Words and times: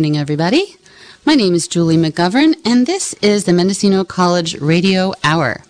morning, 0.00 0.16
everybody. 0.16 0.76
My 1.26 1.34
name 1.34 1.52
is 1.52 1.68
Julie 1.68 1.98
McGovern, 1.98 2.54
and 2.64 2.86
this 2.86 3.12
is 3.20 3.44
the 3.44 3.52
Mendocino 3.52 4.02
College 4.02 4.58
Radio 4.58 5.12
Hour. 5.22 5.62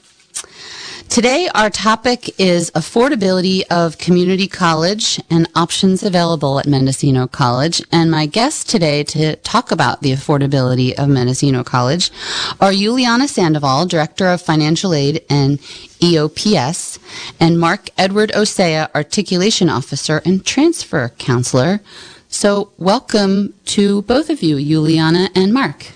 Today, 1.08 1.48
our 1.52 1.68
topic 1.68 2.38
is 2.38 2.70
affordability 2.70 3.64
of 3.72 3.98
community 3.98 4.46
college 4.46 5.20
and 5.30 5.48
options 5.56 6.04
available 6.04 6.60
at 6.60 6.68
Mendocino 6.68 7.26
College. 7.26 7.82
And 7.90 8.08
my 8.08 8.26
guests 8.26 8.62
today 8.62 9.02
to 9.02 9.34
talk 9.34 9.72
about 9.72 10.02
the 10.02 10.12
affordability 10.12 10.92
of 10.96 11.08
Mendocino 11.08 11.64
College 11.64 12.12
are 12.60 12.70
Juliana 12.70 13.26
Sandoval, 13.26 13.86
Director 13.86 14.28
of 14.28 14.40
Financial 14.40 14.94
Aid 14.94 15.24
and 15.28 15.58
EOPS, 15.98 17.00
and 17.40 17.58
Mark 17.58 17.90
Edward 17.98 18.30
Osea, 18.30 18.94
Articulation 18.94 19.68
Officer 19.68 20.22
and 20.24 20.46
Transfer 20.46 21.08
Counselor. 21.18 21.80
So, 22.32 22.70
welcome 22.78 23.54
to 23.66 24.02
both 24.02 24.30
of 24.30 24.40
you, 24.40 24.56
Juliana 24.64 25.30
and 25.34 25.52
Mark. 25.52 25.86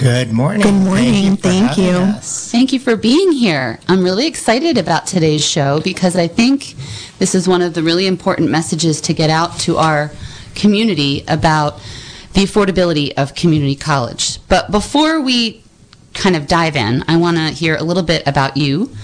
Good 0.00 0.32
morning. 0.32 0.62
Good 0.62 0.72
morning. 0.72 1.36
Thank 1.36 1.76
you. 1.76 1.84
having 1.84 2.04
Thank 2.06 2.16
us. 2.16 2.50
Thank 2.50 2.72
you 2.72 2.80
for 2.80 2.96
being 2.96 3.30
here. 3.32 3.78
I'm 3.86 4.02
really 4.02 4.26
excited 4.26 4.78
about 4.78 5.06
today's 5.06 5.44
show 5.44 5.82
because 5.82 6.16
I 6.16 6.28
think 6.28 6.74
this 7.18 7.34
is 7.34 7.46
one 7.46 7.60
of 7.60 7.74
the 7.74 7.82
really 7.82 8.06
important 8.06 8.50
messages 8.50 9.02
to 9.02 9.12
get 9.12 9.28
out 9.28 9.58
to 9.60 9.76
our 9.76 10.12
community 10.54 11.22
about 11.28 11.76
the 12.32 12.40
affordability 12.40 13.12
of 13.18 13.34
community 13.34 13.76
college. 13.76 14.38
But 14.48 14.70
before 14.70 15.20
we 15.20 15.62
kind 16.14 16.36
of 16.36 16.46
dive 16.46 16.76
in, 16.76 17.04
I 17.06 17.18
want 17.18 17.36
to 17.36 17.50
hear 17.50 17.76
a 17.76 17.82
little 17.82 18.02
bit 18.02 18.26
about 18.26 18.56
you 18.56 18.96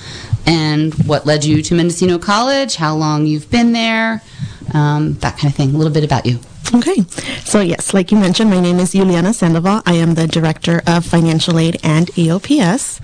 and 0.47 0.95
what 1.05 1.27
led 1.27 1.45
you 1.45 1.63
to 1.63 1.75
Mendocino 1.75 2.19
College, 2.19 2.77
how 2.77 2.97
long 2.97 3.27
you've 3.27 3.51
been 3.51 3.73
there, 3.73 4.23
um, 4.73 5.15
that 5.19 5.37
kind 5.37 5.53
of 5.53 5.55
thing. 5.55 5.75
A 5.75 5.79
little 5.79 5.93
bit 5.93 6.03
about 6.03 6.25
you. 6.25 6.41
Okay. 6.75 7.03
So, 7.45 7.61
yes, 7.61 7.93
like 7.93 8.11
you 8.11 8.19
mentioned, 8.19 8.49
my 8.51 8.61
name 8.61 8.79
is 8.79 8.93
Juliana 8.93 9.35
Sandoval. 9.35 9.83
I 9.85 9.95
am 9.95 10.15
the 10.15 10.27
Director 10.27 10.83
of 10.87 11.05
Financial 11.05 11.59
Aid 11.59 11.79
and 11.83 12.07
EOPS. 12.09 13.01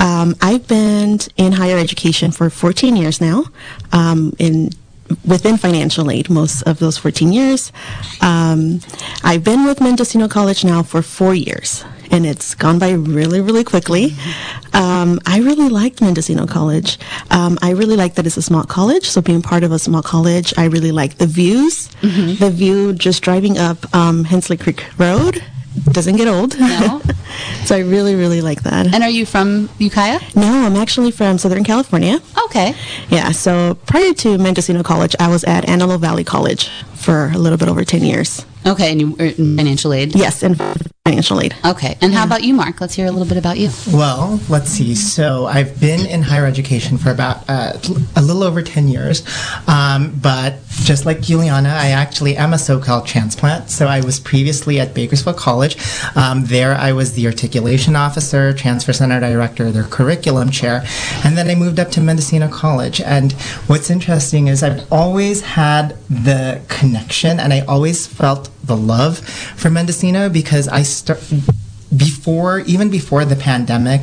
Um, 0.00 0.34
I've 0.40 0.66
been 0.66 1.18
in 1.36 1.52
higher 1.52 1.76
education 1.78 2.30
for 2.30 2.48
14 2.48 2.96
years 2.96 3.20
now. 3.20 3.44
Um, 3.92 4.32
in 4.38 4.70
within 5.24 5.56
financial 5.56 6.10
aid 6.10 6.28
most 6.30 6.62
of 6.62 6.78
those 6.78 6.98
14 6.98 7.32
years. 7.32 7.72
Um, 8.20 8.80
i've 9.24 9.44
been 9.44 9.64
with 9.64 9.80
mendocino 9.80 10.28
college 10.28 10.64
now 10.64 10.82
for 10.82 11.02
four 11.02 11.34
years 11.34 11.84
and 12.10 12.26
it's 12.26 12.54
gone 12.54 12.78
by 12.78 12.90
really 12.90 13.40
really 13.40 13.64
quickly. 13.64 14.14
Um, 14.74 15.20
i 15.26 15.38
really 15.38 15.68
liked 15.68 16.00
mendocino 16.00 16.46
college. 16.46 16.98
Um, 17.30 17.58
i 17.62 17.70
really 17.70 17.96
like 17.96 18.14
that 18.14 18.26
it's 18.26 18.36
a 18.36 18.42
small 18.42 18.64
college 18.64 19.08
so 19.08 19.20
being 19.20 19.42
part 19.42 19.64
of 19.64 19.72
a 19.72 19.78
small 19.78 20.02
college 20.02 20.52
i 20.56 20.64
really 20.64 20.92
like 20.92 21.18
the 21.18 21.26
views. 21.26 21.88
The 22.02 22.50
view 22.50 22.92
just 22.92 23.22
driving 23.22 23.58
up 23.58 23.78
um, 23.94 24.24
hensley 24.24 24.56
creek 24.56 24.84
road 24.98 25.42
doesn't 25.92 26.16
get 26.16 26.28
old 26.28 26.58
No? 26.58 27.00
so 27.64 27.74
i 27.76 27.80
really 27.80 28.14
really 28.14 28.40
like 28.42 28.62
that 28.62 28.92
And 28.94 29.02
are 29.02 29.10
you 29.10 29.24
from 29.26 29.68
Ukiah? 29.78 30.20
no 30.36 30.66
i'm 30.66 30.76
actually 30.76 31.10
from 31.10 31.38
southern 31.38 31.64
california 31.64 32.20
Okay. 32.46 32.74
yeah, 33.08 33.30
so 33.30 33.74
prior 33.86 34.12
to 34.12 34.36
Mendocino 34.36 34.82
College, 34.82 35.16
I 35.18 35.28
was 35.28 35.42
at 35.44 35.66
Antelope 35.68 36.02
Valley 36.02 36.22
College 36.24 36.68
for 36.94 37.30
a 37.34 37.38
little 37.38 37.56
bit 37.56 37.68
over 37.68 37.82
10 37.82 38.02
years. 38.04 38.44
Okay, 38.64 38.92
and 38.92 39.00
you 39.00 39.10
were 39.12 39.24
in 39.24 39.56
financial 39.56 39.92
aid? 39.92 40.14
Yes, 40.14 40.42
in 40.42 40.54
financial 41.04 41.40
aid. 41.40 41.54
Okay. 41.64 41.98
And 42.00 42.14
how 42.14 42.24
about 42.24 42.44
you, 42.44 42.54
Mark? 42.54 42.80
Let's 42.80 42.94
hear 42.94 43.06
a 43.06 43.10
little 43.10 43.26
bit 43.26 43.36
about 43.36 43.58
you. 43.58 43.70
Well, 43.92 44.40
let's 44.48 44.70
see. 44.70 44.94
So 44.94 45.46
I've 45.46 45.80
been 45.80 46.06
in 46.06 46.22
higher 46.22 46.46
education 46.46 46.96
for 46.96 47.10
about 47.10 47.44
uh, 47.48 47.72
a 48.14 48.22
little 48.22 48.44
over 48.44 48.62
10 48.62 48.86
years. 48.86 49.26
Um, 49.66 50.16
but 50.22 50.60
just 50.84 51.04
like 51.04 51.20
Juliana, 51.20 51.70
I 51.70 51.88
actually 51.88 52.36
am 52.36 52.52
a 52.52 52.58
so-called 52.58 53.04
transplant. 53.04 53.68
So 53.68 53.88
I 53.88 54.00
was 54.00 54.20
previously 54.20 54.78
at 54.78 54.94
Bakersfield 54.94 55.36
College. 55.36 55.76
Um, 56.16 56.44
there 56.44 56.74
I 56.74 56.92
was 56.92 57.14
the 57.14 57.26
articulation 57.26 57.96
officer, 57.96 58.52
transfer 58.52 58.92
center 58.92 59.18
director, 59.18 59.72
their 59.72 59.84
curriculum 59.84 60.50
chair. 60.50 60.84
And 61.24 61.36
then 61.36 61.50
I 61.50 61.56
moved 61.56 61.80
up 61.80 61.90
to 61.92 62.00
Mendocino 62.00 62.48
College. 62.48 63.00
And 63.00 63.32
what's 63.66 63.90
interesting 63.90 64.46
is 64.46 64.62
I've 64.62 64.90
always 64.92 65.40
had 65.40 65.96
the 66.08 66.62
connection 66.68 67.40
and 67.40 67.52
I 67.52 67.60
always 67.62 68.06
felt 68.06 68.51
the 68.64 68.76
love 68.76 69.18
for 69.18 69.70
Mendocino 69.70 70.28
because 70.28 70.68
I 70.68 70.82
start 70.82 71.20
before 71.96 72.60
even 72.60 72.88
before 72.88 73.24
the 73.26 73.36
pandemic 73.36 74.00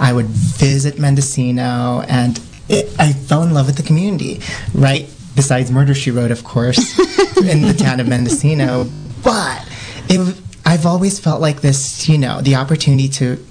i 0.00 0.10
would 0.10 0.24
visit 0.24 0.98
mendocino 0.98 2.02
and 2.08 2.40
it, 2.68 2.88
i 2.98 3.12
fell 3.12 3.42
in 3.42 3.52
love 3.52 3.66
with 3.66 3.76
the 3.76 3.82
community 3.82 4.40
right? 4.74 5.08
Besides 5.34 5.70
murder 5.70 5.94
she 5.94 6.10
wrote 6.10 6.30
of 6.30 6.44
course 6.44 6.98
in 7.38 7.60
the 7.60 7.74
town 7.74 8.00
of 8.00 8.08
mendocino. 8.08 8.88
But 9.22 9.68
it, 10.08 10.34
i've 10.64 10.86
always 10.86 11.20
felt 11.20 11.42
like 11.42 11.60
this 11.60 12.08
you 12.08 12.16
know 12.16 12.40
the 12.40 12.54
opportunity 12.54 13.08
to 13.08 13.44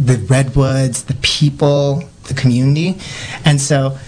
the 0.00 0.16
redwoods 0.28 1.04
the 1.04 1.14
people 1.22 2.02
the 2.24 2.34
community. 2.34 2.98
And 3.44 3.60
so 3.60 3.98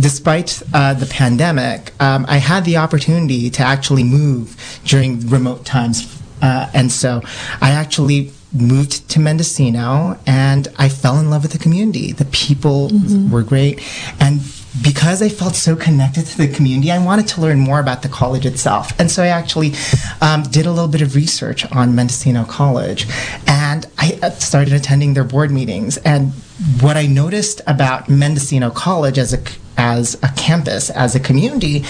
despite 0.00 0.62
uh, 0.72 0.94
the 0.94 1.06
pandemic, 1.06 1.92
um, 2.00 2.24
I 2.28 2.38
had 2.38 2.64
the 2.64 2.76
opportunity 2.76 3.50
to 3.50 3.62
actually 3.62 4.04
move 4.04 4.56
during 4.84 5.28
remote 5.28 5.64
times. 5.64 6.20
Uh, 6.42 6.70
and 6.72 6.90
so 6.90 7.22
I 7.60 7.70
actually 7.72 8.32
moved 8.52 9.08
to 9.10 9.20
Mendocino 9.20 10.18
and 10.26 10.68
I 10.76 10.88
fell 10.88 11.18
in 11.18 11.30
love 11.30 11.42
with 11.42 11.52
the 11.52 11.58
community. 11.58 12.12
The 12.12 12.24
people 12.26 12.90
were 13.30 13.42
great. 13.42 13.80
And 14.18 14.40
because 14.82 15.20
I 15.20 15.28
felt 15.28 15.54
so 15.54 15.74
connected 15.76 16.26
to 16.26 16.38
the 16.38 16.48
community, 16.48 16.90
I 16.90 17.04
wanted 17.04 17.26
to 17.28 17.40
learn 17.40 17.58
more 17.58 17.80
about 17.80 18.02
the 18.02 18.08
college 18.08 18.46
itself. 18.46 18.98
And 19.00 19.10
so 19.10 19.22
I 19.22 19.28
actually 19.28 19.72
um, 20.20 20.42
did 20.42 20.66
a 20.66 20.70
little 20.70 20.88
bit 20.88 21.02
of 21.02 21.14
research 21.14 21.70
on 21.72 21.94
Mendocino 21.94 22.44
College 22.44 23.06
and 23.46 23.86
I 23.98 24.18
uh, 24.22 24.30
started 24.30 24.72
attending 24.72 25.14
their 25.14 25.24
board 25.24 25.50
meetings. 25.50 25.96
And 25.98 26.32
what 26.80 26.96
I 26.96 27.06
noticed 27.06 27.60
about 27.66 28.08
Mendocino 28.08 28.70
College 28.70 29.18
as 29.18 29.32
a 29.32 29.38
as 29.76 30.14
a 30.22 30.28
campus, 30.36 30.90
as 30.90 31.14
a 31.14 31.20
community, 31.20 31.84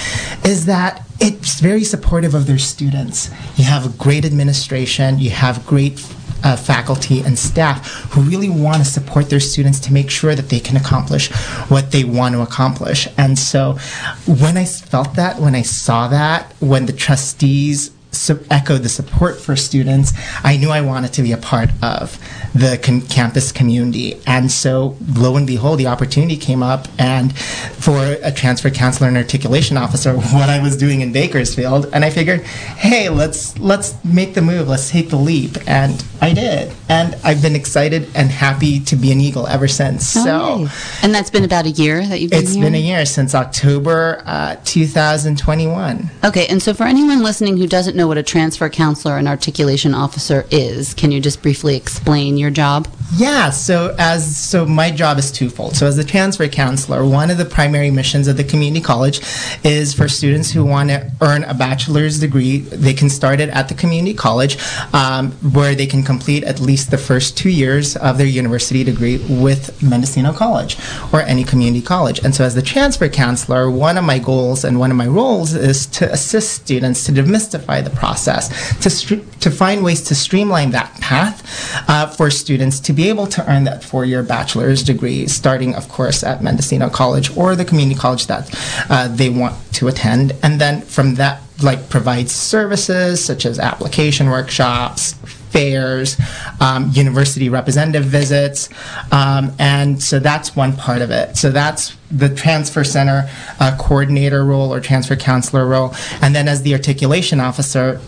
is 0.45 0.67
that 0.67 1.05
it's 1.19 1.59
very 1.59 1.83
supportive 1.83 2.35
of 2.35 2.47
their 2.47 2.59
students. 2.59 3.31
You 3.57 3.65
have 3.65 3.85
a 3.85 3.89
great 3.99 4.25
administration, 4.25 5.19
you 5.19 5.31
have 5.31 5.67
great 5.67 5.99
uh, 6.43 6.57
faculty 6.57 7.21
and 7.21 7.39
staff 7.39 7.87
who 8.13 8.23
really 8.23 8.51
want 8.51 8.79
to 8.79 8.85
support 8.85 9.31
their 9.31 9.41
students 9.41 9.81
to 9.81 9.93
make 9.93 10.11
sure 10.11 10.35
that 10.35 10.49
they 10.49 10.61
can 10.61 10.77
accomplish 10.77 11.31
what 11.69 11.93
they 11.93 12.05
want 12.05 12.35
to 12.35 12.43
accomplish. 12.43 13.09
And 13.17 13.39
so 13.39 13.79
when 14.27 14.57
I 14.57 14.65
felt 14.65 15.15
that, 15.15 15.39
when 15.41 15.55
I 15.55 15.63
saw 15.63 16.09
that, 16.09 16.53
when 16.61 16.87
the 16.87 16.93
trustees 16.93 17.91
su- 18.13 18.45
echoed 18.51 18.83
the 18.83 18.89
support 18.89 19.41
for 19.41 19.57
students, 19.57 20.13
I 20.43 20.57
knew 20.57 20.71
I 20.71 20.81
wanted 20.81 21.13
to 21.15 21.23
be 21.23 21.33
a 21.33 21.37
part 21.37 21.71
of 21.83 22.19
the 22.55 22.79
com- 22.83 23.03
campus 23.03 23.53
community. 23.53 24.21
And 24.27 24.51
so, 24.51 24.97
lo 25.15 25.37
and 25.37 25.47
behold, 25.47 25.79
the 25.79 25.87
opportunity 25.87 26.37
came 26.37 26.63
up, 26.63 26.89
and 26.99 27.37
for 27.39 27.97
a 28.23 28.33
transfer 28.33 28.71
counselor 28.71 29.09
and 29.09 29.17
articulation 29.17 29.77
officer, 29.77 30.15
what 30.17 30.49
I 30.49 30.61
was 30.63 30.77
doing 30.77 31.01
in 31.01 31.13
Bakersfield, 31.13 31.87
and 31.93 32.05
I 32.05 32.11
figured, 32.11 32.41
hey, 32.43 33.09
let's 33.09 33.59
let's 33.59 33.95
make 34.05 34.35
the 34.35 34.43
move, 34.43 34.69
let's 34.69 34.91
take 34.91 35.11
the 35.11 35.17
leap, 35.17 35.57
and 35.69 36.05
I 36.21 36.35
did, 36.35 36.73
and 36.89 37.15
I've 37.25 37.41
been 37.43 37.55
excited 37.57 38.09
and 38.15 38.31
happy 38.31 38.81
to 38.81 38.97
be 38.97 39.13
an 39.13 39.21
Eagle 39.21 39.47
ever 39.47 39.69
since. 39.69 40.09
so. 40.09 40.21
Oh, 40.43 40.59
yay. 40.65 40.69
and 41.03 41.15
that's 41.15 41.31
been 41.31 41.45
about 41.45 41.67
a 41.67 41.71
year 41.71 42.05
that 42.07 42.21
you've 42.21 42.31
been 42.31 42.43
It's 42.43 42.55
here? 42.55 42.65
been 42.65 42.75
a 42.75 42.79
year 42.79 43.07
since 43.07 43.35
October 43.35 44.23
uh, 44.27 44.57
2021. 44.65 46.11
Okay, 46.25 46.47
and 46.49 46.63
so 46.63 46.75
for 46.75 46.85
anyone 46.85 47.23
listening 47.23 47.57
who 47.57 47.67
doesn't 47.67 47.97
know 48.01 48.09
what 48.09 48.17
a 48.17 48.23
transfer 48.23 48.71
counselor 48.71 49.19
and 49.19 49.29
articulation 49.29 49.95
officer 49.95 50.47
is, 50.51 50.95
can 50.95 51.13
you 51.13 51.21
just 51.21 51.43
briefly 51.43 51.77
explain 51.77 52.39
your 52.39 52.51
job? 52.51 52.89
Yeah, 53.17 53.51
so 53.51 53.95
as 53.99 54.37
so 54.37 54.65
my 54.65 54.93
job 54.93 55.19
is 55.19 55.33
twofold. 55.33 55.75
So 55.75 55.87
as 55.87 55.99
a 55.99 56.05
transfer 56.05 56.47
counselor, 56.47 57.05
one 57.05 57.31
of 57.31 57.39
the 57.39 57.45
primary 57.45 57.91
missions 57.91 58.29
of 58.29 58.37
the 58.37 58.45
community 58.45 58.81
college 58.81 59.21
is 59.65 59.93
for 59.93 60.09
students 60.09 60.53
who 60.53 60.65
want 60.65 60.91
to 60.91 61.11
earn 61.21 61.43
a 61.45 61.55
bachelor's 61.55 62.21
degree. 62.21 62.59
They 62.59 62.95
can 62.95 63.11
start 63.11 63.41
it 63.41 63.49
at 63.49 63.69
the 63.69 63.75
community 63.75 64.15
college, 64.15 64.59
um, 64.95 65.33
where 65.53 65.75
they 65.75 65.87
can 65.87 66.05
complete 66.05 66.45
at 66.45 66.61
least 66.61 66.93
the 66.93 66.99
first 66.99 67.37
two 67.37 67.51
years 67.51 67.97
of 67.97 68.17
their 68.17 68.29
university 68.29 68.85
degree 68.85 69.19
with 69.29 69.83
Mendocino 69.83 70.33
College 70.33 70.77
or 71.13 71.21
any 71.23 71.43
community 71.43 71.83
college. 71.83 72.21
And 72.21 72.33
so 72.33 72.45
as 72.45 72.55
the 72.55 72.63
transfer 72.63 73.09
counselor, 73.09 73.69
one 73.71 73.99
of 73.99 74.05
my 74.05 74.21
goals 74.21 74.65
and 74.65 74.79
one 74.79 74.93
of 74.93 74.97
my 74.97 75.09
roles 75.09 75.53
is 75.53 75.87
to 75.87 76.11
assist 76.13 76.53
students 76.53 77.05
to 77.07 77.13
demystify 77.13 77.83
the 77.83 77.91
process, 77.91 78.49
to 78.83 79.17
to 79.41 79.51
find 79.51 79.83
ways 79.83 80.03
to 80.03 80.15
streamline 80.15 80.71
that 80.71 80.95
path 81.01 81.43
uh, 81.89 82.07
for 82.07 82.31
students 82.31 82.79
to 82.79 82.93
be 82.93 83.00
able 83.09 83.27
to 83.29 83.51
earn 83.51 83.65
that 83.65 83.83
four-year 83.83 84.23
bachelor's 84.23 84.83
degree, 84.83 85.27
starting, 85.27 85.75
of 85.75 85.89
course, 85.89 86.23
at 86.23 86.43
Mendocino 86.43 86.89
College 86.91 87.37
or 87.37 87.57
the 87.57 87.65
community 87.65 87.99
college 87.99 88.27
that 88.27 88.51
uh, 88.91 89.09
they 89.09 89.31
want 89.31 89.55
to 89.75 89.89
attend, 89.89 90.33
and 90.43 90.61
then 90.61 90.83
from 90.83 91.15
that, 91.15 91.43
like 91.63 91.89
provide 91.89 92.29
services 92.31 93.25
such 93.25 93.45
as 93.45 93.59
application 93.59 94.29
workshops, 94.31 95.13
fairs, 95.51 96.17
um, 96.61 96.91
university 96.93 97.49
representative 97.49 98.05
visits, 98.05 98.69
um, 99.13 99.53
and 99.59 100.03
so 100.03 100.19
that's 100.19 100.55
one 100.55 100.75
part 100.77 101.03
of 101.03 101.11
it. 101.11 101.37
So 101.37 101.51
that's 101.51 101.97
the 102.11 102.35
transfer 102.35 102.85
center 102.85 103.29
uh, 103.59 103.77
coordinator 103.79 104.45
role 104.45 104.73
or 104.73 104.81
transfer 104.81 105.17
counselor 105.17 105.67
role, 105.67 105.95
and 106.23 106.35
then 106.35 106.49
as 106.49 106.63
the 106.63 106.73
articulation 106.75 107.41
officer, 107.41 108.01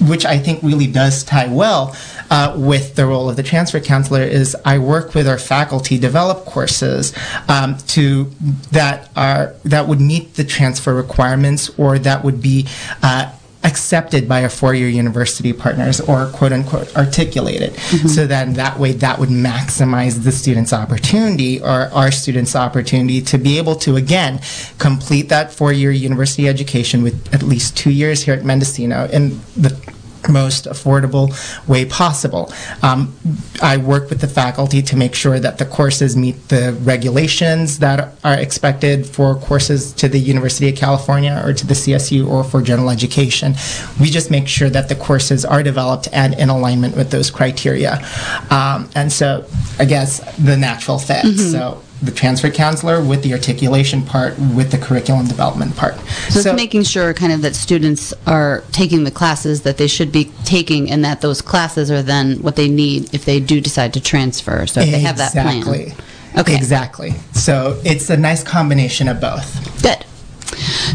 which 0.00 0.24
I 0.24 0.38
think 0.38 0.62
really 0.62 0.86
does 0.86 1.24
tie 1.24 1.48
well 1.48 1.96
uh, 2.30 2.54
with 2.56 2.94
the 2.96 3.06
role 3.06 3.28
of 3.28 3.36
the 3.36 3.42
transfer 3.42 3.80
counselor, 3.80 4.22
is 4.22 4.56
I 4.64 4.78
work 4.78 5.14
with 5.14 5.28
our 5.28 5.38
faculty 5.38 5.98
develop 5.98 6.44
courses 6.44 7.12
um, 7.48 7.78
to 7.88 8.24
that 8.72 9.10
are 9.16 9.54
that 9.64 9.88
would 9.88 10.00
meet 10.00 10.34
the 10.34 10.44
transfer 10.44 10.94
requirements 10.94 11.70
or 11.78 11.98
that 11.98 12.24
would 12.24 12.42
be 12.42 12.66
uh, 13.02 13.32
accepted 13.64 14.28
by 14.28 14.42
our 14.42 14.48
four-year 14.48 14.88
university 14.88 15.52
partners 15.52 16.00
or 16.00 16.26
quote 16.28 16.52
unquote 16.52 16.94
articulated 16.96 17.72
mm-hmm. 17.72 18.06
so 18.08 18.26
then 18.26 18.52
that 18.54 18.78
way 18.78 18.92
that 18.92 19.18
would 19.18 19.28
maximize 19.28 20.22
the 20.22 20.32
student's 20.32 20.72
opportunity 20.72 21.60
or 21.60 21.90
our 21.92 22.10
students 22.10 22.54
opportunity 22.54 23.20
to 23.20 23.38
be 23.38 23.58
able 23.58 23.74
to 23.74 23.96
again 23.96 24.40
complete 24.78 25.28
that 25.28 25.52
four-year 25.52 25.90
university 25.90 26.48
education 26.48 27.02
with 27.02 27.34
at 27.34 27.42
least 27.42 27.76
two 27.76 27.90
years 27.90 28.22
here 28.22 28.34
at 28.34 28.44
mendocino 28.44 29.06
in 29.06 29.40
the 29.56 29.95
most 30.28 30.64
affordable 30.66 31.32
way 31.68 31.84
possible. 31.84 32.52
Um, 32.82 33.14
I 33.62 33.76
work 33.76 34.10
with 34.10 34.20
the 34.20 34.28
faculty 34.28 34.82
to 34.82 34.96
make 34.96 35.14
sure 35.14 35.38
that 35.40 35.58
the 35.58 35.66
courses 35.66 36.16
meet 36.16 36.48
the 36.48 36.76
regulations 36.82 37.78
that 37.78 38.14
are 38.24 38.34
expected 38.34 39.06
for 39.06 39.34
courses 39.34 39.92
to 39.94 40.08
the 40.08 40.18
University 40.18 40.68
of 40.68 40.76
California 40.76 41.40
or 41.44 41.52
to 41.52 41.66
the 41.66 41.74
CSU 41.74 42.28
or 42.28 42.44
for 42.44 42.62
general 42.62 42.90
education. 42.90 43.54
We 44.00 44.10
just 44.10 44.30
make 44.30 44.48
sure 44.48 44.70
that 44.70 44.88
the 44.88 44.94
courses 44.94 45.44
are 45.44 45.62
developed 45.62 46.08
and 46.12 46.34
in 46.34 46.48
alignment 46.48 46.96
with 46.96 47.10
those 47.10 47.30
criteria. 47.30 48.04
Um, 48.50 48.88
and 48.94 49.12
so, 49.12 49.46
I 49.78 49.84
guess, 49.84 50.20
the 50.36 50.56
natural 50.56 50.98
fit. 50.98 51.24
Mm-hmm. 51.24 51.52
So, 51.52 51.82
the 52.02 52.10
transfer 52.10 52.50
counselor 52.50 53.02
with 53.02 53.22
the 53.22 53.32
articulation 53.32 54.02
part 54.02 54.38
with 54.38 54.70
the 54.70 54.78
curriculum 54.78 55.26
development 55.26 55.74
part. 55.76 55.96
So, 56.28 56.40
so, 56.40 56.50
it's 56.50 56.56
making 56.56 56.82
sure 56.82 57.14
kind 57.14 57.32
of 57.32 57.42
that 57.42 57.56
students 57.56 58.12
are 58.26 58.62
taking 58.72 59.04
the 59.04 59.10
classes 59.10 59.62
that 59.62 59.78
they 59.78 59.86
should 59.86 60.12
be 60.12 60.26
taking 60.44 60.90
and 60.90 61.04
that 61.04 61.20
those 61.22 61.40
classes 61.40 61.90
are 61.90 62.02
then 62.02 62.42
what 62.42 62.56
they 62.56 62.68
need 62.68 63.14
if 63.14 63.24
they 63.24 63.40
do 63.40 63.60
decide 63.60 63.94
to 63.94 64.00
transfer. 64.00 64.66
So 64.66 64.80
if 64.80 64.88
exactly. 64.88 64.90
they 64.90 65.00
have 65.00 65.16
that 65.16 65.32
plan. 65.32 65.94
Okay. 66.38 66.54
Exactly. 66.54 67.12
So 67.32 67.80
it's 67.84 68.10
a 68.10 68.16
nice 68.16 68.44
combination 68.44 69.08
of 69.08 69.20
both. 69.20 69.82
Good. 69.82 70.04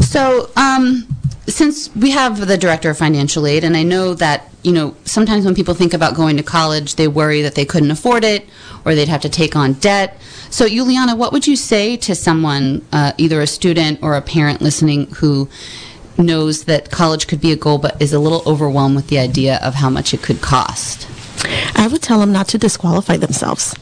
So 0.03 0.51
um, 0.55 1.07
since 1.47 1.93
we 1.95 2.11
have 2.11 2.45
the 2.45 2.57
director 2.57 2.91
of 2.91 2.97
financial 2.97 3.47
aid 3.47 3.63
and 3.63 3.75
I 3.75 3.81
know 3.83 4.13
that 4.15 4.51
you 4.63 4.71
know, 4.71 4.95
sometimes 5.05 5.45
when 5.45 5.55
people 5.55 5.73
think 5.73 5.93
about 5.93 6.15
going 6.15 6.37
to 6.37 6.43
college, 6.43 6.95
they 6.95 7.07
worry 7.07 7.41
that 7.41 7.55
they 7.55 7.65
couldn't 7.65 7.91
afford 7.91 8.23
it 8.23 8.47
or 8.85 8.95
they'd 8.95 9.07
have 9.07 9.21
to 9.21 9.29
take 9.29 9.55
on 9.55 9.73
debt. 9.73 10.19
So, 10.51 10.67
Juliana, 10.67 11.15
what 11.15 11.31
would 11.31 11.47
you 11.47 11.55
say 11.55 11.95
to 11.95 12.13
someone, 12.13 12.85
uh, 12.91 13.13
either 13.17 13.39
a 13.39 13.47
student 13.47 13.99
or 14.03 14.15
a 14.15 14.21
parent 14.21 14.61
listening, 14.61 15.07
who 15.15 15.47
knows 16.17 16.65
that 16.65 16.91
college 16.91 17.27
could 17.27 17.39
be 17.39 17.53
a 17.53 17.55
goal 17.55 17.77
but 17.77 17.99
is 18.01 18.11
a 18.11 18.19
little 18.19 18.43
overwhelmed 18.45 18.97
with 18.97 19.07
the 19.07 19.17
idea 19.17 19.61
of 19.63 19.75
how 19.75 19.89
much 19.89 20.13
it 20.13 20.21
could 20.21 20.41
cost? 20.41 21.07
I 21.75 21.87
would 21.91 22.01
tell 22.01 22.19
them 22.19 22.31
not 22.31 22.47
to 22.49 22.57
disqualify 22.57 23.17
themselves. 23.17 23.75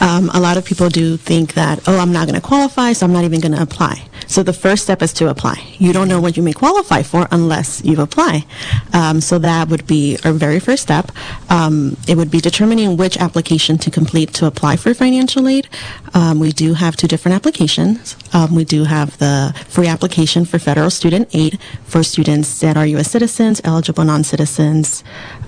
Um, 0.00 0.30
a 0.34 0.40
lot 0.40 0.56
of 0.56 0.64
people 0.64 0.88
do 0.88 1.16
think 1.16 1.54
that, 1.54 1.80
oh, 1.86 1.98
I'm 1.98 2.12
not 2.12 2.26
going 2.26 2.40
to 2.40 2.46
qualify, 2.46 2.92
so 2.92 3.06
I'm 3.06 3.12
not 3.12 3.24
even 3.24 3.40
going 3.40 3.52
to 3.52 3.62
apply. 3.62 4.04
So 4.26 4.42
the 4.42 4.52
first 4.52 4.84
step 4.84 5.02
is 5.02 5.12
to 5.14 5.28
apply. 5.28 5.62
You 5.78 5.92
don't 5.92 6.08
know 6.08 6.20
what 6.20 6.36
you 6.36 6.42
may 6.42 6.52
qualify 6.52 7.02
for 7.02 7.28
unless 7.30 7.84
you 7.84 8.00
apply. 8.00 8.44
Um, 8.92 9.20
so 9.20 9.38
that 9.38 9.68
would 9.68 9.86
be 9.86 10.18
our 10.24 10.32
very 10.32 10.58
first 10.58 10.82
step. 10.82 11.12
Um, 11.50 11.96
it 12.08 12.16
would 12.16 12.30
be 12.30 12.40
determining 12.40 12.96
which 12.96 13.18
application 13.18 13.78
to 13.78 13.90
complete 13.90 14.32
to 14.34 14.46
apply 14.46 14.76
for 14.76 14.94
financial 14.94 15.48
aid. 15.48 15.68
Um, 16.14 16.38
we 16.38 16.52
do 16.52 16.74
have 16.74 16.96
two 16.96 17.08
different 17.08 17.34
applications. 17.36 18.16
Um, 18.32 18.54
we 18.54 18.64
do 18.64 18.84
have 18.84 19.18
the 19.18 19.54
free 19.68 19.88
application 19.88 20.44
for 20.44 20.58
federal 20.58 20.90
student 20.90 21.28
aid 21.34 21.58
for 21.84 22.02
students 22.02 22.60
that 22.60 22.76
are 22.76 22.86
U.S. 22.86 23.10
citizens, 23.10 23.60
eligible 23.64 24.04
non-citizens, 24.04 25.04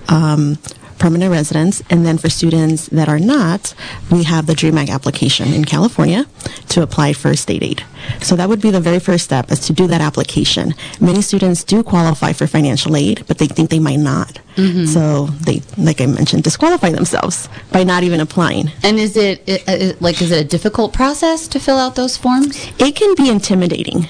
um, 0.09 0.57
permanent 0.97 1.31
residents. 1.31 1.81
And 1.89 2.05
then 2.05 2.17
for 2.17 2.29
students 2.29 2.87
that 2.87 3.09
are 3.09 3.19
not, 3.19 3.73
we 4.11 4.23
have 4.23 4.45
the 4.45 4.55
DREAM 4.55 4.77
Act 4.77 4.89
application 4.89 5.53
in 5.53 5.65
California 5.65 6.25
to 6.69 6.81
apply 6.81 7.13
for 7.13 7.35
state 7.35 7.63
aid. 7.63 7.83
So 8.21 8.35
that 8.35 8.49
would 8.49 8.61
be 8.61 8.71
the 8.71 8.79
very 8.79 8.99
first 8.99 9.25
step 9.25 9.51
is 9.51 9.59
to 9.61 9.73
do 9.73 9.87
that 9.87 10.01
application. 10.01 10.73
Many 10.99 11.21
students 11.21 11.63
do 11.63 11.83
qualify 11.83 12.33
for 12.33 12.47
financial 12.47 12.95
aid, 12.95 13.25
but 13.27 13.37
they 13.37 13.47
think 13.47 13.69
they 13.69 13.79
might 13.79 13.99
not. 13.99 14.39
Mm-hmm. 14.55 14.85
So 14.85 15.25
they, 15.25 15.61
like 15.77 16.01
I 16.01 16.05
mentioned, 16.05 16.43
disqualify 16.43 16.91
themselves 16.91 17.49
by 17.71 17.83
not 17.83 18.03
even 18.03 18.19
applying. 18.19 18.71
And 18.83 18.97
is 18.97 19.17
it, 19.17 19.43
it, 19.47 19.63
it 19.67 20.01
like 20.01 20.21
is 20.21 20.31
it 20.31 20.45
a 20.45 20.47
difficult 20.47 20.93
process 20.93 21.47
to 21.49 21.59
fill 21.59 21.77
out 21.77 21.95
those 21.95 22.15
forms? 22.15 22.67
It 22.79 22.95
can 22.95 23.15
be 23.15 23.29
intimidating 23.29 24.07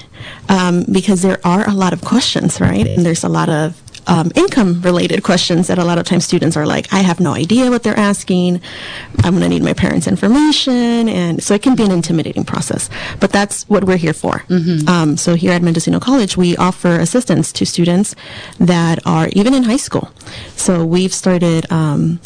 um, 0.48 0.84
because 0.90 1.22
there 1.22 1.40
are 1.44 1.68
a 1.68 1.74
lot 1.74 1.92
of 1.92 2.02
questions, 2.02 2.60
right? 2.60 2.86
And 2.86 3.04
there's 3.04 3.24
a 3.24 3.28
lot 3.28 3.48
of 3.48 3.80
um, 4.06 4.30
income 4.34 4.80
related 4.82 5.22
questions 5.22 5.66
that 5.68 5.78
a 5.78 5.84
lot 5.84 5.98
of 5.98 6.04
times 6.04 6.24
students 6.24 6.56
are 6.56 6.66
like, 6.66 6.92
I 6.92 7.00
have 7.00 7.20
no 7.20 7.32
idea 7.32 7.70
what 7.70 7.82
they're 7.82 7.98
asking. 7.98 8.60
I'm 9.24 9.34
going 9.34 9.42
to 9.42 9.48
need 9.48 9.62
my 9.62 9.72
parents' 9.72 10.06
information. 10.06 11.08
And 11.08 11.42
so 11.42 11.54
it 11.54 11.62
can 11.62 11.74
be 11.74 11.84
an 11.84 11.90
intimidating 11.90 12.44
process. 12.44 12.88
But 13.20 13.32
that's 13.32 13.68
what 13.68 13.84
we're 13.84 13.96
here 13.96 14.12
for. 14.12 14.44
Mm-hmm. 14.48 14.88
Um, 14.88 15.16
so 15.16 15.34
here 15.34 15.52
at 15.52 15.62
Mendocino 15.62 16.00
College, 16.00 16.36
we 16.36 16.56
offer 16.56 16.98
assistance 17.00 17.52
to 17.52 17.66
students 17.66 18.14
that 18.58 19.04
are 19.06 19.28
even 19.32 19.54
in 19.54 19.64
high 19.64 19.76
school. 19.76 20.10
So 20.56 20.84
we've 20.84 21.14
started 21.14 21.70
um, 21.70 22.20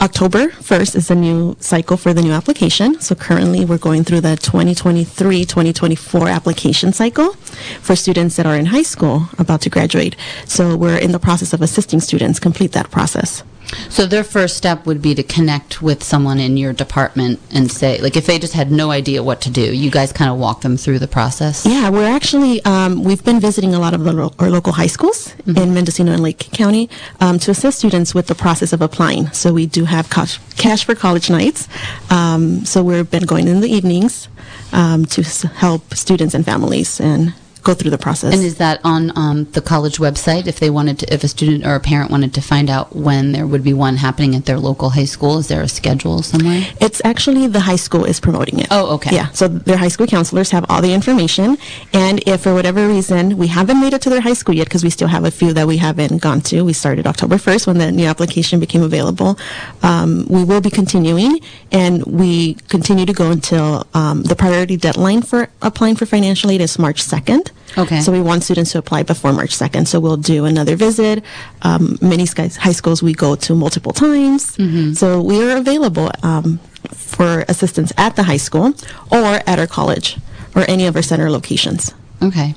October 0.00 0.48
1st 0.48 0.96
is 0.96 1.08
the 1.08 1.14
new 1.14 1.56
cycle 1.60 1.96
for 1.96 2.12
the 2.12 2.22
new 2.22 2.32
application. 2.32 3.00
So 3.00 3.14
currently 3.14 3.64
we're 3.64 3.78
going 3.78 4.04
through 4.04 4.20
the 4.20 4.36
2023 4.36 5.44
2024 5.44 6.28
application 6.28 6.92
cycle 6.92 7.32
for 7.80 7.94
students 7.96 8.36
that 8.36 8.46
are 8.46 8.56
in 8.56 8.66
high 8.66 8.82
school 8.82 9.28
about 9.38 9.60
to 9.62 9.70
graduate. 9.70 10.16
So 10.46 10.76
we're 10.76 10.98
in 10.98 11.12
the 11.12 11.18
process 11.24 11.52
of 11.52 11.60
assisting 11.62 12.00
students 12.00 12.38
complete 12.38 12.72
that 12.72 12.90
process. 12.90 13.42
So 13.88 14.06
their 14.06 14.24
first 14.24 14.56
step 14.56 14.86
would 14.86 15.00
be 15.00 15.14
to 15.14 15.22
connect 15.22 15.80
with 15.80 16.02
someone 16.02 16.38
in 16.38 16.56
your 16.56 16.72
department 16.72 17.40
and 17.50 17.70
say, 17.70 18.00
like, 18.00 18.16
if 18.16 18.26
they 18.26 18.38
just 18.38 18.52
had 18.52 18.70
no 18.70 18.90
idea 18.90 19.22
what 19.22 19.40
to 19.42 19.50
do, 19.50 19.74
you 19.74 19.90
guys 19.90 20.12
kind 20.12 20.30
of 20.30 20.38
walk 20.38 20.60
them 20.60 20.76
through 20.76 20.98
the 20.98 21.08
process. 21.08 21.64
Yeah, 21.64 21.88
we're 21.90 22.14
actually 22.18 22.62
um, 22.64 23.02
we've 23.02 23.24
been 23.24 23.40
visiting 23.40 23.74
a 23.74 23.80
lot 23.80 23.94
of 23.94 24.04
the 24.04 24.12
lo- 24.12 24.34
our 24.38 24.50
local 24.50 24.72
high 24.72 24.86
schools 24.96 25.18
mm-hmm. 25.28 25.56
in 25.58 25.74
Mendocino 25.74 26.12
and 26.12 26.22
Lake 26.22 26.50
County 26.52 26.88
um, 27.20 27.38
to 27.40 27.50
assist 27.50 27.78
students 27.78 28.14
with 28.14 28.26
the 28.26 28.34
process 28.34 28.72
of 28.72 28.82
applying. 28.82 29.30
So 29.32 29.52
we 29.52 29.66
do 29.66 29.86
have 29.86 30.10
cash, 30.10 30.38
cash 30.56 30.84
for 30.84 30.94
college 30.94 31.30
nights. 31.30 31.68
Um, 32.10 32.64
so 32.64 32.84
we've 32.84 33.10
been 33.10 33.26
going 33.26 33.48
in 33.48 33.60
the 33.60 33.70
evenings 33.78 34.28
um, 34.72 35.06
to 35.06 35.22
s- 35.22 35.42
help 35.42 35.94
students 35.94 36.34
and 36.34 36.44
families 36.44 37.00
and 37.00 37.32
go 37.64 37.74
through 37.74 37.90
the 37.90 37.98
process. 37.98 38.34
And 38.34 38.42
is 38.42 38.58
that 38.58 38.80
on 38.84 39.16
um, 39.16 39.44
the 39.52 39.60
college 39.60 39.98
website? 39.98 40.46
If 40.46 40.60
they 40.60 40.70
wanted 40.70 41.00
to, 41.00 41.12
if 41.12 41.24
a 41.24 41.28
student 41.28 41.66
or 41.66 41.74
a 41.74 41.80
parent 41.80 42.10
wanted 42.10 42.34
to 42.34 42.40
find 42.40 42.70
out 42.70 42.94
when 42.94 43.32
there 43.32 43.46
would 43.46 43.64
be 43.64 43.72
one 43.72 43.96
happening 43.96 44.34
at 44.34 44.44
their 44.44 44.58
local 44.58 44.90
high 44.90 45.06
school, 45.06 45.38
is 45.38 45.48
there 45.48 45.62
a 45.62 45.68
schedule 45.68 46.22
somewhere? 46.22 46.62
It's 46.80 47.00
actually 47.04 47.46
the 47.48 47.60
high 47.60 47.76
school 47.76 48.04
is 48.04 48.20
promoting 48.20 48.60
it. 48.60 48.68
Oh, 48.70 48.94
okay. 48.96 49.14
Yeah, 49.14 49.30
so 49.30 49.48
their 49.48 49.78
high 49.78 49.88
school 49.88 50.06
counselors 50.06 50.50
have 50.50 50.64
all 50.68 50.82
the 50.82 50.92
information, 50.92 51.56
and 51.92 52.22
if 52.28 52.42
for 52.42 52.54
whatever 52.54 52.86
reason 52.86 53.36
we 53.38 53.46
haven't 53.46 53.80
made 53.80 53.94
it 53.94 54.02
to 54.02 54.10
their 54.10 54.20
high 54.20 54.34
school 54.34 54.54
yet, 54.54 54.66
because 54.66 54.84
we 54.84 54.90
still 54.90 55.08
have 55.08 55.24
a 55.24 55.30
few 55.30 55.52
that 55.54 55.66
we 55.66 55.78
haven't 55.78 56.18
gone 56.18 56.40
to. 56.42 56.62
We 56.62 56.74
started 56.74 57.06
October 57.06 57.36
1st 57.36 57.66
when 57.66 57.78
the 57.78 57.90
new 57.90 58.06
application 58.06 58.60
became 58.60 58.82
available. 58.82 59.38
Um, 59.82 60.26
we 60.28 60.44
will 60.44 60.60
be 60.60 60.70
continuing, 60.70 61.40
and 61.72 62.04
we 62.04 62.54
continue 62.68 63.06
to 63.06 63.12
go 63.12 63.30
until 63.30 63.86
um, 63.94 64.22
the 64.24 64.36
priority 64.36 64.76
deadline 64.76 65.22
for 65.22 65.48
applying 65.62 65.96
for 65.96 66.04
financial 66.06 66.50
aid 66.50 66.60
is 66.60 66.78
March 66.78 67.02
2nd. 67.02 67.50
Okay. 67.76 68.00
So 68.00 68.12
we 68.12 68.20
want 68.20 68.44
students 68.44 68.72
to 68.72 68.78
apply 68.78 69.02
before 69.02 69.32
March 69.32 69.56
2nd. 69.56 69.86
So 69.88 70.00
we'll 70.00 70.16
do 70.16 70.44
another 70.44 70.76
visit. 70.76 71.24
Um, 71.62 71.98
many 72.00 72.26
high 72.26 72.72
schools 72.72 73.02
we 73.02 73.14
go 73.14 73.34
to 73.36 73.54
multiple 73.54 73.92
times. 73.92 74.56
Mm-hmm. 74.56 74.92
So 74.92 75.20
we 75.20 75.42
are 75.42 75.56
available 75.56 76.10
um, 76.22 76.58
for 76.92 77.44
assistance 77.48 77.92
at 77.96 78.16
the 78.16 78.22
high 78.24 78.36
school 78.36 78.74
or 79.10 79.40
at 79.46 79.58
our 79.58 79.66
college 79.66 80.18
or 80.54 80.64
any 80.68 80.86
of 80.86 80.96
our 80.96 81.02
center 81.02 81.30
locations. 81.30 81.92
Okay. 82.22 82.54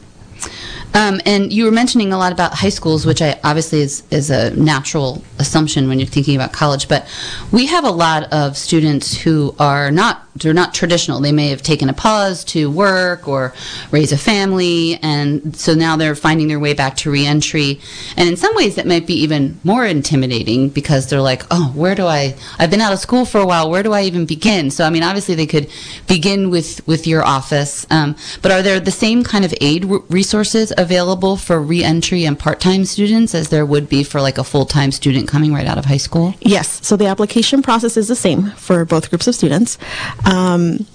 Um, 0.94 1.22
and 1.26 1.54
you 1.54 1.66
were 1.66 1.72
mentioning 1.72 2.12
a 2.12 2.18
lot 2.18 2.32
about 2.32 2.54
high 2.54 2.70
schools, 2.70 3.06
which 3.06 3.22
I 3.22 3.40
obviously 3.44 3.82
is, 3.82 4.04
is 4.10 4.30
a 4.30 4.52
natural 4.52 5.24
assumption 5.40 5.88
when 5.88 6.00
you're 6.00 6.08
thinking 6.08 6.36
about 6.36 6.54
college. 6.54 6.88
But 6.88 7.08
we 7.52 7.68
have 7.68 7.84
a 7.84 7.92
lot 7.92 8.32
of 8.34 8.58
students 8.58 9.16
who 9.16 9.56
are 9.60 9.92
not 9.92 10.28
they're 10.44 10.54
not 10.54 10.74
traditional. 10.74 11.20
They 11.20 11.32
may 11.32 11.50
have 11.50 11.62
taken 11.62 11.90
a 11.90 11.94
pause 11.94 12.44
to 12.46 12.70
work 12.70 13.28
or 13.28 13.54
raise 13.92 14.12
a 14.12 14.18
family, 14.18 15.00
and 15.02 15.56
so 15.56 15.74
now 15.74 15.98
they're 15.98 16.16
finding 16.16 16.48
their 16.48 16.60
way 16.60 16.74
back 16.74 16.96
to 16.98 17.12
reentry. 17.12 17.80
And 18.16 18.30
in 18.30 18.38
some 18.38 18.56
ways, 18.56 18.76
that 18.76 18.86
might 18.86 19.08
be 19.08 19.16
even 19.16 19.60
more 19.64 19.86
intimidating 19.86 20.70
because 20.70 21.10
they're 21.10 21.22
like, 21.22 21.44
"Oh, 21.50 21.72
where 21.76 21.96
do 21.96 22.06
I? 22.06 22.36
I've 22.60 22.70
been 22.70 22.82
out 22.82 22.94
of 22.94 23.00
school 23.00 23.26
for 23.26 23.40
a 23.40 23.46
while. 23.46 23.70
Where 23.70 23.84
do 23.84 23.94
I 23.94 24.04
even 24.04 24.26
begin?" 24.26 24.70
So, 24.72 24.86
I 24.86 24.90
mean, 24.90 25.04
obviously, 25.04 25.36
they 25.36 25.48
could 25.48 25.70
begin 26.08 26.50
with 26.50 26.86
with 26.88 27.08
your 27.08 27.26
office, 27.26 27.86
um, 27.90 28.16
but 28.42 28.52
are 28.52 28.62
there 28.62 28.80
the 28.80 28.92
same 28.92 29.24
kind 29.24 29.46
of 29.46 29.54
aid 29.62 29.86
resources 30.10 30.72
available 30.78 31.38
for 31.38 31.62
reentry 31.62 32.26
and 32.26 32.38
part 32.38 32.60
time 32.60 32.86
students 32.86 33.34
as 33.36 33.50
there 33.50 33.66
would 33.66 33.90
be 33.90 34.04
for 34.04 34.22
like 34.22 34.38
a 34.38 34.44
full 34.44 34.66
time 34.66 34.92
student 34.92 35.28
coming 35.28 35.54
right 35.54 35.68
out 35.68 35.78
of 35.78 35.86
high 35.86 35.98
school? 35.98 36.36
Yes. 36.42 36.86
So 36.86 36.96
the 36.96 37.08
application 37.08 37.62
process 37.62 37.98
is 37.98 38.08
the 38.08 38.16
same 38.16 38.52
for 38.52 38.86
both 38.86 39.10
groups 39.10 39.28
of 39.28 39.36
students. 39.36 39.78
Um, 40.26 40.86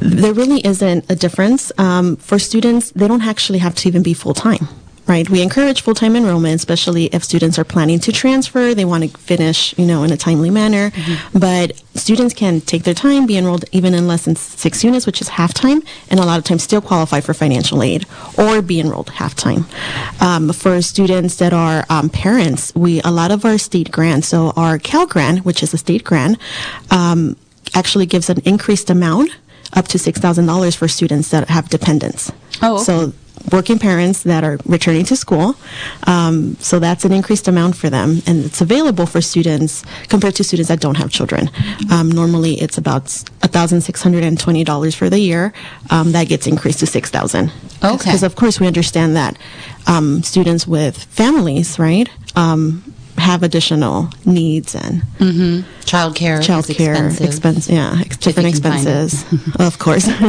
there 0.00 0.32
really 0.32 0.64
isn't 0.66 1.10
a 1.10 1.14
difference. 1.14 1.70
Um, 1.78 2.16
for 2.16 2.38
students, 2.38 2.90
they 2.92 3.06
don't 3.06 3.22
actually 3.22 3.58
have 3.58 3.74
to 3.76 3.88
even 3.88 4.02
be 4.02 4.14
full 4.14 4.34
time. 4.34 4.68
Right? 5.06 5.28
We 5.28 5.42
encourage 5.42 5.82
full-time 5.82 6.14
enrollment, 6.16 6.56
especially 6.56 7.06
if 7.06 7.24
students 7.24 7.58
are 7.58 7.64
planning 7.64 7.98
to 8.00 8.12
transfer, 8.12 8.74
they 8.74 8.84
want 8.84 9.04
to 9.04 9.18
finish, 9.18 9.76
you 9.78 9.84
know, 9.84 10.04
in 10.04 10.12
a 10.12 10.16
timely 10.16 10.50
manner. 10.50 10.90
Mm-hmm. 10.90 11.38
But 11.38 11.82
students 11.94 12.34
can 12.34 12.60
take 12.60 12.84
their 12.84 12.94
time, 12.94 13.26
be 13.26 13.36
enrolled 13.36 13.64
even 13.72 13.94
in 13.94 14.06
less 14.06 14.24
than 14.24 14.36
six 14.36 14.84
units, 14.84 15.06
which 15.06 15.20
is 15.20 15.28
half-time, 15.28 15.82
and 16.10 16.20
a 16.20 16.24
lot 16.24 16.38
of 16.38 16.44
times 16.44 16.62
still 16.62 16.80
qualify 16.80 17.20
for 17.20 17.34
financial 17.34 17.82
aid 17.82 18.06
or 18.38 18.62
be 18.62 18.80
enrolled 18.80 19.10
half-time. 19.10 19.66
Um, 20.20 20.52
for 20.52 20.80
students 20.82 21.36
that 21.36 21.52
are 21.52 21.84
um, 21.88 22.08
parents, 22.08 22.72
we 22.74 23.00
a 23.02 23.10
lot 23.10 23.30
of 23.30 23.44
our 23.44 23.58
state 23.58 23.90
grants, 23.90 24.28
so 24.28 24.52
our 24.56 24.78
Cal 24.78 25.06
grant, 25.06 25.44
which 25.44 25.62
is 25.62 25.74
a 25.74 25.78
state 25.78 26.04
grant, 26.04 26.38
um, 26.90 27.36
actually 27.74 28.06
gives 28.06 28.30
an 28.30 28.38
increased 28.44 28.90
amount 28.90 29.30
up 29.74 29.88
to 29.88 29.98
$6,000 29.98 30.76
for 30.76 30.88
students 30.88 31.30
that 31.30 31.48
have 31.48 31.68
dependents. 31.68 32.30
Oh, 32.60 32.76
okay. 32.76 32.84
So 32.84 33.12
working 33.50 33.78
parents 33.78 34.22
that 34.22 34.44
are 34.44 34.58
returning 34.66 35.04
to 35.06 35.16
school. 35.16 35.56
Um, 36.06 36.56
so 36.60 36.78
that's 36.78 37.04
an 37.04 37.12
increased 37.12 37.48
amount 37.48 37.76
for 37.76 37.90
them, 37.90 38.22
and 38.26 38.44
it's 38.44 38.60
available 38.60 39.06
for 39.06 39.20
students 39.20 39.84
compared 40.08 40.34
to 40.36 40.44
students 40.44 40.68
that 40.68 40.80
don't 40.80 40.96
have 40.96 41.10
children. 41.10 41.50
Um, 41.90 42.10
normally, 42.10 42.54
it's 42.60 42.78
about 42.78 43.08
thousand 43.52 43.82
six 43.82 44.02
hundred 44.02 44.24
and 44.24 44.38
twenty 44.38 44.64
dollars 44.64 44.94
for 44.94 45.10
the 45.10 45.18
year. 45.18 45.52
Um, 45.90 46.12
that 46.12 46.28
gets 46.28 46.46
increased 46.46 46.80
to 46.80 46.86
six 46.86 47.10
thousand. 47.10 47.52
Okay. 47.84 47.96
Because 47.96 48.22
of 48.22 48.36
course 48.36 48.60
we 48.60 48.66
understand 48.66 49.16
that 49.16 49.36
um, 49.86 50.22
students 50.22 50.66
with 50.66 50.96
families, 50.96 51.78
right, 51.78 52.08
um, 52.36 52.82
have 53.22 53.42
additional 53.42 54.08
needs 54.26 54.74
and 54.74 55.02
mm-hmm. 55.18 55.68
Childcare 55.82 56.40
is 56.40 56.48
childcare 56.48 56.92
expensive. 57.10 57.26
expense, 57.26 57.68
yeah, 57.68 57.96
ex- 58.00 58.16
different 58.16 58.54
can 58.54 58.62
find 58.62 58.86
it. 58.86 59.04
expenses. 59.04 59.56
of 59.68 59.78
course. 59.78 60.08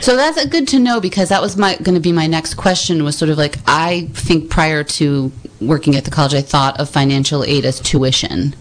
So 0.00 0.16
that's 0.16 0.44
good 0.46 0.68
to 0.68 0.78
know 0.78 1.00
because 1.00 1.28
that 1.30 1.40
was 1.42 1.56
my 1.56 1.76
going 1.76 1.94
to 1.94 2.00
be 2.00 2.12
my 2.12 2.26
next 2.26 2.54
question 2.54 3.02
was 3.04 3.16
sort 3.18 3.30
of 3.30 3.38
like 3.38 3.56
I 3.66 4.08
think 4.14 4.50
prior 4.50 4.84
to 4.98 5.32
working 5.60 5.96
at 5.96 6.04
the 6.04 6.10
college 6.10 6.34
I 6.34 6.42
thought 6.42 6.78
of 6.80 6.88
financial 6.88 7.42
aid 7.44 7.64
as 7.64 7.80
tuition. 7.80 8.54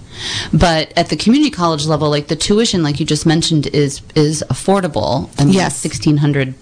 But 0.54 0.94
at 0.98 1.10
the 1.10 1.18
community 1.18 1.51
college 1.51 1.86
level 1.86 2.10
like 2.10 2.27
the 2.27 2.36
tuition 2.36 2.84
like 2.84 3.00
you 3.00 3.06
just 3.06 3.25
mentioned 3.25 3.68
is 3.68 4.01
is 4.15 4.44
affordable. 4.50 5.30
I 5.39 5.46
mean 5.46 5.54
Yes. 5.54 5.84
$1600 5.86 6.54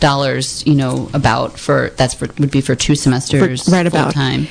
dollars, 0.00 0.66
you 0.66 0.74
know, 0.74 1.08
about 1.14 1.58
for 1.58 1.90
that's 1.96 2.14
for 2.14 2.28
would 2.38 2.50
be 2.50 2.60
for 2.60 2.74
two 2.74 2.94
semesters 2.94 3.68
right 3.68 3.86
about. 3.86 4.14
time. 4.14 4.46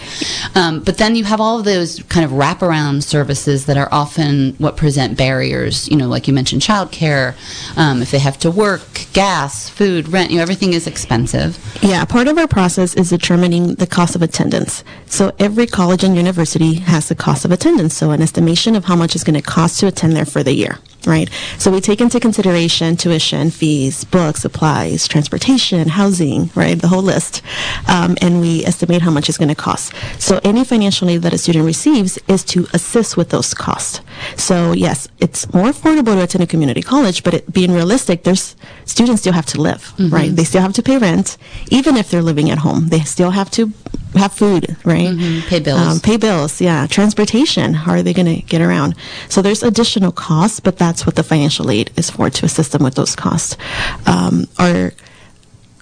Um, 0.56 0.82
but 0.82 0.98
then 0.98 1.16
you 1.16 1.24
have 1.24 1.40
all 1.40 1.60
of 1.60 1.66
those 1.66 2.02
kind 2.04 2.26
of 2.26 2.32
wraparound 2.32 3.04
services 3.04 3.66
that 3.66 3.78
are 3.78 3.90
often 3.92 4.54
what 4.58 4.78
present 4.78 5.18
barriers. 5.18 5.88
You 5.90 5.98
know, 5.98 6.08
like 6.08 6.28
you 6.28 6.34
mentioned, 6.34 6.62
childcare. 6.62 7.36
Um, 7.78 8.02
if 8.02 8.12
they 8.12 8.20
have 8.20 8.38
to 8.40 8.52
work, 8.52 9.08
gas, 9.14 9.70
food, 9.70 10.10
rent. 10.10 10.32
You 10.32 10.38
know, 10.38 10.44
everything 10.44 10.74
is 10.74 10.88
expensive. 10.88 11.58
Yeah, 11.82 12.04
part 12.06 12.28
of 12.28 12.38
our 12.38 12.48
process 12.48 12.94
is 12.96 13.10
determining 13.10 13.76
the 13.76 13.88
cost 13.88 14.16
of 14.16 14.22
attendance. 14.22 14.84
So 15.06 15.34
every 15.40 15.68
college 15.68 16.04
and 16.04 16.16
university 16.16 16.76
has 16.76 17.10
the 17.10 17.16
cost 17.16 17.46
of 17.46 17.52
attendance, 17.52 17.94
so 17.96 18.12
an 18.12 18.22
estimation 18.22 18.76
of 18.76 18.86
how 18.86 18.96
much 18.96 19.16
it's 19.16 19.24
going 19.24 19.40
to 19.40 19.42
cost 19.42 19.80
to 19.80 19.88
attend 19.88 20.16
there 20.16 20.26
for 20.26 20.44
the 20.44 20.54
year, 20.54 20.80
right? 21.06 21.30
So 21.58 21.72
we 21.72 21.82
take 21.82 22.02
into 22.02 22.20
consideration 22.20 22.98
tuition, 22.98 23.52
fees, 23.52 24.04
books, 24.06 24.42
supplies, 24.42 25.08
transportation, 25.08 25.90
housing, 25.90 26.50
right? 26.56 26.80
The 26.80 26.88
whole 26.88 27.02
list. 27.02 27.42
Um, 27.88 28.18
and 28.22 28.42
we 28.42 28.66
estimate 28.66 29.02
how 29.02 29.12
much 29.12 29.30
it's 29.30 29.38
going 29.38 29.50
to 29.50 29.56
cost. 29.56 29.94
So 30.20 30.40
any 30.44 30.64
financial 30.64 31.10
aid 31.10 31.22
that 31.22 31.34
a 31.34 31.38
student 31.38 31.66
receives 31.66 32.18
is 32.28 32.44
to 32.46 32.68
assist 32.74 33.18
with 33.18 33.30
those 33.30 33.54
costs. 33.54 34.02
So 34.36 34.74
yes, 34.74 35.08
it's 35.20 35.52
more 35.54 35.68
affordable 35.68 36.16
to 36.16 36.24
attend 36.24 36.44
a 36.44 36.48
community 36.48 36.82
college, 36.82 37.24
but 37.24 37.34
it, 37.36 37.54
being 37.54 37.72
realistic, 37.72 38.24
there's 38.24 38.56
students 38.86 39.22
still 39.22 39.34
have 39.34 39.46
to 39.48 39.62
live, 39.62 39.94
right? 40.12 40.36
They 40.36 40.44
still 40.44 40.62
have 40.62 40.74
to 40.74 40.84
pay 40.84 40.98
rent, 40.98 41.38
even 41.72 41.96
if 41.98 42.10
they're 42.10 42.22
living 42.22 42.50
at 42.50 42.60
home. 42.60 42.88
They 42.90 43.02
still 43.02 43.32
have 43.32 43.50
to 43.52 43.72
have 44.18 44.34
food, 44.34 44.76
right? 44.84 45.16
Pay 45.48 45.60
bills. 45.60 45.80
Um, 45.80 46.00
pay 46.00 46.18
bills, 46.18 46.62
yeah. 46.62 46.88
Transportation, 46.88 47.74
how 47.74 47.92
are 47.94 48.04
they 48.04 48.14
going 48.14 48.34
to 48.34 48.42
get 48.42 48.62
around? 48.62 48.96
So 49.30 49.42
there's 49.42 49.64
additional 49.64 50.12
costs, 50.12 50.60
but 50.60 50.78
that's 50.78 51.06
what 51.06 51.16
the 51.16 51.24
financial 51.24 51.70
aid 51.72 51.92
is 51.96 52.10
for, 52.10 52.30
to 52.30 52.46
assist 52.46 52.72
them 52.72 52.84
with 52.84 52.96
those 52.96 53.16
costs. 53.16 53.58
Um, 54.06 54.48
our 54.60 54.94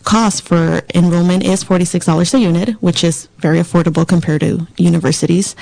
cost 0.04 0.44
for 0.48 0.82
enrollment 0.94 1.44
is 1.44 1.63
$46 1.63 2.34
a 2.34 2.39
unit, 2.39 2.70
which 2.82 3.04
is 3.04 3.27
very 3.39 3.60
affordable 3.60 4.08
compared 4.08 4.42
to 4.42 4.68
universities. 4.77 5.56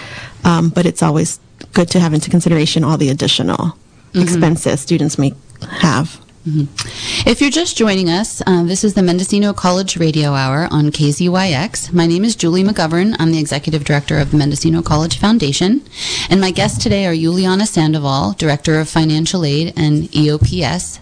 Um, 0.44 0.70
but 0.70 0.86
it's 0.86 1.01
always 1.01 1.39
good 1.74 1.89
to 1.92 2.00
have 2.00 2.13
into 2.13 2.30
consideration 2.30 2.84
all 2.84 2.98
the 2.98 3.10
additional 3.10 3.77
expenses 4.15 4.82
students 4.82 5.18
may 5.18 5.34
have. 5.80 6.23
If 6.46 7.40
you're 7.40 7.50
just 7.50 7.78
joining 7.78 8.10
us, 8.10 8.42
uh, 8.46 8.64
this 8.64 8.84
is 8.84 8.96
the 8.96 9.02
Mendocino 9.02 9.54
College 9.54 9.96
Radio 9.96 10.34
Hour 10.34 10.68
on 10.72 10.90
KZYX. 10.92 11.94
My 11.94 12.06
name 12.06 12.26
is 12.26 12.36
Julie 12.36 12.66
McGovern. 12.66 13.16
I'm 13.18 13.32
the 13.32 13.40
Executive 13.40 13.86
Director 13.86 14.18
of 14.18 14.32
the 14.32 14.38
Mendocino 14.38 14.82
College 14.82 15.18
Foundation. 15.18 15.82
And 16.30 16.42
my 16.42 16.52
guests 16.52 16.84
today 16.84 17.06
are 17.06 17.16
Juliana 17.16 17.66
Sandoval, 17.66 18.34
Director 18.34 18.78
of 18.82 18.90
Financial 18.90 19.46
Aid 19.46 19.72
and 19.78 20.12
EOPS, 20.12 21.00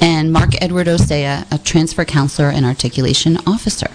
and 0.00 0.32
Mark 0.32 0.60
Edward 0.60 0.88
Osea, 0.88 1.46
a 1.52 1.58
Transfer 1.58 2.04
Counselor 2.04 2.48
and 2.48 2.66
Articulation 2.66 3.38
Officer. 3.46 3.92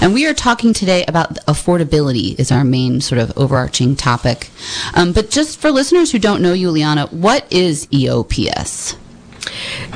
And 0.00 0.14
we 0.14 0.26
are 0.26 0.34
talking 0.34 0.72
today 0.72 1.04
about 1.06 1.34
affordability 1.44 2.38
is 2.40 2.50
our 2.50 2.64
main 2.64 3.02
sort 3.02 3.20
of 3.20 3.36
overarching 3.36 3.96
topic. 3.96 4.48
Um, 4.94 5.12
but 5.12 5.28
just 5.28 5.60
for 5.60 5.70
listeners 5.70 6.10
who 6.10 6.18
don't 6.18 6.40
know 6.40 6.56
Juliana, 6.56 7.06
what 7.08 7.46
is 7.52 7.86
EOPS? 7.88 8.96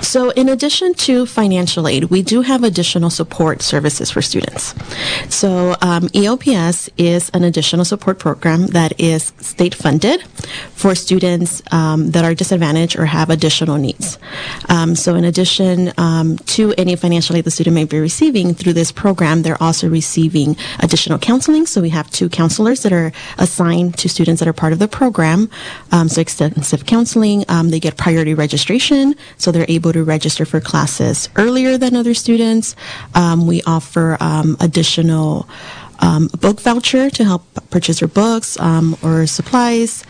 So, 0.02 0.30
in 0.30 0.48
addition 0.48 0.94
to 0.94 1.26
financial 1.26 1.86
aid, 1.86 2.04
we 2.04 2.22
do 2.22 2.42
have 2.42 2.64
additional 2.64 3.10
support 3.10 3.62
services 3.62 4.10
for 4.10 4.22
students. 4.22 4.74
So, 5.28 5.76
um, 5.82 6.08
EOPS 6.08 6.88
is 6.96 7.30
an 7.30 7.44
additional 7.44 7.84
support 7.84 8.18
program 8.18 8.68
that 8.68 8.98
is 8.98 9.32
state 9.38 9.74
funded 9.74 10.22
for 10.72 10.94
students 10.94 11.62
um, 11.72 12.10
that 12.12 12.24
are 12.24 12.34
disadvantaged 12.34 12.98
or 12.98 13.06
have 13.06 13.30
additional 13.30 13.76
needs. 13.76 14.18
Um, 14.68 14.94
so, 14.94 15.14
in 15.14 15.24
addition 15.24 15.92
um, 15.98 16.38
to 16.54 16.74
any 16.78 16.96
financial 16.96 17.36
aid 17.36 17.44
the 17.44 17.50
student 17.50 17.74
may 17.74 17.84
be 17.84 17.98
receiving 17.98 18.54
through 18.54 18.72
this 18.72 18.92
program, 18.92 19.42
they're 19.42 19.62
also 19.62 19.88
receiving 19.88 20.56
additional 20.80 21.18
counseling. 21.18 21.66
So, 21.66 21.80
we 21.80 21.90
have 21.90 22.10
two 22.10 22.28
counselors 22.28 22.82
that 22.82 22.92
are 22.92 23.12
assigned 23.38 23.98
to 23.98 24.08
students 24.08 24.40
that 24.40 24.48
are 24.48 24.52
part 24.52 24.72
of 24.72 24.78
the 24.78 24.88
program. 24.88 25.50
Um, 25.92 26.08
so, 26.08 26.20
extensive 26.20 26.86
counseling. 26.86 27.44
Um, 27.48 27.70
they 27.70 27.80
get 27.80 27.96
priority 27.96 28.34
registration, 28.34 29.14
so 29.36 29.49
they're 29.52 29.66
able 29.68 29.92
to 29.92 30.04
register 30.04 30.44
for 30.44 30.60
classes 30.60 31.28
earlier 31.36 31.78
than 31.78 31.96
other 31.96 32.14
students. 32.14 32.76
Um, 33.14 33.46
we 33.46 33.62
offer 33.66 34.16
um, 34.20 34.56
additional 34.60 35.48
um, 36.00 36.28
book 36.40 36.60
voucher 36.60 37.10
to 37.10 37.24
help 37.24 37.42
purchase 37.70 38.00
their 38.00 38.08
books 38.08 38.58
um, 38.60 38.96
or 39.02 39.26
supplies. 39.26 40.04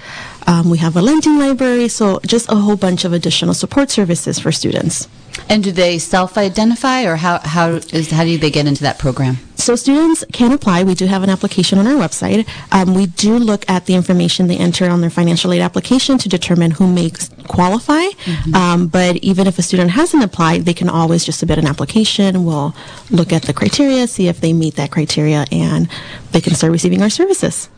We 0.64 0.78
have 0.78 0.96
a 0.96 1.02
lending 1.02 1.38
library, 1.38 1.88
so 1.88 2.18
just 2.26 2.50
a 2.50 2.56
whole 2.56 2.76
bunch 2.76 3.04
of 3.04 3.12
additional 3.12 3.54
support 3.54 3.90
services 3.90 4.38
for 4.40 4.50
students. 4.50 5.08
And 5.48 5.62
do 5.62 5.70
they 5.70 5.98
self-identify, 5.98 7.04
or 7.04 7.16
how 7.16 7.38
how 7.38 7.78
is 7.92 8.10
how 8.10 8.24
do 8.24 8.36
they 8.36 8.50
get 8.50 8.66
into 8.66 8.82
that 8.82 8.98
program? 8.98 9.38
So 9.70 9.76
students 9.76 10.24
can 10.32 10.50
apply. 10.50 10.82
We 10.82 10.96
do 10.96 11.06
have 11.06 11.22
an 11.22 11.30
application 11.30 11.78
on 11.78 11.86
our 11.86 11.94
website. 11.94 12.44
Um, 12.72 12.92
we 12.92 13.06
do 13.06 13.38
look 13.38 13.64
at 13.70 13.86
the 13.86 13.94
information 13.94 14.48
they 14.48 14.56
enter 14.56 14.90
on 14.90 15.00
their 15.00 15.10
financial 15.10 15.52
aid 15.52 15.60
application 15.60 16.18
to 16.18 16.28
determine 16.28 16.72
who 16.72 16.92
may 16.92 17.12
qualify. 17.46 18.06
Um, 18.52 18.88
but 18.88 19.18
even 19.18 19.46
if 19.46 19.60
a 19.60 19.62
student 19.62 19.92
hasn't 19.92 20.24
applied, 20.24 20.64
they 20.64 20.74
can 20.74 20.88
always 20.88 21.24
just 21.24 21.38
submit 21.38 21.58
an 21.58 21.68
application. 21.68 22.44
We'll 22.44 22.74
look 23.12 23.32
at 23.32 23.42
the 23.42 23.52
criteria, 23.52 24.08
see 24.08 24.26
if 24.26 24.40
they 24.40 24.52
meet 24.52 24.74
that 24.74 24.90
criteria, 24.90 25.46
and 25.52 25.88
they 26.32 26.40
can 26.40 26.56
start 26.56 26.72
receiving 26.72 27.00
our 27.00 27.08
services. 27.08 27.68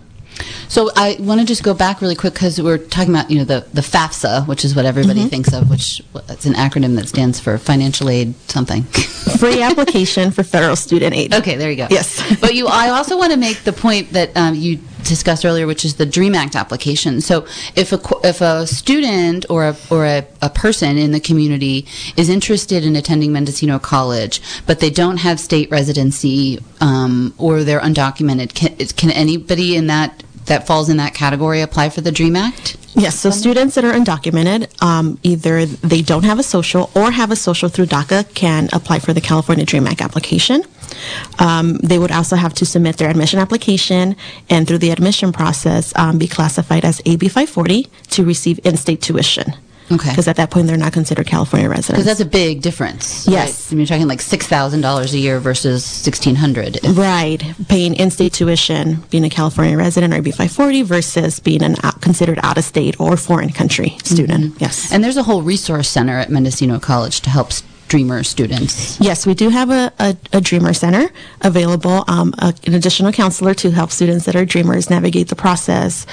So 0.68 0.90
I 0.96 1.16
want 1.20 1.40
to 1.40 1.46
just 1.46 1.62
go 1.62 1.74
back 1.74 2.00
really 2.00 2.14
quick 2.14 2.32
because 2.32 2.60
we're 2.60 2.78
talking 2.78 3.12
about 3.14 3.30
you 3.30 3.38
know 3.38 3.44
the 3.44 3.66
the 3.74 3.82
FAFSA, 3.82 4.46
which 4.48 4.64
is 4.64 4.74
what 4.74 4.84
everybody 4.86 5.20
Mm-hmm. 5.20 5.28
thinks 5.28 5.52
of, 5.52 5.68
which 5.70 6.00
it's 6.28 6.46
an 6.46 6.54
acronym 6.54 6.96
that 6.96 7.08
stands 7.08 7.38
for 7.38 7.58
financial 7.58 8.08
aid 8.08 8.34
something. 8.50 8.82
Free 9.38 9.60
application 9.62 10.30
for 10.30 10.42
federal 10.42 10.76
student 10.76 11.14
aid. 11.14 11.34
okay, 11.34 11.56
there 11.56 11.70
you 11.70 11.76
go. 11.76 11.86
Yes. 11.90 12.22
but 12.40 12.54
you, 12.54 12.66
I 12.68 12.88
also 12.90 13.18
want 13.18 13.32
to 13.32 13.38
make 13.38 13.58
the 13.64 13.72
point 13.72 14.10
that 14.12 14.34
um, 14.36 14.54
you 14.54 14.78
discussed 15.08 15.44
earlier, 15.44 15.66
which 15.66 15.84
is 15.84 15.96
the 15.96 16.06
Dream 16.06 16.34
Act 16.34 16.56
application. 16.56 17.20
So 17.20 17.46
if 17.76 17.92
a 17.92 18.00
if 18.24 18.40
a 18.40 18.66
student 18.66 19.46
or 19.48 19.64
a 19.68 19.76
or 19.90 20.04
a, 20.06 20.26
a 20.40 20.50
person 20.50 20.98
in 20.98 21.12
the 21.12 21.20
community 21.20 21.86
is 22.16 22.28
interested 22.28 22.84
in 22.84 22.96
attending 22.96 23.32
Mendocino 23.32 23.78
College, 23.78 24.40
but 24.66 24.80
they 24.80 24.90
don't 24.90 25.18
have 25.18 25.40
state 25.40 25.70
residency 25.70 26.58
um, 26.80 27.34
or 27.38 27.64
they're 27.64 27.80
undocumented, 27.80 28.54
can, 28.54 28.76
can 28.96 29.10
anybody 29.10 29.76
in 29.76 29.86
that 29.88 30.22
that 30.46 30.66
falls 30.66 30.88
in 30.88 30.96
that 30.96 31.14
category 31.14 31.60
apply 31.60 31.88
for 31.88 32.00
the 32.00 32.12
Dream 32.12 32.36
Act? 32.36 32.76
Yes, 32.94 33.18
so 33.18 33.30
students 33.30 33.74
that 33.76 33.84
are 33.84 33.92
undocumented, 33.92 34.82
um, 34.82 35.18
either 35.22 35.64
they 35.64 36.02
don't 36.02 36.24
have 36.24 36.38
a 36.38 36.42
social 36.42 36.90
or 36.94 37.10
have 37.10 37.30
a 37.30 37.36
social 37.36 37.70
through 37.70 37.86
DACA, 37.86 38.34
can 38.34 38.68
apply 38.72 38.98
for 38.98 39.14
the 39.14 39.20
California 39.20 39.64
Dream 39.64 39.86
Act 39.86 40.02
application. 40.02 40.62
Um, 41.38 41.78
they 41.78 41.98
would 41.98 42.12
also 42.12 42.36
have 42.36 42.54
to 42.54 42.66
submit 42.66 42.96
their 42.96 43.10
admission 43.10 43.38
application 43.38 44.16
and 44.48 44.66
through 44.66 44.78
the 44.78 44.90
admission 44.90 45.32
process 45.32 45.92
um, 45.96 46.18
be 46.18 46.28
classified 46.28 46.84
as 46.84 47.00
AB 47.06 47.28
540 47.28 47.88
to 48.10 48.24
receive 48.24 48.60
in-state 48.64 49.02
tuition. 49.02 49.54
Okay. 49.90 50.10
Because 50.10 50.28
at 50.28 50.36
that 50.36 50.50
point, 50.50 50.68
they're 50.68 50.76
not 50.76 50.92
considered 50.92 51.26
California 51.26 51.68
residents. 51.68 51.90
Because 51.90 52.04
that's 52.04 52.20
a 52.20 52.24
big 52.24 52.62
difference. 52.62 53.26
Yes. 53.26 53.66
Right? 53.66 53.72
I 53.72 53.74
mean, 53.74 53.78
you're 53.80 53.86
talking 53.86 54.08
like 54.08 54.20
$6,000 54.20 55.12
a 55.12 55.18
year 55.18 55.40
versus 55.40 55.84
1600 56.04 56.78
Right, 56.96 57.42
paying 57.68 57.94
in-state 57.94 58.32
tuition, 58.32 59.02
being 59.10 59.24
a 59.24 59.30
California 59.30 59.76
resident 59.76 60.14
or 60.14 60.18
AB 60.18 60.30
540 60.30 60.82
versus 60.82 61.40
being 61.40 61.62
an 61.62 61.76
out, 61.82 62.00
considered 62.00 62.38
out-of-state 62.42 63.00
or 63.00 63.16
foreign 63.16 63.50
country 63.50 63.96
student. 64.04 64.60
Yes. 64.60 64.92
And 64.92 65.02
there's 65.04 65.16
a 65.16 65.22
whole 65.24 65.42
resource 65.42 65.88
center 65.88 66.18
at 66.18 66.30
Mendocino 66.30 66.78
College 66.78 67.20
to 67.22 67.30
help 67.30 67.52
Dreamer 67.92 68.22
students. 68.22 68.98
Yes, 69.00 69.26
we 69.26 69.34
do 69.34 69.50
have 69.50 69.68
a, 69.68 69.92
a, 69.98 70.16
a 70.32 70.40
Dreamer 70.40 70.72
Center 70.72 71.10
available, 71.42 72.04
um, 72.08 72.32
a, 72.38 72.54
an 72.66 72.72
additional 72.72 73.12
counselor 73.12 73.52
to 73.52 73.70
help 73.70 73.90
students 73.90 74.24
that 74.24 74.34
are 74.34 74.46
Dreamers 74.46 74.88
navigate 74.88 75.28
the 75.28 75.36
process. 75.36 76.06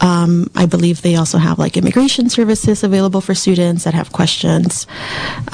Um, 0.00 0.48
I 0.54 0.66
believe 0.66 1.02
they 1.02 1.16
also 1.16 1.38
have 1.38 1.58
like 1.58 1.76
immigration 1.76 2.30
services 2.30 2.84
available 2.84 3.20
for 3.20 3.34
students 3.34 3.82
that 3.82 3.94
have 3.94 4.12
questions. 4.12 4.86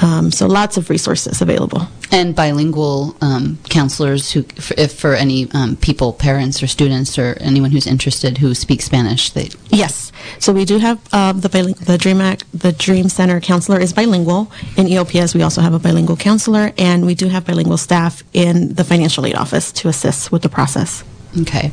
Um, 0.03 0.29
so 0.31 0.45
lots 0.45 0.77
of 0.77 0.91
resources 0.91 1.41
available. 1.41 1.87
And 2.11 2.35
bilingual 2.35 3.15
um, 3.21 3.57
counselors 3.67 4.31
who, 4.33 4.43
for, 4.43 4.75
if 4.77 4.93
for 4.93 5.15
any 5.15 5.49
um, 5.53 5.77
people, 5.77 6.13
parents 6.13 6.61
or 6.61 6.67
students 6.67 7.17
or 7.17 7.35
anyone 7.41 7.71
who's 7.71 7.87
interested 7.87 8.37
who 8.37 8.53
speak 8.53 8.83
Spanish, 8.83 9.31
they 9.31 9.49
Yes. 9.71 10.11
So 10.39 10.51
we 10.53 10.65
do 10.65 10.79
have 10.79 10.99
uh, 11.13 11.31
the 11.33 11.47
the 11.85 11.97
Dream 11.97 12.19
Act, 12.19 12.43
the 12.53 12.73
Dream 12.73 13.07
Center 13.09 13.39
counselor 13.39 13.79
is 13.79 13.93
bilingual. 13.93 14.51
In 14.75 14.87
EOPS, 14.87 15.33
we 15.33 15.43
also 15.43 15.61
have 15.61 15.73
a 15.73 15.79
bilingual 15.79 16.17
counselor, 16.17 16.73
and 16.77 17.05
we 17.05 17.15
do 17.15 17.29
have 17.29 17.45
bilingual 17.45 17.77
staff 17.77 18.23
in 18.33 18.75
the 18.75 18.83
financial 18.83 19.25
aid 19.25 19.35
office 19.35 19.71
to 19.73 19.87
assist 19.87 20.31
with 20.31 20.41
the 20.41 20.49
process. 20.49 21.03
Okay. 21.39 21.71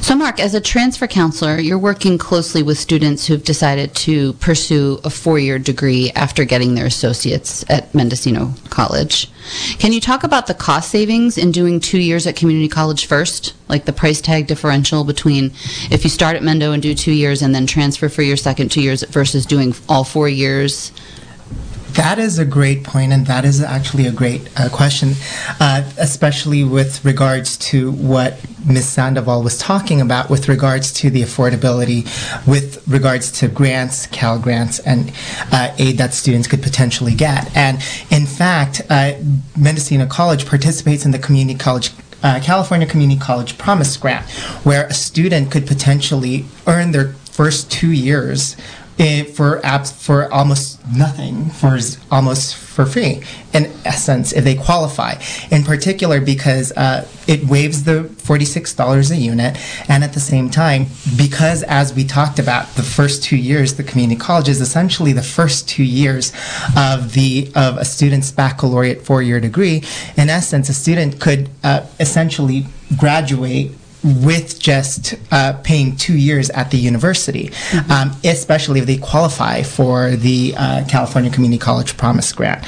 So, 0.00 0.14
Mark, 0.14 0.38
as 0.40 0.54
a 0.54 0.60
transfer 0.60 1.06
counselor, 1.06 1.58
you're 1.58 1.78
working 1.78 2.18
closely 2.18 2.62
with 2.62 2.76
students 2.78 3.26
who've 3.26 3.42
decided 3.42 3.94
to 3.96 4.34
pursue 4.34 5.00
a 5.04 5.10
four 5.10 5.38
year 5.38 5.58
degree 5.58 6.10
after 6.14 6.44
getting 6.44 6.74
their 6.74 6.84
associates 6.84 7.64
at 7.70 7.94
Mendocino 7.94 8.52
College. 8.68 9.30
Can 9.78 9.92
you 9.92 10.00
talk 10.00 10.24
about 10.24 10.46
the 10.46 10.54
cost 10.54 10.90
savings 10.90 11.38
in 11.38 11.52
doing 11.52 11.80
two 11.80 11.98
years 11.98 12.26
at 12.26 12.36
community 12.36 12.68
college 12.68 13.06
first? 13.06 13.54
Like 13.68 13.86
the 13.86 13.92
price 13.92 14.20
tag 14.20 14.46
differential 14.46 15.04
between 15.04 15.52
if 15.90 16.04
you 16.04 16.10
start 16.10 16.36
at 16.36 16.42
Mendo 16.42 16.74
and 16.74 16.82
do 16.82 16.94
two 16.94 17.12
years 17.12 17.40
and 17.40 17.54
then 17.54 17.66
transfer 17.66 18.10
for 18.10 18.22
your 18.22 18.36
second 18.36 18.70
two 18.70 18.82
years 18.82 19.02
versus 19.04 19.46
doing 19.46 19.74
all 19.88 20.04
four 20.04 20.28
years? 20.28 20.92
That 21.94 22.18
is 22.18 22.38
a 22.38 22.44
great 22.44 22.82
point, 22.82 23.12
and 23.12 23.26
that 23.26 23.44
is 23.44 23.62
actually 23.62 24.06
a 24.06 24.12
great 24.12 24.48
uh, 24.58 24.68
question, 24.68 25.12
uh, 25.60 25.88
especially 25.98 26.64
with 26.64 27.04
regards 27.04 27.56
to 27.58 27.92
what 27.92 28.40
Ms. 28.66 28.88
Sandoval 28.88 29.42
was 29.42 29.58
talking 29.58 30.00
about 30.00 30.28
with 30.28 30.48
regards 30.48 30.92
to 30.94 31.10
the 31.10 31.22
affordability, 31.22 32.04
with 32.46 32.86
regards 32.88 33.30
to 33.32 33.48
grants, 33.48 34.06
Cal 34.06 34.38
grants, 34.40 34.80
and 34.80 35.12
uh, 35.52 35.74
aid 35.78 35.98
that 35.98 36.14
students 36.14 36.48
could 36.48 36.62
potentially 36.62 37.14
get. 37.14 37.54
And 37.56 37.76
in 38.10 38.26
fact, 38.26 38.82
uh, 38.90 39.12
Mendocino 39.56 40.06
College 40.06 40.46
participates 40.46 41.04
in 41.04 41.12
the 41.12 41.18
community 41.18 41.58
college 41.58 41.92
uh, 42.24 42.40
California 42.42 42.86
Community 42.86 43.20
College 43.20 43.58
Promise 43.58 43.98
Grant, 43.98 44.28
where 44.64 44.86
a 44.86 44.94
student 44.94 45.50
could 45.50 45.66
potentially 45.66 46.46
earn 46.66 46.90
their 46.90 47.12
first 47.34 47.70
two 47.70 47.92
years 47.92 48.56
eh, 48.98 49.24
for 49.24 49.60
apps 49.60 49.92
for 49.92 50.32
almost 50.32 50.80
nothing, 50.94 51.50
for 51.50 51.78
almost 52.10 52.56
for 52.56 52.84
free, 52.84 53.22
in 53.52 53.70
essence, 53.84 54.32
if 54.32 54.44
they 54.44 54.54
qualify. 54.54 55.14
In 55.50 55.62
particular, 55.62 56.20
because 56.20 56.72
uh, 56.72 57.06
it 57.28 57.44
waives 57.44 57.84
the 57.84 58.04
$46 58.04 59.10
a 59.10 59.16
unit, 59.16 59.56
and 59.88 60.02
at 60.02 60.12
the 60.12 60.20
same 60.20 60.50
time, 60.50 60.86
because 61.16 61.62
as 61.62 61.94
we 61.94 62.04
talked 62.04 62.38
about, 62.38 62.66
the 62.74 62.82
first 62.82 63.22
two 63.22 63.36
years, 63.36 63.74
the 63.74 63.84
community 63.84 64.18
college 64.18 64.48
is 64.48 64.60
essentially 64.60 65.12
the 65.12 65.22
first 65.22 65.68
two 65.68 65.84
years 65.84 66.32
of 66.76 67.12
the 67.12 67.50
of 67.54 67.76
a 67.76 67.84
student's 67.84 68.32
baccalaureate 68.32 69.02
four-year 69.02 69.40
degree. 69.40 69.82
In 70.16 70.28
essence, 70.28 70.68
a 70.68 70.74
student 70.74 71.20
could 71.20 71.48
uh, 71.62 71.86
essentially 72.00 72.66
graduate 72.96 73.70
with 74.04 74.58
just 74.58 75.14
uh, 75.30 75.54
paying 75.64 75.96
two 75.96 76.16
years 76.16 76.50
at 76.50 76.70
the 76.70 76.76
university, 76.76 77.50
um, 77.90 78.14
especially 78.22 78.80
if 78.80 78.86
they 78.86 78.98
qualify 78.98 79.62
for 79.62 80.10
the 80.10 80.54
uh, 80.56 80.84
California 80.88 81.30
Community 81.30 81.58
College 81.58 81.96
Promise 81.96 82.32
Grant. 82.32 82.64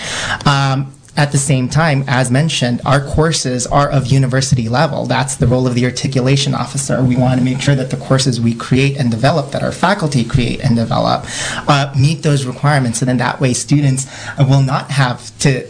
Um, 0.46 0.92
at 1.16 1.32
the 1.32 1.38
same 1.38 1.68
time, 1.68 2.04
as 2.06 2.30
mentioned, 2.30 2.82
our 2.84 3.00
courses 3.00 3.66
are 3.66 3.88
of 3.90 4.06
university 4.06 4.68
level. 4.68 5.06
That's 5.06 5.36
the 5.36 5.46
role 5.46 5.66
of 5.66 5.74
the 5.74 5.86
articulation 5.86 6.54
officer. 6.54 7.02
We 7.02 7.16
want 7.16 7.38
to 7.38 7.44
make 7.44 7.60
sure 7.62 7.74
that 7.74 7.90
the 7.90 7.96
courses 7.96 8.38
we 8.38 8.54
create 8.54 8.98
and 8.98 9.10
develop, 9.10 9.50
that 9.52 9.62
our 9.62 9.72
faculty 9.72 10.24
create 10.24 10.60
and 10.60 10.76
develop, 10.76 11.24
uh, 11.68 11.94
meet 11.98 12.22
those 12.22 12.44
requirements. 12.44 13.00
And 13.00 13.08
then 13.08 13.16
that 13.16 13.40
way, 13.40 13.54
students 13.54 14.06
will 14.38 14.62
not 14.62 14.90
have 14.90 15.36
to 15.38 15.66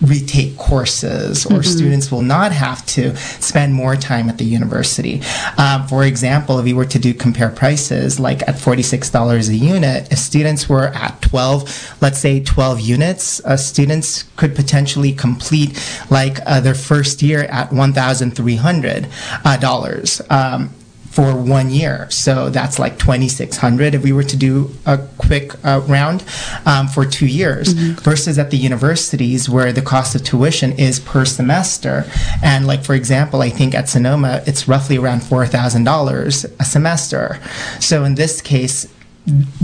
retake 0.00 0.56
courses 0.56 1.46
or 1.46 1.62
students 1.62 2.10
will 2.10 2.22
not 2.22 2.52
have 2.52 2.84
to 2.86 3.16
spend 3.16 3.74
more 3.74 3.96
time 3.96 4.28
at 4.28 4.38
the 4.38 4.44
university. 4.44 5.20
Um, 5.56 5.86
for 5.86 6.04
example, 6.04 6.58
if 6.58 6.64
we 6.64 6.72
were 6.72 6.84
to 6.86 6.98
do 6.98 7.12
compare 7.14 7.50
prices, 7.50 8.20
like 8.20 8.42
at 8.42 8.54
$46 8.54 9.48
a 9.48 9.54
unit, 9.54 10.12
if 10.12 10.18
students 10.18 10.68
were 10.68 10.88
at 10.88 11.20
12, 11.22 11.96
let's 12.00 12.18
say 12.18 12.40
12 12.42 12.80
units, 12.80 13.44
uh, 13.44 13.56
students 13.56 14.24
could 14.36 14.54
potentially 14.54 15.12
complete 15.12 15.78
like 16.10 16.38
uh, 16.46 16.60
their 16.60 16.74
first 16.74 17.22
year 17.22 17.42
at 17.44 17.72
1,300 17.72 19.08
uh, 19.44 19.56
dollars. 19.58 20.22
Um, 20.30 20.70
for 21.10 21.34
one 21.34 21.70
year. 21.70 22.08
So 22.10 22.50
that's 22.50 22.78
like 22.78 22.98
2,600 22.98 23.94
if 23.94 24.02
we 24.02 24.12
were 24.12 24.22
to 24.22 24.36
do 24.36 24.70
a 24.86 24.98
quick 25.18 25.52
uh, 25.64 25.80
round 25.86 26.24
um, 26.66 26.86
for 26.86 27.04
two 27.04 27.26
years 27.26 27.72
versus 27.72 28.38
at 28.38 28.50
the 28.50 28.56
universities 28.56 29.48
where 29.48 29.72
the 29.72 29.82
cost 29.82 30.14
of 30.14 30.22
tuition 30.22 30.72
is 30.72 31.00
per 31.00 31.24
semester. 31.24 32.04
And 32.42 32.66
like, 32.66 32.84
for 32.84 32.94
example, 32.94 33.42
I 33.42 33.50
think 33.50 33.74
at 33.74 33.88
Sonoma, 33.88 34.42
it's 34.46 34.68
roughly 34.68 34.98
around 34.98 35.22
$4,000 35.22 36.60
a 36.60 36.64
semester. 36.64 37.40
So 37.80 38.04
in 38.04 38.14
this 38.14 38.40
case, 38.40 38.86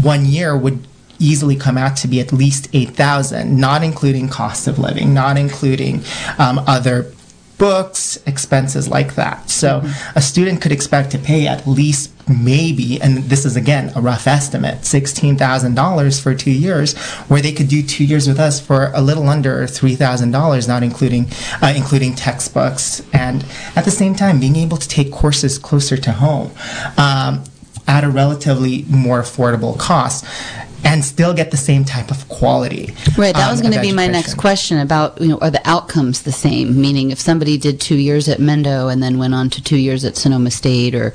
one 0.02 0.24
year 0.26 0.56
would 0.56 0.86
easily 1.20 1.56
come 1.56 1.78
out 1.78 1.96
to 1.98 2.08
be 2.08 2.18
at 2.20 2.32
least 2.32 2.68
8000 2.72 3.56
not 3.56 3.84
including 3.84 4.28
cost 4.28 4.66
of 4.66 4.80
living 4.80 5.14
not 5.14 5.38
including 5.38 6.02
um, 6.38 6.58
other 6.66 7.12
books, 7.64 8.18
expenses 8.26 8.88
like 8.88 9.14
that. 9.14 9.48
So 9.48 9.80
a 10.14 10.20
student 10.20 10.60
could 10.60 10.70
expect 10.70 11.10
to 11.12 11.18
pay 11.18 11.46
at 11.46 11.66
least 11.66 12.12
maybe, 12.28 13.00
and 13.00 13.16
this 13.32 13.46
is 13.46 13.56
again 13.56 13.90
a 13.96 14.02
rough 14.02 14.26
estimate, 14.26 14.82
$16,000 14.82 16.22
for 16.22 16.34
two 16.34 16.50
years, 16.50 16.94
where 17.28 17.40
they 17.40 17.52
could 17.52 17.68
do 17.68 17.82
two 17.82 18.04
years 18.04 18.28
with 18.28 18.38
us 18.38 18.60
for 18.60 18.90
a 18.94 19.00
little 19.00 19.30
under 19.30 19.62
$3,000, 19.62 20.68
not 20.68 20.82
including, 20.82 21.24
uh, 21.62 21.72
including 21.74 22.14
textbooks. 22.14 23.00
And 23.14 23.46
at 23.74 23.86
the 23.86 23.90
same 23.90 24.14
time, 24.14 24.40
being 24.40 24.56
able 24.56 24.76
to 24.76 24.86
take 24.86 25.10
courses 25.10 25.58
closer 25.58 25.96
to 25.96 26.12
home 26.12 26.50
um, 26.98 27.44
at 27.88 28.04
a 28.04 28.10
relatively 28.10 28.84
more 28.90 29.22
affordable 29.22 29.78
cost. 29.78 30.26
And 30.84 31.04
still 31.04 31.32
get 31.32 31.50
the 31.50 31.56
same 31.56 31.84
type 31.84 32.10
of 32.10 32.28
quality. 32.28 32.94
Right, 33.16 33.34
that 33.34 33.46
um, 33.46 33.50
was 33.50 33.60
going 33.60 33.74
to 33.74 33.80
be 33.80 33.92
my 33.92 34.06
next 34.06 34.34
question 34.34 34.78
about, 34.78 35.20
you 35.20 35.28
know, 35.28 35.38
are 35.38 35.50
the 35.50 35.62
outcomes 35.68 36.22
the 36.22 36.32
same? 36.32 36.80
Meaning, 36.80 37.10
if 37.10 37.18
somebody 37.18 37.56
did 37.56 37.80
two 37.80 37.96
years 37.96 38.28
at 38.28 38.38
Mendo 38.38 38.92
and 38.92 39.02
then 39.02 39.18
went 39.18 39.34
on 39.34 39.50
to 39.50 39.62
two 39.62 39.78
years 39.78 40.04
at 40.04 40.16
Sonoma 40.16 40.50
State 40.50 40.94
or 40.94 41.08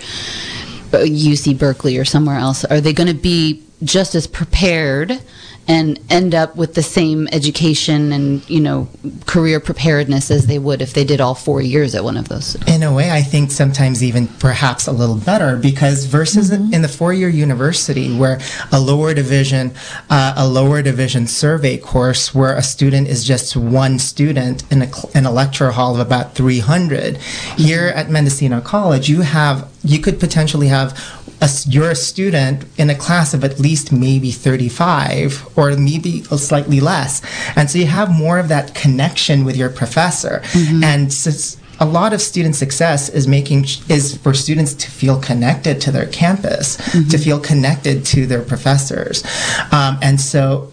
uh, 0.92 1.06
UC 1.06 1.58
Berkeley 1.58 1.98
or 1.98 2.06
somewhere 2.06 2.38
else, 2.38 2.66
are 2.66 2.82
they 2.82 2.94
going 2.94 3.08
to 3.08 3.14
be 3.14 3.64
just 3.84 4.16
as 4.16 4.28
prepared 4.28 5.22
and 5.70 6.00
end 6.10 6.34
up 6.34 6.56
with 6.56 6.74
the 6.74 6.82
same 6.82 7.28
education 7.32 8.12
and, 8.12 8.50
you 8.50 8.60
know, 8.60 8.90
career 9.28 9.60
preparedness 9.60 10.32
as 10.32 10.48
they 10.48 10.58
would 10.58 10.82
if 10.82 10.94
they 10.96 11.04
did 11.04 11.22
all 11.22 11.36
four 11.36 11.62
years 11.62 11.94
at 11.94 12.04
one 12.04 12.18
of 12.18 12.28
those? 12.28 12.56
In 12.68 12.82
a 12.82 12.92
way, 12.92 13.12
I 13.12 13.22
think 13.22 13.52
sometimes 13.52 14.04
even 14.04 14.28
perhaps 14.28 14.88
a 14.88 14.92
little 14.92 15.16
better 15.16 15.58
because 15.58 16.06
versus 16.06 16.50
in 16.50 16.82
the 16.82 16.88
four-year 16.88 17.30
university 17.30 18.18
where 18.18 18.40
a 18.72 18.80
lower 18.80 19.14
division, 19.14 19.72
uh, 20.10 20.34
a 20.36 20.48
lower 20.48 20.82
division 20.82 21.28
survey 21.28 21.78
course 21.78 22.34
where 22.34 22.56
a 22.56 22.64
student 22.64 23.08
is 23.08 23.24
just 23.24 23.56
one 23.56 24.00
student 24.00 24.64
in 24.72 24.82
a, 24.82 24.90
in 25.14 25.28
a 25.28 25.32
lecture 25.32 25.70
hall 25.70 25.94
of 25.94 26.00
about 26.00 26.34
300, 26.34 27.18
here 27.58 27.90
at 27.90 28.10
Mendocino 28.10 28.60
College, 28.60 29.08
you 29.08 29.22
have, 29.22 29.72
you 29.84 30.00
could 30.00 30.20
potentially 30.20 30.68
have 30.68 31.00
a 31.42 31.50
you're 31.68 31.92
a 31.92 31.96
student 31.96 32.66
in 32.78 32.90
a 32.90 32.96
class 32.96 33.34
of 33.34 33.44
at 33.44 33.60
least 33.60 33.92
maybe 33.92 34.32
35 34.32 35.58
or 35.58 35.76
maybe 35.76 36.24
slightly 36.24 36.80
less. 36.80 37.22
And 37.56 37.70
so 37.70 37.80
you 37.80 37.88
have 37.88 38.12
more 38.12 38.40
of 38.40 38.48
that 38.50 38.76
connection 38.76 39.46
with 39.46 39.56
your 39.56 39.70
professor. 39.70 40.42
Mm-hmm. 40.44 40.84
And 40.84 41.14
since 41.14 41.58
a 41.80 41.86
lot 41.86 42.14
of 42.14 42.22
student 42.22 42.56
success 42.56 43.10
is 43.10 43.28
making 43.28 43.64
is 43.88 44.18
for 44.18 44.34
students 44.34 44.74
to 44.74 44.92
feel 44.92 45.20
connected 45.20 45.80
to 45.82 45.92
their 45.92 46.08
campus, 46.08 46.76
to 46.76 46.82
mm-hmm. 46.82 47.18
feel 47.18 47.40
connected 47.40 48.06
to 48.06 48.26
their 48.26 48.42
professors, 48.42 49.24
um, 49.72 49.98
and 50.02 50.20
so 50.20 50.72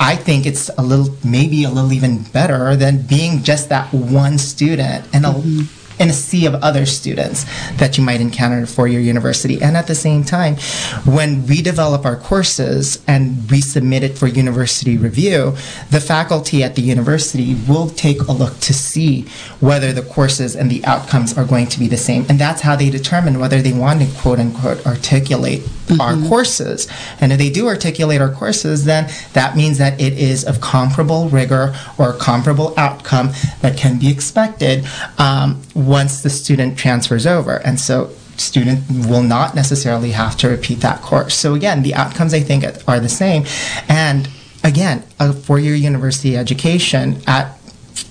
I 0.00 0.16
think 0.16 0.46
it's 0.46 0.68
a 0.76 0.82
little 0.82 1.14
maybe 1.24 1.64
a 1.64 1.70
little 1.70 1.92
even 1.92 2.22
better 2.32 2.74
than 2.74 3.02
being 3.02 3.42
just 3.42 3.68
that 3.68 3.92
one 3.94 4.38
student 4.38 5.06
in 5.14 5.24
a 5.24 5.28
mm-hmm. 5.28 5.77
In 5.98 6.08
a 6.08 6.12
sea 6.12 6.46
of 6.46 6.54
other 6.56 6.86
students 6.86 7.44
that 7.76 7.98
you 7.98 8.04
might 8.04 8.20
encounter 8.20 8.62
a 8.62 8.66
four-year 8.66 9.00
university. 9.00 9.60
And 9.60 9.76
at 9.76 9.86
the 9.86 9.94
same 9.94 10.24
time, 10.24 10.56
when 11.04 11.46
we 11.46 11.62
develop 11.62 12.04
our 12.04 12.16
courses 12.16 13.02
and 13.06 13.50
we 13.50 13.60
submit 13.60 14.02
it 14.02 14.16
for 14.18 14.26
university 14.26 14.96
review, 14.96 15.56
the 15.90 16.00
faculty 16.00 16.62
at 16.62 16.74
the 16.74 16.82
university 16.82 17.56
will 17.68 17.88
take 17.88 18.20
a 18.22 18.32
look 18.32 18.58
to 18.60 18.74
see 18.74 19.22
whether 19.60 19.92
the 19.92 20.02
courses 20.02 20.56
and 20.56 20.70
the 20.70 20.84
outcomes 20.84 21.36
are 21.36 21.44
going 21.44 21.66
to 21.66 21.78
be 21.78 21.88
the 21.88 21.96
same. 21.96 22.24
And 22.28 22.38
that's 22.38 22.62
how 22.62 22.76
they 22.76 22.90
determine 22.90 23.38
whether 23.38 23.60
they 23.60 23.72
want 23.72 24.00
to 24.00 24.06
quote 24.20 24.38
unquote 24.38 24.86
articulate 24.86 25.62
our 26.00 26.16
courses. 26.28 26.86
And 27.20 27.32
if 27.32 27.38
they 27.38 27.50
do 27.50 27.66
articulate 27.66 28.20
our 28.20 28.30
courses, 28.30 28.84
then 28.84 29.10
that 29.32 29.56
means 29.56 29.78
that 29.78 30.00
it 30.00 30.12
is 30.14 30.44
of 30.44 30.60
comparable 30.60 31.28
rigor 31.28 31.74
or 31.96 32.12
comparable 32.12 32.74
outcome 32.76 33.30
that 33.62 33.76
can 33.76 33.98
be 33.98 34.10
expected 34.10 34.86
um, 35.18 35.62
once 35.88 36.22
the 36.22 36.30
student 36.30 36.78
transfers 36.78 37.26
over. 37.26 37.56
And 37.66 37.80
so 37.80 38.10
student 38.36 38.80
will 39.08 39.22
not 39.22 39.54
necessarily 39.54 40.12
have 40.12 40.36
to 40.36 40.48
repeat 40.48 40.80
that 40.80 41.00
course. 41.02 41.34
So 41.34 41.54
again, 41.54 41.82
the 41.82 41.94
outcomes 41.94 42.34
I 42.34 42.40
think 42.40 42.64
are 42.86 43.00
the 43.00 43.08
same. 43.08 43.44
And 43.88 44.28
again, 44.62 45.02
a 45.18 45.32
four-year 45.32 45.74
university 45.74 46.36
education 46.36 47.20
at 47.26 47.46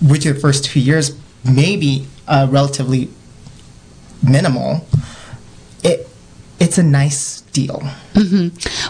which 0.02 0.24
the 0.26 0.34
first 0.34 0.66
two 0.66 0.80
years 0.80 1.18
may 1.46 1.78
be 1.78 2.08
uh, 2.28 2.48
relatively 2.50 3.10
minimal. 4.22 4.86
It 5.84 6.10
it's 6.60 6.78
a 6.78 6.84
nice 6.84 7.42
deal. 7.54 7.82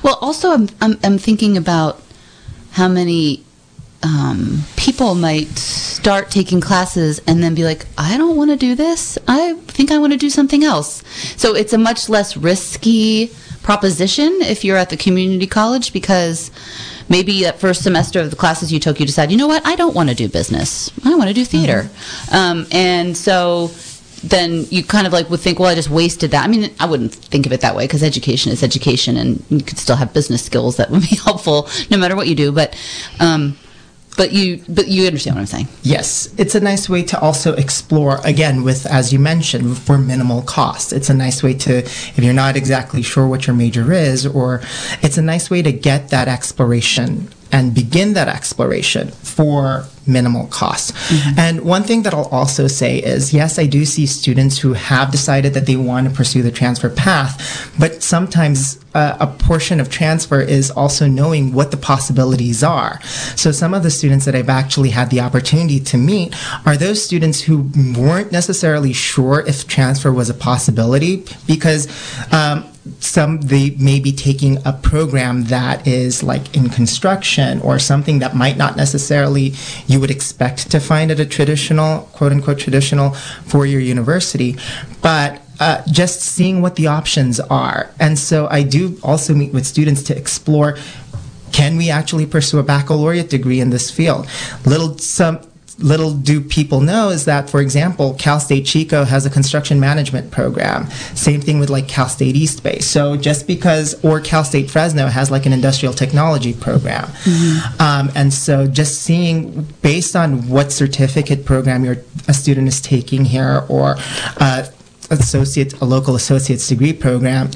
Well, 0.02 0.18
also, 0.22 0.52
I'm, 0.52 0.70
I'm, 0.82 0.98
I'm 1.04 1.18
thinking 1.18 1.58
about 1.58 2.02
how 2.72 2.88
many 2.88 3.44
um, 4.02 4.64
people 4.78 5.16
might 5.16 5.60
start 6.08 6.32
taking 6.32 6.62
classes 6.62 7.20
and 7.28 7.44
then 7.44 7.54
be 7.54 7.66
like, 7.66 7.86
I 7.98 8.18
don't 8.18 8.38
want 8.38 8.50
to 8.50 8.56
do 8.56 8.76
this. 8.76 9.18
I 9.28 9.56
think 9.68 9.92
I 9.92 9.98
want 9.98 10.14
to 10.14 10.18
do 10.18 10.30
something 10.30 10.64
else. 10.64 11.04
So 11.36 11.54
it's 11.54 11.74
a 11.74 11.78
much 11.78 12.08
less 12.08 12.38
risky 12.38 13.30
proposition 13.62 14.40
if 14.44 14.64
you're 14.64 14.78
at 14.78 14.90
the 14.90 14.96
community 14.96 15.48
college 15.48 15.92
because 15.92 16.50
maybe 17.10 17.44
that 17.44 17.60
first 17.60 17.84
semester 17.84 18.22
of 18.22 18.30
the 18.30 18.38
classes 18.38 18.72
you 18.72 18.80
took, 18.80 19.02
you 19.02 19.06
decide, 19.06 19.32
you 19.32 19.38
know 19.38 19.48
what, 19.48 19.68
I 19.68 19.76
don't 19.76 19.94
want 19.94 20.08
to 20.08 20.16
do 20.16 20.30
business. 20.30 20.90
I 21.04 21.14
want 21.14 21.28
to 21.28 21.34
do 21.34 21.44
theater. 21.44 21.90
Um, 22.32 22.68
and 22.72 23.18
so 23.18 23.68
then 24.24 24.64
you 24.70 24.86
kind 24.86 25.08
of 25.08 25.12
like 25.12 25.30
would 25.30 25.42
think, 25.42 25.60
well, 25.60 25.68
I 25.68 25.76
just 25.76 25.90
wasted 25.90 26.32
that. 26.32 26.46
I 26.46 26.48
mean, 26.48 26.74
I 26.80 26.86
wouldn't 26.86 27.16
think 27.16 27.46
of 27.46 27.52
it 27.52 27.60
that 27.60 27.76
way 27.76 27.84
because 27.84 28.02
education 28.02 28.54
is 28.54 28.64
education, 28.64 29.18
and 29.18 29.44
you 29.50 29.62
could 29.62 29.78
still 29.78 29.98
have 29.98 30.14
business 30.14 30.42
skills 30.42 30.78
that 30.78 30.90
would 30.90 31.02
be 31.02 31.16
helpful 31.26 31.68
no 31.92 31.98
matter 31.98 32.16
what 32.16 32.30
you 32.30 32.36
do. 32.36 32.54
But, 32.54 32.80
um, 33.20 33.58
but 34.18 34.34
you, 34.34 34.62
but 34.68 34.88
you 34.88 35.08
understand 35.08 35.36
what 35.36 35.42
I'm 35.42 35.48
saying. 35.48 35.68
Yes, 35.84 36.34
it's 36.38 36.56
a 36.56 36.60
nice 36.60 36.90
way 36.90 37.04
to 37.04 37.20
also 37.20 37.54
explore 37.54 38.20
again 38.26 38.64
with, 38.64 38.86
as 38.86 39.14
you 39.14 39.20
mentioned, 39.20 39.78
for 39.78 39.98
minimal 39.98 40.42
cost. 40.42 40.92
It's 40.92 41.10
a 41.10 41.14
nice 41.14 41.42
way 41.42 41.54
to, 41.54 41.78
if 41.78 42.20
you're 42.20 42.34
not 42.34 42.58
exactly 42.58 43.02
sure 43.02 43.28
what 43.28 43.48
your 43.48 43.56
major 43.56 43.94
is, 43.94 44.26
or 44.26 44.62
it's 45.02 45.18
a 45.18 45.22
nice 45.22 45.50
way 45.50 45.62
to 45.62 45.72
get 45.72 46.10
that 46.10 46.28
exploration 46.28 47.30
and 47.52 47.74
begin 47.74 48.14
that 48.14 48.28
exploration 48.28 49.10
for 49.10 49.86
minimal 50.08 50.48
cost. 50.48 50.96
And 51.38 51.62
one 51.62 51.84
thing 51.84 52.04
that 52.04 52.14
I'll 52.14 52.30
also 52.32 52.68
say 52.68 53.00
is 53.00 53.34
yes, 53.34 53.60
I 53.60 53.66
do 53.66 53.86
see 53.86 54.06
students 54.06 54.58
who 54.58 54.74
have 54.74 55.12
decided 55.12 55.54
that 55.54 55.66
they 55.66 55.76
want 55.76 56.08
to 56.08 56.14
pursue 56.14 56.42
the 56.42 56.52
transfer 56.52 56.90
path, 56.90 57.74
but 57.78 58.02
sometimes 58.02 58.80
uh, 58.94 59.18
a 59.20 59.28
portion 59.28 59.80
of 59.80 59.90
transfer 59.90 60.42
is 60.42 60.72
also 60.72 61.08
knowing 61.08 61.54
what 61.54 61.72
the 61.72 61.78
possibilities 61.78 62.64
are. 62.64 63.02
So 63.36 63.52
some 63.52 63.74
of 63.74 63.84
the 63.84 63.92
students 63.92 64.26
that 64.26 64.36
I've 64.36 64.50
actually 64.50 64.90
had 64.90 65.10
the 65.10 65.20
opportunity 65.20 65.80
to 65.82 65.98
meet 65.98 66.34
are 66.66 66.78
those 66.78 67.04
students 67.04 67.42
who 67.42 67.70
weren't 67.98 68.32
necessarily 68.32 68.94
sure 68.94 69.42
if 69.46 69.68
transfer 69.68 70.12
was 70.12 70.30
a 70.30 70.34
possibility 70.34 71.26
because 71.46 71.88
um, 72.34 72.66
some 73.00 73.42
they 73.42 73.72
may 73.72 74.00
be 74.00 74.12
taking 74.12 74.58
a 74.66 74.74
program 74.74 75.46
that 75.46 75.88
is 75.88 76.24
like 76.24 76.56
in 76.56 76.70
construction 76.70 77.62
or 77.62 77.80
something 77.80 78.20
that 78.20 78.36
might 78.36 78.58
not 78.58 78.76
necessarily 78.76 79.54
you 79.88 80.00
would 80.00 80.12
expect 80.12 80.72
to 80.72 80.80
find 80.80 81.12
at 81.12 81.20
a 81.20 81.26
traditional 81.26 82.02
quote 82.14 82.32
unquote 82.32 82.60
traditional 82.60 83.12
four-year 83.46 83.80
university. 83.80 84.56
But 85.02 85.42
uh, 85.60 85.82
just 85.92 86.22
seeing 86.22 86.62
what 86.62 86.76
the 86.76 86.88
options 86.88 87.40
are. 87.40 87.90
And 88.00 88.20
so 88.20 88.48
i 88.52 88.62
do 88.62 89.00
also 89.02 89.34
meet 89.34 89.54
with 89.54 89.66
students 89.66 90.04
to 90.04 90.18
explore 90.18 90.78
can 91.52 91.78
we 91.78 91.90
actually 91.90 92.26
pursue 92.26 92.60
a 92.60 92.64
baccalaureate 92.64 93.30
degree 93.30 93.60
in 93.60 93.72
this 93.72 93.90
field? 93.90 94.28
Little 94.66 94.98
some 95.00 95.40
little 95.80 96.14
do 96.14 96.42
people 96.42 96.82
know 96.82 97.10
is 97.10 97.26
that, 97.26 97.50
for 97.50 97.62
example, 97.62 98.16
Cal 98.16 98.40
State 98.40 98.66
Chico 98.66 99.04
has 99.04 99.26
a 99.26 99.30
construction 99.30 99.80
management 99.80 100.32
program. 100.32 100.90
Same 101.14 101.42
thing 101.42 101.60
with 101.60 101.70
like 101.70 101.88
Cal 101.88 102.10
State 102.10 102.36
East 102.36 102.64
Bay. 102.64 102.80
So 102.80 103.16
just 103.16 103.48
because, 103.48 104.04
or 104.04 104.20
Cal 104.20 104.44
State 104.44 104.70
Fresno 104.72 105.08
has 105.08 105.30
like 105.30 105.46
an 105.46 105.54
industrial 105.54 105.94
technology 105.94 106.54
program. 106.54 107.10
Um, 107.80 108.10
and 108.16 108.34
so 108.34 108.68
just 108.68 109.02
seeing 109.02 109.64
based 109.82 110.16
on 110.16 110.48
what 110.50 110.72
certificate 110.72 111.46
program 111.46 111.86
your 111.86 111.98
a 112.28 112.34
student 112.34 112.68
is 112.68 112.82
taking 112.82 113.26
here 113.26 113.64
or 113.70 113.96
uh, 114.38 114.66
associate 115.10 115.80
a 115.80 115.86
local 115.86 116.16
associate's 116.16 116.68
degree 116.68 116.94
program 116.94 117.50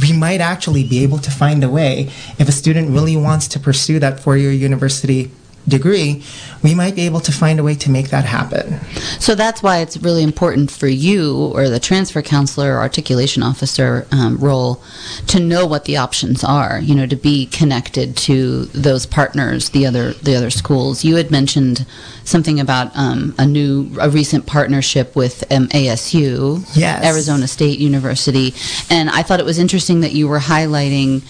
we 0.00 0.12
might 0.12 0.40
actually 0.40 0.84
be 0.84 1.02
able 1.02 1.18
to 1.18 1.30
find 1.30 1.64
a 1.64 1.68
way 1.68 2.02
if 2.38 2.48
a 2.48 2.52
student 2.52 2.90
really 2.90 3.16
wants 3.16 3.48
to 3.48 3.58
pursue 3.58 3.98
that 3.98 4.20
four-year 4.20 4.52
university 4.52 5.30
degree 5.68 6.22
we 6.62 6.74
might 6.74 6.94
be 6.94 7.02
able 7.06 7.20
to 7.20 7.32
find 7.32 7.58
a 7.60 7.62
way 7.62 7.74
to 7.74 7.90
make 7.90 8.08
that 8.10 8.24
happen 8.24 8.78
So 9.18 9.34
that's 9.34 9.62
why 9.62 9.78
it's 9.78 9.96
really 9.98 10.22
important 10.22 10.70
for 10.70 10.88
you 10.88 11.50
or 11.54 11.68
the 11.68 11.80
transfer 11.80 12.22
counselor 12.22 12.74
or 12.74 12.78
articulation 12.78 13.42
officer 13.42 14.06
um, 14.12 14.36
role 14.38 14.82
to 15.28 15.38
know 15.40 15.66
what 15.66 15.84
the 15.84 15.96
options 15.96 16.42
are. 16.44 16.80
You 16.80 16.94
know, 16.94 17.06
to 17.06 17.16
be 17.16 17.46
connected 17.46 18.16
to 18.28 18.64
those 18.66 19.06
partners, 19.06 19.70
the 19.70 19.86
other 19.86 20.12
the 20.14 20.34
other 20.34 20.50
schools. 20.50 21.04
You 21.04 21.16
had 21.16 21.30
mentioned 21.30 21.86
something 22.24 22.58
about 22.60 22.94
um, 22.96 23.34
a 23.38 23.46
new 23.46 23.90
a 24.00 24.08
recent 24.10 24.46
partnership 24.46 25.14
with 25.16 25.50
um, 25.52 25.68
ASU, 25.68 26.64
Yes. 26.74 27.04
Arizona 27.04 27.46
State 27.46 27.78
University, 27.78 28.54
and 28.90 29.10
I 29.10 29.22
thought 29.22 29.40
it 29.40 29.46
was 29.46 29.58
interesting 29.58 30.00
that 30.00 30.12
you 30.12 30.28
were 30.28 30.40
highlighting 30.40 31.22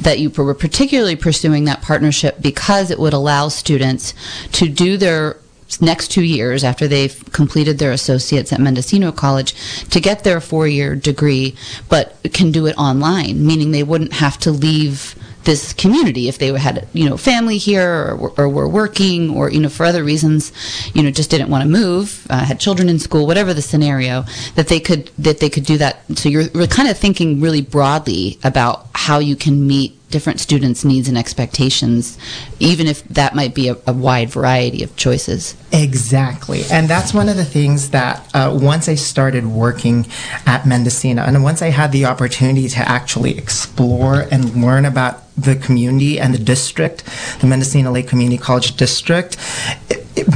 that 0.00 0.18
you 0.18 0.30
were 0.30 0.54
particularly 0.54 1.16
pursuing 1.16 1.64
that 1.64 1.82
partnership 1.82 2.40
because 2.40 2.90
it 2.90 2.98
would 2.98 3.12
allow 3.12 3.48
students 3.48 4.14
to 4.52 4.68
do 4.68 4.96
their 4.96 5.36
next 5.80 6.08
two 6.08 6.22
years 6.22 6.62
after 6.62 6.86
they've 6.86 7.24
completed 7.32 7.78
their 7.78 7.92
associates 7.92 8.52
at 8.52 8.60
Mendocino 8.60 9.10
College 9.10 9.54
to 9.90 10.00
get 10.00 10.24
their 10.24 10.40
four 10.40 10.66
year 10.68 10.94
degree, 10.94 11.56
but 11.88 12.16
can 12.32 12.52
do 12.52 12.66
it 12.66 12.76
online, 12.78 13.44
meaning 13.44 13.72
they 13.72 13.82
wouldn't 13.82 14.14
have 14.14 14.38
to 14.38 14.52
leave 14.52 15.14
this 15.46 15.72
community 15.72 16.28
if 16.28 16.38
they 16.38 16.52
had 16.58 16.86
you 16.92 17.08
know 17.08 17.16
family 17.16 17.58
here 17.58 18.16
or, 18.20 18.32
or 18.36 18.48
were 18.48 18.68
working 18.68 19.30
or 19.30 19.50
you 19.50 19.60
know 19.60 19.68
for 19.68 19.86
other 19.86 20.04
reasons 20.04 20.52
you 20.94 21.02
know 21.02 21.10
just 21.10 21.30
didn't 21.30 21.48
want 21.48 21.62
to 21.62 21.68
move 21.68 22.26
uh, 22.30 22.44
had 22.44 22.60
children 22.60 22.88
in 22.88 22.98
school 22.98 23.26
whatever 23.26 23.54
the 23.54 23.62
scenario 23.62 24.24
that 24.54 24.68
they 24.68 24.80
could 24.80 25.10
that 25.18 25.40
they 25.40 25.50
could 25.50 25.64
do 25.64 25.78
that. 25.78 26.00
So 26.16 26.28
you're, 26.28 26.42
you're 26.42 26.66
kind 26.66 26.88
of 26.88 26.98
thinking 26.98 27.40
really 27.40 27.62
broadly 27.62 28.38
about 28.44 28.86
how 28.94 29.18
you 29.18 29.36
can 29.36 29.66
meet 29.66 29.98
different 30.10 30.40
students 30.40 30.84
needs 30.84 31.08
and 31.08 31.18
expectations 31.18 32.18
even 32.60 32.86
if 32.86 33.02
that 33.04 33.34
might 33.34 33.54
be 33.54 33.68
a, 33.68 33.76
a 33.86 33.92
wide 33.92 34.30
variety 34.30 34.82
of 34.82 34.94
choices 34.96 35.54
Exactly. 35.82 36.62
And 36.70 36.88
that's 36.88 37.12
one 37.12 37.28
of 37.28 37.36
the 37.36 37.44
things 37.44 37.90
that 37.90 38.28
uh, 38.34 38.56
once 38.60 38.88
I 38.88 38.94
started 38.94 39.46
working 39.46 40.06
at 40.46 40.66
Mendocino 40.66 41.22
and 41.22 41.42
once 41.42 41.60
I 41.60 41.68
had 41.68 41.92
the 41.92 42.06
opportunity 42.06 42.68
to 42.68 42.78
actually 42.78 43.36
explore 43.36 44.26
and 44.30 44.62
learn 44.62 44.84
about 44.84 45.22
the 45.36 45.54
community 45.54 46.18
and 46.18 46.32
the 46.32 46.38
district, 46.38 47.04
the 47.40 47.46
Mendocino 47.46 47.92
Lake 47.92 48.08
Community 48.08 48.38
College 48.38 48.76
District, 48.76 49.36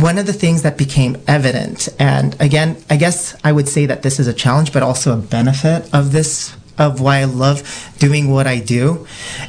one 0.00 0.18
of 0.18 0.26
the 0.26 0.32
things 0.32 0.62
that 0.62 0.76
became 0.76 1.16
evident, 1.26 1.88
and 1.98 2.36
again, 2.38 2.76
I 2.90 2.96
guess 2.96 3.34
I 3.42 3.52
would 3.52 3.66
say 3.66 3.86
that 3.86 4.02
this 4.02 4.20
is 4.20 4.26
a 4.26 4.34
challenge, 4.34 4.74
but 4.74 4.82
also 4.82 5.14
a 5.14 5.16
benefit 5.16 5.88
of 5.94 6.12
this, 6.12 6.54
of 6.78 7.00
why 7.00 7.18
I 7.18 7.24
love 7.24 7.94
doing 7.98 8.30
what 8.30 8.46
I 8.46 8.58
do, 8.58 9.06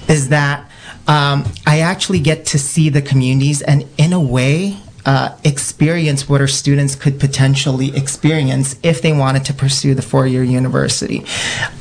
is 0.08 0.30
that 0.30 0.70
um, 1.08 1.46
I 1.66 1.80
actually 1.80 2.20
get 2.20 2.46
to 2.48 2.60
see 2.60 2.90
the 2.90 3.02
communities 3.02 3.62
and, 3.62 3.88
in 3.98 4.14
a 4.14 4.20
way, 4.20 4.78
uh, 5.06 5.36
experience 5.44 6.30
what 6.30 6.42
our 6.42 6.48
students 6.48 6.96
could 6.96 7.20
potentially 7.20 7.96
experience 7.96 8.76
if 8.84 9.02
they 9.02 9.12
wanted 9.12 9.44
to 9.46 9.54
pursue 9.54 9.96
the 9.96 10.02
four 10.02 10.28
year 10.28 10.44
university. 10.44 11.26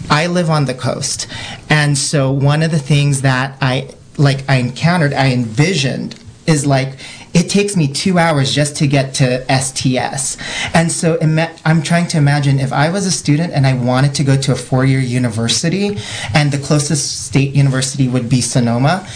I 0.08 0.26
live 0.26 0.48
on 0.48 0.64
the 0.64 0.74
coast. 0.74 1.26
And 1.68 1.98
so, 1.98 2.32
one 2.32 2.62
of 2.62 2.70
the 2.70 2.78
things 2.78 3.22
that 3.22 3.58
I 3.60 3.90
like 4.16 4.48
I 4.48 4.56
encountered, 4.56 5.12
I 5.12 5.32
envisioned 5.32 6.18
is 6.46 6.66
like 6.66 6.98
it 7.32 7.48
takes 7.48 7.76
me 7.76 7.86
two 7.86 8.18
hours 8.18 8.54
just 8.54 8.76
to 8.76 8.86
get 8.86 9.14
to 9.14 9.44
STS. 9.48 10.36
And 10.74 10.90
so 10.90 11.16
ima- 11.16 11.54
I'm 11.64 11.82
trying 11.82 12.08
to 12.08 12.18
imagine 12.18 12.58
if 12.58 12.72
I 12.72 12.90
was 12.90 13.06
a 13.06 13.10
student 13.10 13.52
and 13.52 13.66
I 13.66 13.74
wanted 13.74 14.14
to 14.16 14.24
go 14.24 14.36
to 14.36 14.52
a 14.52 14.56
four 14.56 14.84
year 14.84 15.00
university 15.00 15.96
and 16.34 16.50
the 16.50 16.58
closest 16.58 17.26
state 17.26 17.54
university 17.54 18.08
would 18.08 18.28
be 18.28 18.40
Sonoma. 18.40 19.06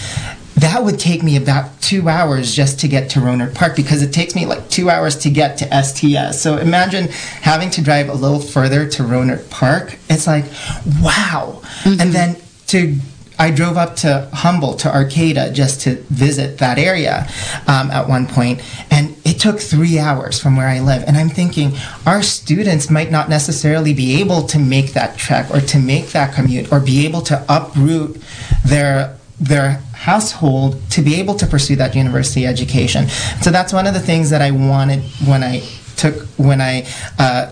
that 0.56 0.84
would 0.84 1.00
take 1.00 1.22
me 1.24 1.36
about 1.36 1.80
two 1.80 2.08
hours 2.08 2.54
just 2.54 2.78
to 2.80 2.88
get 2.88 3.10
to 3.10 3.18
Rohnert 3.18 3.54
Park 3.56 3.74
because 3.74 4.02
it 4.02 4.12
takes 4.12 4.36
me 4.36 4.46
like 4.46 4.68
two 4.70 4.88
hours 4.88 5.16
to 5.16 5.30
get 5.30 5.58
to 5.58 5.82
STS. 5.82 6.40
So 6.40 6.58
imagine 6.58 7.08
having 7.42 7.70
to 7.70 7.82
drive 7.82 8.08
a 8.08 8.14
little 8.14 8.38
further 8.38 8.88
to 8.90 9.02
Rohnert 9.02 9.50
Park. 9.50 9.98
It's 10.08 10.28
like, 10.28 10.44
wow. 11.02 11.60
Mm-hmm. 11.82 12.00
And 12.00 12.12
then 12.12 12.36
to 12.68 12.96
I 13.38 13.50
drove 13.50 13.76
up 13.76 13.96
to 13.96 14.28
Humboldt 14.32 14.80
to 14.80 14.94
Arcata 14.94 15.50
just 15.52 15.80
to 15.82 15.96
visit 16.10 16.58
that 16.58 16.78
area 16.78 17.26
um, 17.66 17.90
at 17.90 18.08
one 18.08 18.26
point, 18.26 18.62
and 18.90 19.16
it 19.24 19.40
took 19.40 19.58
three 19.58 19.98
hours 19.98 20.40
from 20.40 20.56
where 20.56 20.68
I 20.68 20.80
live. 20.80 21.02
And 21.06 21.16
I'm 21.16 21.28
thinking, 21.28 21.72
our 22.06 22.22
students 22.22 22.90
might 22.90 23.10
not 23.10 23.28
necessarily 23.28 23.92
be 23.92 24.20
able 24.20 24.42
to 24.48 24.58
make 24.58 24.92
that 24.92 25.18
trek 25.18 25.50
or 25.50 25.60
to 25.60 25.78
make 25.78 26.08
that 26.08 26.34
commute 26.34 26.72
or 26.72 26.80
be 26.80 27.04
able 27.06 27.22
to 27.22 27.44
uproot 27.48 28.22
their 28.64 29.18
their 29.40 29.82
household 29.92 30.80
to 30.90 31.02
be 31.02 31.16
able 31.16 31.34
to 31.34 31.46
pursue 31.46 31.74
that 31.74 31.94
university 31.96 32.46
education. 32.46 33.08
So 33.42 33.50
that's 33.50 33.72
one 33.72 33.86
of 33.86 33.94
the 33.94 34.00
things 34.00 34.30
that 34.30 34.40
I 34.40 34.52
wanted 34.52 35.02
when 35.26 35.42
I 35.42 35.60
took 35.96 36.14
when 36.36 36.60
I 36.60 36.86
uh, 37.18 37.50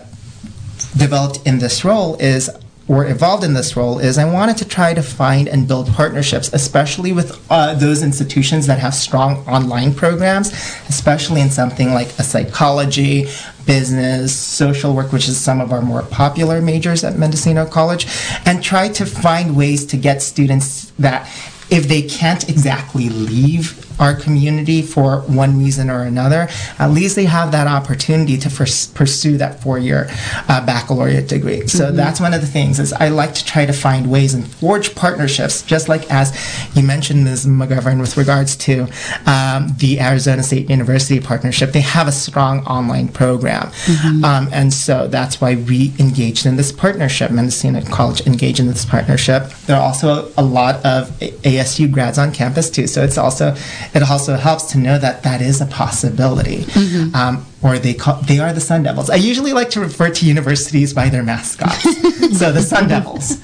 developed 0.97 1.45
in 1.45 1.59
this 1.59 1.83
role 1.83 2.15
is 2.15 2.49
or 2.87 3.07
evolved 3.07 3.43
in 3.43 3.53
this 3.53 3.77
role 3.77 3.99
is 3.99 4.17
I 4.17 4.25
wanted 4.25 4.57
to 4.57 4.65
try 4.65 4.93
to 4.93 5.01
find 5.01 5.47
and 5.47 5.67
build 5.67 5.87
partnerships, 5.87 6.51
especially 6.51 7.13
with 7.13 7.45
uh, 7.49 7.75
those 7.75 8.03
institutions 8.03 8.67
that 8.67 8.79
have 8.79 8.93
strong 8.93 9.37
online 9.47 9.93
programs, 9.93 10.49
especially 10.89 11.39
in 11.39 11.49
something 11.49 11.93
like 11.93 12.07
a 12.19 12.23
psychology, 12.23 13.27
business, 13.65 14.35
social 14.35 14.93
work, 14.93 15.13
which 15.13 15.29
is 15.29 15.39
some 15.39 15.61
of 15.61 15.71
our 15.71 15.81
more 15.81 16.01
popular 16.03 16.61
majors 16.61 17.03
at 17.05 17.17
Mendocino 17.17 17.65
College, 17.65 18.05
and 18.45 18.61
try 18.61 18.89
to 18.89 19.05
find 19.05 19.55
ways 19.55 19.85
to 19.85 19.97
get 19.97 20.21
students 20.21 20.91
that 20.99 21.29
if 21.69 21.87
they 21.87 22.01
can't 22.01 22.49
exactly 22.49 23.09
leave 23.09 23.82
our 23.99 24.15
community 24.15 24.81
for 24.81 25.21
one 25.21 25.57
reason 25.57 25.89
or 25.89 26.03
another, 26.03 26.47
at 26.79 26.87
least 26.87 27.15
they 27.15 27.25
have 27.25 27.51
that 27.51 27.67
opportunity 27.67 28.37
to 28.37 28.49
first 28.49 28.95
pursue 28.95 29.37
that 29.37 29.61
four-year 29.61 30.07
uh, 30.49 30.65
baccalaureate 30.65 31.27
degree. 31.27 31.67
So 31.67 31.85
mm-hmm. 31.85 31.95
that's 31.95 32.19
one 32.19 32.33
of 32.33 32.41
the 32.41 32.47
things 32.47 32.79
is 32.79 32.93
I 32.93 33.09
like 33.09 33.33
to 33.35 33.45
try 33.45 33.65
to 33.65 33.73
find 33.73 34.09
ways 34.09 34.33
and 34.33 34.45
forge 34.45 34.95
partnerships, 34.95 35.61
just 35.61 35.89
like 35.89 36.09
as 36.11 36.33
you 36.75 36.83
mentioned, 36.83 37.23
Ms. 37.23 37.45
McGovern, 37.45 37.99
with 37.99 38.17
regards 38.17 38.55
to 38.57 38.87
um, 39.25 39.73
the 39.77 39.99
Arizona 39.99 40.43
State 40.43 40.69
University 40.69 41.19
partnership. 41.19 41.71
They 41.71 41.81
have 41.81 42.07
a 42.07 42.11
strong 42.11 42.59
online 42.65 43.07
program, 43.07 43.67
mm-hmm. 43.67 44.23
um, 44.23 44.49
and 44.51 44.73
so 44.73 45.07
that's 45.07 45.41
why 45.41 45.55
we 45.55 45.93
engaged 45.99 46.45
in 46.45 46.55
this 46.55 46.71
partnership. 46.71 47.31
Mendocino 47.31 47.81
College 47.81 48.25
engaged 48.27 48.59
in 48.59 48.67
this 48.67 48.85
partnership. 48.85 49.49
There 49.65 49.75
are 49.75 49.81
also 49.81 50.31
a 50.37 50.43
lot 50.43 50.75
of 50.85 51.09
ASU 51.19 51.91
grads 51.91 52.17
on 52.17 52.31
campus 52.31 52.69
too, 52.69 52.87
so 52.87 53.03
it's 53.03 53.17
also 53.17 53.55
it 53.93 54.03
also 54.09 54.35
helps 54.35 54.65
to 54.71 54.77
know 54.77 54.97
that 54.97 55.23
that 55.23 55.41
is 55.41 55.61
a 55.61 55.65
possibility. 55.65 56.63
Mm-hmm. 56.63 57.15
Um, 57.15 57.45
or 57.61 57.79
they 57.79 57.93
call, 57.93 58.21
they 58.21 58.39
are 58.39 58.53
the 58.53 58.61
Sun 58.61 58.83
Devils. 58.83 59.09
I 59.09 59.15
usually 59.15 59.53
like 59.53 59.69
to 59.71 59.79
refer 59.79 60.09
to 60.09 60.25
universities 60.25 60.93
by 60.93 61.09
their 61.09 61.23
mascots, 61.23 61.81
so 62.37 62.51
the 62.51 62.61
Sun 62.61 62.89
Devils 62.89 63.37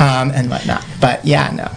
um, 0.00 0.30
and 0.30 0.50
whatnot. 0.50 0.84
But 1.00 1.24
yeah, 1.24 1.50
no. 1.52 1.70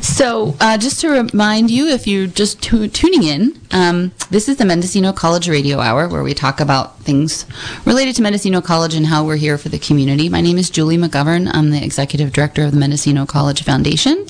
So, 0.00 0.56
uh, 0.60 0.78
just 0.78 1.00
to 1.02 1.10
remind 1.10 1.70
you, 1.70 1.88
if 1.88 2.06
you're 2.06 2.26
just 2.26 2.62
tu- 2.62 2.88
tuning 2.88 3.24
in, 3.24 3.59
um, 3.72 4.12
this 4.30 4.48
is 4.48 4.56
the 4.56 4.64
Mendocino 4.64 5.12
College 5.12 5.48
Radio 5.48 5.78
Hour, 5.78 6.08
where 6.08 6.22
we 6.22 6.34
talk 6.34 6.60
about 6.60 6.98
things 7.00 7.46
related 7.84 8.16
to 8.16 8.22
Mendocino 8.22 8.60
College 8.60 8.94
and 8.94 9.06
how 9.06 9.24
we're 9.24 9.36
here 9.36 9.58
for 9.58 9.68
the 9.68 9.78
community. 9.78 10.28
My 10.28 10.40
name 10.40 10.58
is 10.58 10.70
Julie 10.70 10.98
McGovern. 10.98 11.50
I'm 11.52 11.70
the 11.70 11.82
executive 11.82 12.32
director 12.32 12.62
of 12.64 12.72
the 12.72 12.78
Mendocino 12.78 13.26
College 13.26 13.62
Foundation, 13.62 14.26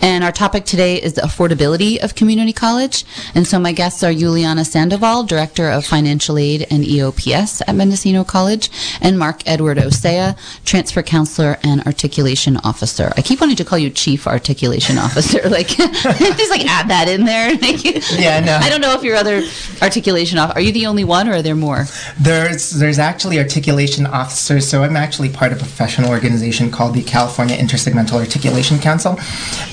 and 0.00 0.22
our 0.22 0.32
topic 0.32 0.64
today 0.64 0.96
is 0.96 1.14
the 1.14 1.22
affordability 1.22 2.02
of 2.02 2.14
community 2.14 2.52
college. 2.52 3.04
And 3.34 3.46
so, 3.46 3.58
my 3.58 3.72
guests 3.72 4.02
are 4.02 4.12
Juliana 4.12 4.64
Sandoval, 4.64 5.24
director 5.24 5.68
of 5.70 5.84
financial 5.86 6.38
aid 6.38 6.66
and 6.70 6.84
EOPS 6.84 7.62
at 7.66 7.74
Mendocino 7.74 8.24
College, 8.24 8.70
and 9.00 9.18
Mark 9.18 9.42
Edward 9.46 9.78
Osea, 9.78 10.36
transfer 10.64 11.02
counselor 11.02 11.58
and 11.62 11.82
articulation 11.84 12.56
officer. 12.58 13.12
I 13.16 13.22
keep 13.22 13.40
wanting 13.40 13.56
to 13.56 13.64
call 13.64 13.78
you 13.78 13.90
chief 13.90 14.26
articulation 14.26 14.98
officer. 15.06 15.48
Like, 15.48 15.68
just 15.68 16.50
like 16.50 16.66
add 16.66 16.88
that 16.90 17.08
in 17.08 17.24
there. 17.24 17.54
yeah, 18.20 18.40
no. 18.40 18.58
I 18.66 18.68
don't 18.68 18.80
know 18.80 18.94
if 18.94 19.04
your 19.04 19.16
other 19.16 19.42
articulation 19.80 20.38
off. 20.38 20.56
Are 20.56 20.60
you 20.60 20.72
the 20.72 20.86
only 20.86 21.04
one, 21.04 21.28
or 21.28 21.34
are 21.34 21.42
there 21.42 21.54
more? 21.54 21.84
There's 22.18 22.70
there's 22.70 22.98
actually 22.98 23.38
articulation 23.38 24.06
officers. 24.06 24.68
So 24.68 24.82
I'm 24.82 24.96
actually 24.96 25.28
part 25.28 25.52
of 25.52 25.58
a 25.58 25.60
professional 25.60 26.10
organization 26.10 26.70
called 26.70 26.94
the 26.94 27.02
California 27.02 27.56
Intersegmental 27.56 28.18
Articulation 28.18 28.78
Council. 28.78 29.12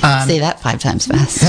Um, 0.04 0.28
Say 0.28 0.40
that 0.40 0.62
five 0.62 0.80
times 0.80 1.08
fast. 1.08 1.44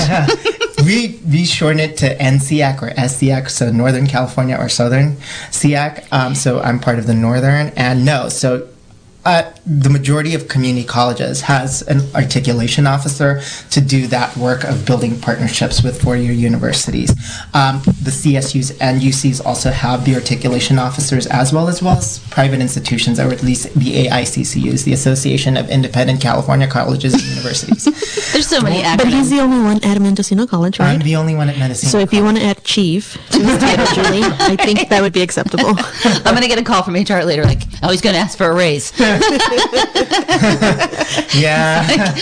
we 0.85 1.19
we 1.29 1.45
shorten 1.45 1.79
it 1.79 1.97
to 1.97 2.17
NCAC 2.17 2.81
or 2.81 2.89
SCAC, 2.89 3.49
so 3.49 3.71
Northern 3.71 4.07
California 4.07 4.57
or 4.57 4.67
Southern 4.67 5.17
CAC. 5.51 6.11
Um, 6.11 6.33
so 6.33 6.61
I'm 6.61 6.79
part 6.79 6.97
of 6.97 7.05
the 7.05 7.13
Northern, 7.13 7.67
and 7.75 8.05
no, 8.05 8.29
so 8.29 8.67
uh, 9.25 9.51
the 9.65 9.89
majority 9.89 10.35
of 10.35 10.47
community 10.47 10.85
colleges 10.85 11.41
has 11.41 11.81
an 11.83 12.01
articulation 12.13 12.85
officer 12.85 13.41
to 13.71 13.81
do 13.81 14.05
that 14.07 14.37
work 14.37 14.63
of 14.63 14.85
building 14.85 15.19
partnerships 15.19 15.81
with 15.83 15.99
four-year 15.99 16.31
universities. 16.31 17.09
Um, 17.55 17.81
the 18.03 18.11
CSUs 18.11 18.77
and 18.79 19.01
UCs 19.01 19.43
also 19.43 19.71
have 19.71 20.05
the 20.05 20.13
articulation 20.13 20.77
officers 20.77 21.25
as 21.27 21.51
well 21.51 21.67
as 21.67 21.81
well 21.81 21.97
as 21.97 22.19
private 22.29 22.61
institutions, 22.61 23.19
or 23.19 23.31
at 23.31 23.41
least 23.41 23.73
the 23.73 24.07
AICCUs, 24.07 24.83
the 24.83 24.93
Association 24.93 25.57
of 25.57 25.69
Independent 25.69 26.21
California 26.21 26.67
Colleges 26.67 27.13
and 27.15 27.23
Universities. 27.23 27.85
There's 28.33 28.47
so 28.47 28.61
many 28.61 28.83
acronyms. 28.83 28.97
But 28.97 29.07
he's 29.07 29.31
the 29.31 29.39
only 29.39 29.59
one 29.59 29.83
at 29.83 29.99
Mendocino 29.99 30.45
College, 30.45 30.77
right? 30.77 30.93
I'm 30.93 30.99
the 30.99 31.15
only 31.15 31.33
one 31.33 31.49
at 31.49 31.57
Mendocino. 31.57 31.89
So 31.89 31.99
if 31.99 32.13
you 32.13 32.23
want 32.23 32.37
to 32.37 32.43
add 32.43 32.63
chief 32.63 33.13
to 33.31 33.39
his 33.39 33.57
title, 33.57 33.85
Julie, 33.95 34.21
I 34.23 34.55
think 34.55 34.89
that 34.89 35.01
would 35.01 35.13
be 35.13 35.23
acceptable. 35.23 35.73
I'm 36.03 36.35
going 36.35 36.41
to 36.41 36.47
get 36.47 36.59
a 36.59 36.63
call 36.63 36.83
from 36.83 36.93
HR 36.93 37.23
later, 37.23 37.43
like, 37.43 37.63
oh, 37.81 37.89
he's 37.89 38.01
going 38.01 38.13
to 38.13 38.19
ask 38.19 38.37
for 38.37 38.45
a 38.45 38.53
raise. 38.53 38.91
yeah. 41.35 42.15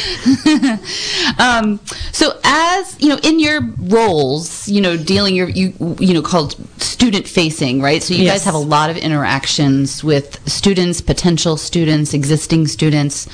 um, 1.40 1.80
so 2.12 2.40
as 2.44 3.02
you 3.02 3.10
know, 3.10 3.20
in 3.24 3.40
your 3.40 3.62
roles, 3.80 4.68
you 4.68 4.82
know, 4.82 4.98
dealing 4.98 5.36
your 5.36 5.50
you 5.50 5.74
you 6.00 6.14
know 6.14 6.22
called 6.22 6.56
student 6.82 7.28
facing, 7.28 7.82
right? 7.82 8.04
So 8.04 8.14
you 8.14 8.24
yes. 8.24 8.34
guys 8.34 8.44
have 8.46 8.56
a 8.56 8.60
lot 8.60 8.90
of 8.90 8.98
interactions 8.98 10.04
with 10.04 10.48
students, 10.50 11.02
potential 11.02 11.58
students, 11.58 12.14
existing 12.14 12.68
students. 12.68 13.28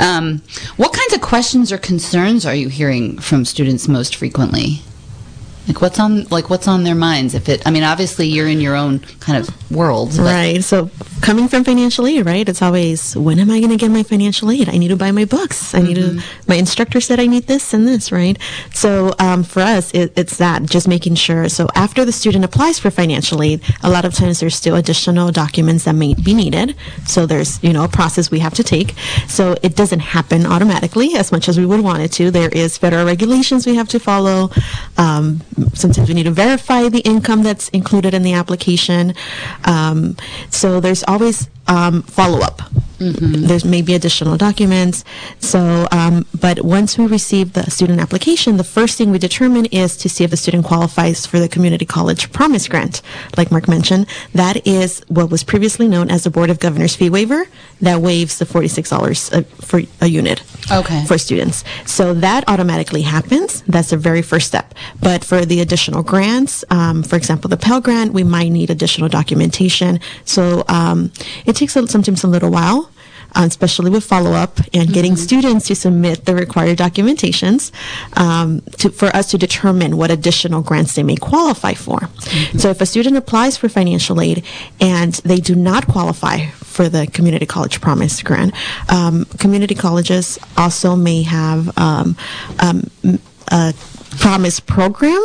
Um, 0.00 0.42
what 0.76 0.92
kinds 0.92 1.14
of 1.14 1.20
questions 1.20 1.72
or 1.72 1.78
concerns 1.78 2.46
are 2.46 2.54
you 2.54 2.68
hearing 2.68 3.18
from 3.18 3.44
students 3.44 3.88
most 3.88 4.16
frequently? 4.16 4.82
Like 5.68 5.80
what's 5.80 5.98
on 5.98 6.24
like 6.24 6.48
what's 6.50 6.68
on 6.68 6.84
their 6.84 6.94
minds? 6.94 7.34
If 7.34 7.48
it, 7.48 7.66
I 7.66 7.70
mean, 7.70 7.82
obviously 7.82 8.26
you're 8.28 8.48
in 8.48 8.60
your 8.60 8.76
own 8.76 9.00
kind 9.20 9.38
of 9.38 9.70
world, 9.70 10.14
right? 10.16 10.62
So 10.62 10.90
coming 11.20 11.48
from 11.48 11.64
financial 11.64 12.06
aid, 12.06 12.24
right? 12.24 12.48
It's 12.48 12.62
always 12.62 13.16
when 13.16 13.38
am 13.38 13.50
I 13.50 13.58
going 13.58 13.70
to 13.70 13.76
get 13.76 13.90
my 13.90 14.02
financial 14.02 14.50
aid? 14.50 14.68
I 14.68 14.78
need 14.78 14.88
to 14.88 14.96
buy 14.96 15.10
my 15.10 15.24
books. 15.24 15.74
I 15.74 15.80
need 15.80 15.96
mm-hmm. 15.96 16.18
to. 16.18 16.24
My 16.46 16.54
instructor 16.54 17.00
said 17.00 17.18
I 17.18 17.26
need 17.26 17.48
this 17.48 17.74
and 17.74 17.86
this, 17.86 18.12
right? 18.12 18.38
So 18.72 19.12
um, 19.18 19.42
for 19.42 19.60
us, 19.60 19.92
it, 19.92 20.12
it's 20.16 20.36
that 20.38 20.62
just 20.64 20.86
making 20.86 21.16
sure. 21.16 21.48
So 21.48 21.66
after 21.74 22.04
the 22.04 22.12
student 22.12 22.44
applies 22.44 22.78
for 22.78 22.90
financial 22.90 23.42
aid, 23.42 23.62
a 23.82 23.90
lot 23.90 24.04
of 24.04 24.14
times 24.14 24.40
there's 24.40 24.54
still 24.54 24.76
additional 24.76 25.32
documents 25.32 25.84
that 25.84 25.94
may 25.94 26.14
be 26.14 26.34
needed. 26.34 26.76
So 27.06 27.26
there's 27.26 27.62
you 27.62 27.72
know 27.72 27.84
a 27.84 27.88
process 27.88 28.30
we 28.30 28.38
have 28.40 28.54
to 28.54 28.62
take. 28.62 28.94
So 29.26 29.56
it 29.62 29.74
doesn't 29.76 30.00
happen 30.00 30.46
automatically 30.46 31.16
as 31.16 31.32
much 31.32 31.48
as 31.48 31.58
we 31.58 31.66
would 31.66 31.80
want 31.80 32.02
it 32.02 32.12
to. 32.12 32.30
There 32.30 32.50
is 32.50 32.78
federal 32.78 33.04
regulations 33.04 33.66
we 33.66 33.74
have 33.76 33.88
to 33.88 33.98
follow. 33.98 34.50
Um, 34.96 35.40
sometimes 35.74 36.08
we 36.08 36.14
need 36.14 36.24
to 36.24 36.30
verify 36.30 36.88
the 36.88 37.00
income 37.00 37.42
that's 37.42 37.68
included 37.70 38.14
in 38.14 38.22
the 38.22 38.32
application. 38.32 39.14
Um, 39.64 40.16
so 40.50 40.80
there's 40.80 41.04
always 41.04 41.48
um, 41.68 42.02
follow 42.02 42.40
up. 42.40 42.62
Mm-hmm. 42.98 43.46
There's 43.46 43.64
maybe 43.64 43.94
additional 43.94 44.36
documents. 44.36 45.04
So, 45.38 45.86
um, 45.92 46.24
but 46.38 46.64
once 46.64 46.96
we 46.96 47.06
receive 47.06 47.52
the 47.52 47.70
student 47.70 48.00
application, 48.00 48.56
the 48.56 48.64
first 48.64 48.96
thing 48.96 49.10
we 49.10 49.18
determine 49.18 49.66
is 49.66 49.96
to 49.98 50.08
see 50.08 50.24
if 50.24 50.30
the 50.30 50.36
student 50.36 50.64
qualifies 50.64 51.26
for 51.26 51.38
the 51.38 51.48
community 51.48 51.84
college 51.84 52.32
promise 52.32 52.68
grant. 52.68 53.02
Like 53.36 53.50
Mark 53.50 53.68
mentioned, 53.68 54.06
that 54.32 54.66
is 54.66 55.02
what 55.08 55.30
was 55.30 55.44
previously 55.44 55.88
known 55.88 56.10
as 56.10 56.24
the 56.24 56.30
Board 56.30 56.48
of 56.48 56.58
Governors 56.58 56.96
fee 56.96 57.10
waiver 57.10 57.46
that 57.82 58.00
waives 58.00 58.38
the 58.38 58.46
$46 58.46 59.32
a, 59.32 59.44
for 59.44 59.82
a 60.00 60.06
unit 60.06 60.42
okay. 60.72 61.04
for 61.04 61.18
students. 61.18 61.64
So 61.84 62.14
that 62.14 62.48
automatically 62.48 63.02
happens. 63.02 63.62
That's 63.62 63.90
the 63.90 63.98
very 63.98 64.22
first 64.22 64.46
step. 64.46 64.74
But 65.00 65.22
for 65.22 65.44
the 65.44 65.60
additional 65.60 66.02
grants, 66.02 66.64
um, 66.70 67.02
for 67.02 67.16
example, 67.16 67.48
the 67.50 67.56
Pell 67.56 67.80
Grant, 67.80 68.12
we 68.14 68.24
might 68.24 68.48
need 68.48 68.70
additional 68.70 69.08
documentation. 69.08 70.00
So 70.24 70.64
um, 70.68 71.12
it 71.56 71.58
takes 71.58 71.76
a, 71.76 71.86
sometimes 71.88 72.24
a 72.24 72.28
little 72.28 72.50
while 72.50 72.90
uh, 73.34 73.44
especially 73.44 73.90
with 73.90 74.04
follow 74.04 74.32
up 74.32 74.58
and 74.72 74.92
getting 74.92 75.12
mm-hmm. 75.12 75.22
students 75.22 75.66
to 75.66 75.74
submit 75.74 76.24
the 76.24 76.34
required 76.34 76.78
documentations 76.78 77.70
um, 78.16 78.60
to, 78.78 78.90
for 78.90 79.08
us 79.08 79.30
to 79.30 79.38
determine 79.38 79.96
what 79.96 80.10
additional 80.10 80.62
grants 80.62 80.94
they 80.94 81.02
may 81.02 81.16
qualify 81.16 81.74
for. 81.74 81.98
Mm-hmm. 81.98 82.58
So 82.58 82.70
if 82.70 82.80
a 82.80 82.86
student 82.86 83.16
applies 83.16 83.56
for 83.56 83.68
financial 83.68 84.20
aid 84.20 84.44
and 84.80 85.14
they 85.14 85.38
do 85.38 85.54
not 85.54 85.86
qualify 85.86 86.46
for 86.46 86.88
the 86.88 87.06
community 87.06 87.46
college 87.46 87.80
promise 87.80 88.22
grant, 88.22 88.54
um, 88.90 89.24
community 89.38 89.74
colleges 89.74 90.38
also 90.56 90.96
may 90.96 91.22
have 91.22 91.76
um, 91.78 92.16
um 92.60 92.90
a 93.52 93.74
promise 94.18 94.60
program. 94.60 95.24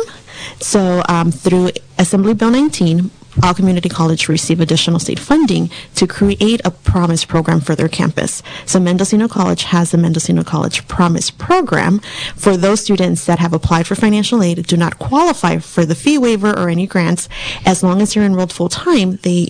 So 0.60 1.02
um, 1.08 1.32
through 1.32 1.70
Assembly 1.98 2.34
Bill 2.34 2.50
19, 2.50 3.10
all 3.42 3.54
community 3.54 3.88
college 3.88 4.28
receive 4.28 4.60
additional 4.60 4.98
state 4.98 5.18
funding 5.18 5.70
to 5.94 6.06
create 6.06 6.60
a 6.64 6.70
promise 6.70 7.24
program 7.24 7.60
for 7.60 7.74
their 7.74 7.88
campus. 7.88 8.42
So 8.66 8.78
Mendocino 8.78 9.28
College 9.28 9.64
has 9.64 9.94
a 9.94 9.98
Mendocino 9.98 10.42
College 10.42 10.86
Promise 10.88 11.30
program 11.30 12.00
for 12.36 12.56
those 12.56 12.80
students 12.80 13.26
that 13.26 13.38
have 13.38 13.52
applied 13.52 13.86
for 13.86 13.94
financial 13.94 14.42
aid, 14.42 14.66
do 14.66 14.76
not 14.76 14.98
qualify 14.98 15.58
for 15.58 15.84
the 15.84 15.94
fee 15.94 16.18
waiver 16.18 16.50
or 16.50 16.68
any 16.68 16.86
grants. 16.86 17.28
As 17.64 17.82
long 17.82 18.02
as 18.02 18.14
you're 18.14 18.24
enrolled 18.24 18.52
full 18.52 18.68
time, 18.68 19.16
they 19.22 19.48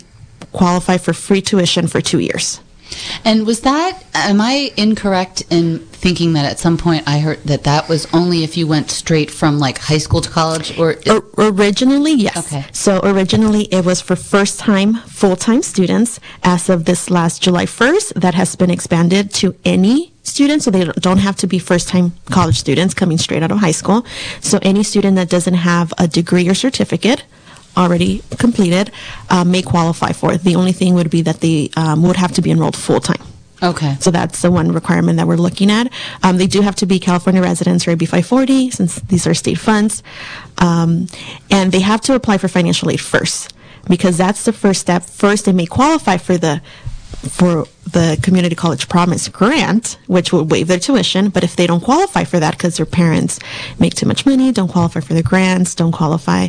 qualify 0.53 0.99
for 0.99 1.12
free 1.12 1.40
tuition 1.40 1.87
for 1.87 2.01
two 2.01 2.18
years. 2.18 2.61
And 3.24 3.46
was 3.46 3.61
that, 3.61 4.02
am 4.14 4.40
I 4.40 4.72
incorrect 4.76 5.42
in 5.50 5.78
thinking 5.78 6.33
that 6.33 6.44
at 6.44 6.59
some 6.59 6.76
point 6.76 7.05
I 7.07 7.20
heard 7.20 7.42
that 7.44 7.62
that 7.64 7.88
was 7.88 8.07
only 8.12 8.42
if 8.42 8.57
you 8.57 8.66
went 8.66 8.90
straight 8.90 9.31
from 9.31 9.59
like 9.59 9.78
high 9.78 9.98
school 9.98 10.20
to 10.20 10.28
college 10.31 10.76
or? 10.78 10.96
Originally, 11.38 12.12
yes. 12.14 12.37
Okay. 12.37 12.64
So 12.72 13.00
originally 13.05 13.64
it 13.72 13.85
was 13.85 14.00
for 14.00 14.16
first 14.16 14.59
time, 14.59 14.94
full 15.07 15.37
time 15.37 15.62
students. 15.62 16.18
As 16.42 16.68
of 16.68 16.85
this 16.87 17.09
last 17.11 17.42
July 17.42 17.66
1st, 17.66 18.14
that 18.14 18.35
has 18.35 18.57
been 18.57 18.70
expanded 18.70 19.33
to 19.35 19.55
any 19.64 20.12
students, 20.24 20.64
so 20.64 20.70
they 20.70 20.85
don't- 20.85 21.00
don't 21.00 21.18
have 21.18 21.37
to 21.37 21.46
be 21.46 21.59
first 21.59 21.88
time 21.88 22.12
college 22.31 22.59
students 22.59 22.94
coming 22.94 23.18
straight 23.18 23.42
out 23.42 23.50
of 23.50 23.59
high 23.59 23.72
school. 23.72 24.05
So 24.40 24.59
any 24.62 24.83
student 24.83 25.16
that 25.16 25.28
doesn't 25.28 25.55
have 25.55 25.92
a 25.98 26.07
degree 26.09 26.48
or 26.48 26.55
certificate 26.55 27.22
already 27.77 28.23
completed 28.39 28.91
uh, 29.31 29.45
may 29.45 29.63
qualify 29.63 30.13
for 30.13 30.33
it. 30.33 30.43
The 30.43 30.57
only 30.57 30.73
thing 30.73 30.95
would 30.95 31.11
be 31.11 31.23
that 31.23 31.41
they 31.41 31.71
um, 31.77 32.03
would 32.03 32.17
have 32.17 32.33
to 32.33 32.43
be 32.43 32.51
enrolled 32.51 32.77
full 32.77 33.01
time. 33.01 33.23
Okay. 33.63 33.97
So 34.01 34.11
that's 34.11 34.43
the 34.43 34.51
one 34.51 34.73
requirement 34.73 35.19
that 35.19 35.29
we're 35.29 35.37
looking 35.37 35.71
at. 35.71 35.93
Um, 36.23 36.37
they 36.37 36.49
do 36.49 36.63
have 36.63 36.75
to 36.77 36.87
be 36.87 36.99
California 36.99 37.41
residents 37.41 37.87
or 37.87 37.93
AB 37.93 38.07
540 38.07 38.71
since 38.71 38.97
these 39.03 39.27
are 39.27 39.35
state 39.35 39.59
funds. 39.59 40.03
Um, 40.59 41.07
and 41.51 41.71
they 41.71 41.81
have 41.81 42.01
to 42.03 42.15
apply 42.15 42.39
for 42.39 42.49
financial 42.49 42.91
aid 42.91 43.01
first 43.01 43.55
because 43.89 44.19
that's 44.19 44.45
the 44.45 44.53
first 44.53 44.81
step. 44.81 45.05
First, 45.05 45.45
they 45.45 45.53
may 45.53 45.67
qualify 45.67 46.17
for 46.17 46.37
the 46.37 46.61
for 47.29 47.67
the 47.91 48.19
community 48.23 48.55
college 48.55 48.89
promise 48.89 49.29
grant, 49.29 49.99
which 50.07 50.33
will 50.33 50.45
waive 50.45 50.69
their 50.69 50.79
tuition. 50.79 51.29
But 51.29 51.45
if 51.45 51.57
they 51.57 51.67
don't 51.67 51.83
qualify 51.83 52.25
for 52.25 52.41
that 52.41 52.53
because 52.53 52.77
their 52.77 52.87
parents 52.87 53.39
make 53.79 53.95
too 53.95 54.07
much 54.07 54.27
money, 54.27 54.53
don't 54.53 54.69
qualify 54.69 55.01
for 55.01 55.15
the 55.15 55.23
grants, 55.23 55.75
don't 55.75 55.93
qualify, 55.93 56.49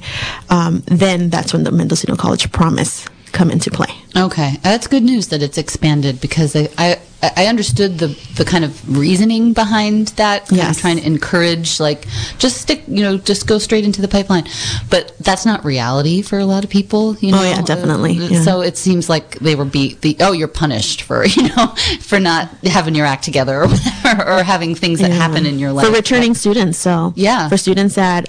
um, 0.49 0.83
then 0.85 1.29
that's 1.29 1.53
when 1.53 1.63
the 1.63 1.71
Mendocino 1.71 2.15
College 2.15 2.51
promise 2.51 3.07
come 3.31 3.49
into 3.51 3.71
play. 3.71 3.93
Okay, 4.15 4.57
that's 4.61 4.87
good 4.87 5.03
news 5.03 5.27
that 5.29 5.41
it's 5.41 5.57
expanded 5.57 6.21
because 6.21 6.55
I 6.55 6.69
I, 6.77 6.99
I 7.37 7.45
understood 7.47 7.99
the 7.99 8.07
the 8.35 8.43
kind 8.45 8.63
of 8.65 8.97
reasoning 8.97 9.53
behind 9.53 10.07
that. 10.19 10.51
Yes. 10.51 10.79
trying 10.81 10.97
to 10.97 11.05
encourage 11.05 11.79
like 11.79 12.05
just 12.37 12.57
stick, 12.61 12.83
you 12.87 13.01
know, 13.03 13.17
just 13.17 13.47
go 13.47 13.57
straight 13.59 13.85
into 13.85 14.01
the 14.01 14.07
pipeline, 14.07 14.45
but 14.89 15.13
that's 15.19 15.45
not 15.45 15.63
reality 15.63 16.21
for 16.21 16.37
a 16.39 16.45
lot 16.45 16.63
of 16.63 16.69
people. 16.69 17.15
You 17.19 17.31
know, 17.31 17.39
Oh, 17.39 17.43
yeah, 17.43 17.61
definitely, 17.61 18.17
Uh, 18.19 18.27
yeah. 18.29 18.41
So 18.41 18.61
it 18.61 18.77
seems 18.77 19.09
like 19.09 19.39
they 19.39 19.55
were 19.55 19.65
be 19.65 19.95
the 20.01 20.17
oh 20.19 20.31
you're 20.33 20.47
punished 20.47 21.01
for 21.03 21.25
you 21.37 21.43
know 21.49 21.67
for 22.01 22.19
not 22.19 22.49
having 22.65 22.95
your 22.95 23.05
act 23.05 23.23
together 23.23 23.61
or 23.63 23.67
whatever, 23.67 24.23
or 24.39 24.43
having 24.43 24.75
things 24.75 24.99
that 24.99 25.09
Yeah. 25.11 25.17
happen 25.17 25.45
in 25.45 25.59
your 25.59 25.71
life 25.71 25.85
for 25.87 25.91
returning 25.93 26.33
students. 26.35 26.77
So 26.77 27.13
Yeah. 27.15 27.47
for 27.49 27.57
students 27.57 27.95
that 27.95 28.25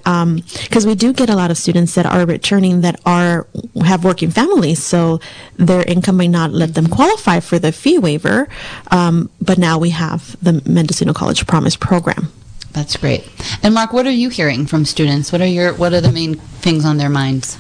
because 0.65 0.87
we 0.87 0.95
do 0.95 1.13
get 1.13 1.29
a 1.31 1.37
lot 1.37 1.51
of 1.51 1.59
students 1.59 1.95
that 1.95 2.07
are 2.07 2.25
returning 2.27 2.81
that 2.83 3.01
are 3.07 3.47
have 3.85 4.05
working 4.05 4.31
families, 4.31 4.83
so 4.83 5.21
their 5.57 5.83
income 5.83 6.17
may 6.17 6.29
not 6.29 6.53
let 6.53 6.75
them 6.75 6.87
qualify 6.87 7.41
for 7.41 7.59
the 7.59 7.73
fee 7.73 7.99
waiver. 7.99 8.49
Um, 8.91 9.31
but 9.41 9.59
now 9.59 9.79
we 9.79 9.91
have 9.91 10.37
the 10.43 10.63
Mendocino 10.67 11.13
College 11.13 11.47
Promise 11.47 11.77
program. 11.77 12.33
That's 12.73 12.97
great. 12.97 13.29
And 13.63 13.73
Mark, 13.73 13.93
what 13.93 14.07
are 14.07 14.11
you 14.11 14.29
hearing 14.29 14.67
from 14.67 14.85
students? 14.85 15.31
What 15.31 15.41
are 15.41 15.47
your 15.47 15.73
what 15.75 15.93
are 15.93 16.01
the 16.01 16.13
main 16.13 16.35
things 16.35 16.85
on 16.85 16.97
their 16.97 17.09
minds? 17.09 17.57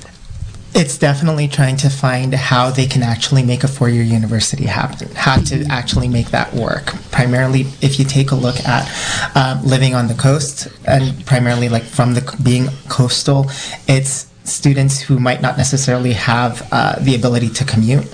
It's 0.76 0.98
definitely 0.98 1.46
trying 1.46 1.76
to 1.78 1.88
find 1.88 2.34
how 2.34 2.70
they 2.70 2.86
can 2.86 3.04
actually 3.04 3.44
make 3.44 3.62
a 3.62 3.68
four 3.68 3.88
year 3.88 4.02
university 4.02 4.64
happen, 4.66 5.08
how 5.14 5.36
to 5.36 5.64
actually 5.70 6.08
make 6.08 6.30
that 6.30 6.52
work. 6.52 6.86
Primarily, 7.12 7.60
if 7.80 8.00
you 8.00 8.04
take 8.04 8.32
a 8.32 8.34
look 8.34 8.56
at 8.66 8.90
um, 9.36 9.64
living 9.64 9.94
on 9.94 10.08
the 10.08 10.14
coast, 10.14 10.66
and 10.84 11.24
primarily 11.26 11.68
like 11.68 11.84
from 11.84 12.14
the 12.14 12.36
being 12.42 12.66
coastal, 12.88 13.46
it's 13.86 14.26
students 14.42 15.00
who 15.00 15.20
might 15.20 15.40
not 15.40 15.56
necessarily 15.56 16.12
have 16.12 16.66
uh, 16.72 16.98
the 16.98 17.14
ability 17.14 17.50
to 17.50 17.64
commute. 17.64 18.06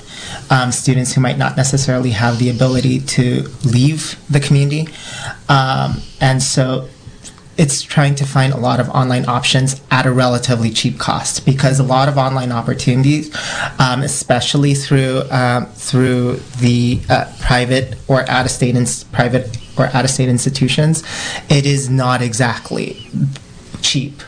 Um, 0.51 0.73
students 0.73 1.12
who 1.14 1.21
might 1.21 1.38
not 1.38 1.57
necessarily 1.57 2.11
have 2.11 2.38
the 2.38 2.51
ability 2.51 3.01
to 3.01 3.49
leave 3.64 4.16
the 4.29 4.40
community. 4.40 4.88
Um, 5.49 6.03
and 6.21 6.43
so 6.43 6.88
it's 7.57 7.83
trying 7.83 8.14
to 8.14 8.25
find 8.25 8.53
a 8.53 8.57
lot 8.57 8.81
of 8.81 8.88
online 8.88 9.29
options 9.29 9.81
at 9.90 10.07
a 10.07 10.12
relatively 10.12 10.71
cheap 10.71 10.99
cost 10.99 11.45
because 11.45 11.79
a 11.79 11.83
lot 11.83 12.09
of 12.09 12.16
online 12.16 12.53
opportunities, 12.53 13.35
um, 13.79 14.03
especially 14.03 14.75
through 14.75 15.23
um, 15.31 15.66
through 15.66 16.37
the 16.59 17.01
uh, 17.11 17.31
private 17.40 17.97
or 18.09 18.29
out 18.31 18.47
of 18.47 18.51
state 18.51 18.77
ins- 18.77 19.05
private 19.05 19.59
or 19.79 19.87
out 19.87 20.05
of 20.05 20.11
state 20.11 20.29
institutions, 20.29 21.03
it 21.49 21.66
is 21.66 21.90
not 21.90 22.23
exactly 22.23 23.09
cheap 23.83 24.23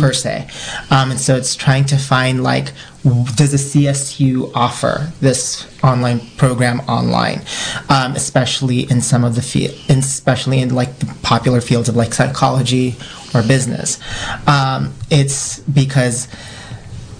per 0.00 0.12
se. 0.12 0.48
Um, 0.90 1.12
and 1.12 1.20
so 1.20 1.36
it's 1.36 1.54
trying 1.54 1.84
to 1.86 1.96
find 1.96 2.42
like, 2.42 2.72
does 3.02 3.52
a 3.52 3.56
CSU 3.56 4.52
offer 4.54 5.12
this 5.20 5.66
online 5.82 6.20
program 6.36 6.80
online, 6.80 7.42
um, 7.88 8.12
especially 8.14 8.88
in 8.90 9.00
some 9.00 9.24
of 9.24 9.34
the 9.34 9.42
field, 9.42 9.74
especially 9.88 10.60
in 10.60 10.74
like 10.74 10.98
the 10.98 11.06
popular 11.22 11.60
fields 11.60 11.88
of 11.88 11.96
like 11.96 12.14
psychology 12.14 12.94
or 13.34 13.42
business. 13.42 13.98
Um, 14.46 14.94
it's 15.10 15.58
because 15.60 16.28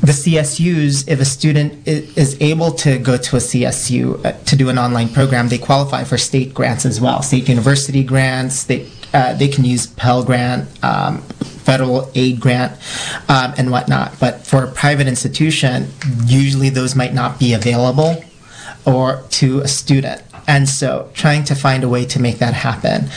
the 0.03 0.13
CSUs, 0.13 1.09
if 1.09 1.21
a 1.21 1.25
student 1.25 1.87
is 1.87 2.37
able 2.41 2.73
to 2.73 2.99
go 2.99 3.17
to 3.17 3.37
a 3.37 3.41
CSU 3.41 4.25
uh, 4.25 4.33
to 4.45 4.57
do 4.57 4.69
an 4.69 4.79
online 4.79 5.09
program, 5.09 5.49
they 5.49 5.59
qualify 5.59 6.05
for 6.05 6.19
state 6.19 6.55
grants 6.55 6.85
as 6.85 7.01
well, 7.01 7.23
state 7.23 7.49
university 7.49 8.03
grants. 8.03 8.65
They 8.65 8.89
uh, 9.15 9.35
they 9.35 9.49
can 9.49 9.65
use 9.65 9.87
Pell 9.87 10.25
Grant, 10.25 10.69
um, 10.83 11.23
federal 11.65 12.11
aid 12.15 12.41
grant, 12.41 12.73
um, 13.29 13.55
and 13.57 13.71
whatnot. 13.71 14.19
But 14.21 14.47
for 14.47 14.65
a 14.65 14.71
private 14.71 15.07
institution, 15.07 15.91
usually 16.27 16.69
those 16.69 16.95
might 16.95 17.15
not 17.15 17.39
be 17.39 17.53
available 17.53 18.25
or 18.85 19.23
to 19.31 19.61
a 19.61 19.69
student. 19.69 20.23
And 20.49 20.69
so 20.69 21.09
trying 21.15 21.45
to 21.45 21.55
find 21.55 21.85
a 21.85 21.89
way 21.89 22.05
to 22.07 22.21
make 22.21 22.39
that 22.39 22.55
happen. 22.55 23.09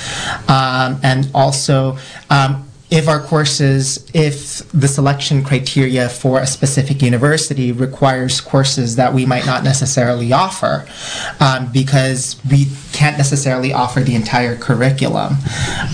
Um, 0.47 0.99
and 1.03 1.29
also, 1.33 1.97
um, 2.29 2.64
if 2.89 3.07
our 3.07 3.19
courses, 3.19 4.09
if 4.13 4.69
the 4.71 4.87
selection 4.87 5.43
criteria 5.43 6.07
for 6.07 6.39
a 6.39 6.47
specific 6.47 7.01
university 7.01 7.71
requires 7.71 8.39
courses 8.41 8.95
that 8.95 9.13
we 9.13 9.25
might 9.25 9.45
not 9.45 9.63
necessarily 9.63 10.31
offer, 10.31 10.87
um, 11.39 11.71
because 11.71 12.39
we 12.49 12.67
can't 12.93 13.17
necessarily 13.17 13.73
offer 13.73 14.01
the 14.01 14.13
entire 14.13 14.55
curriculum 14.55 15.33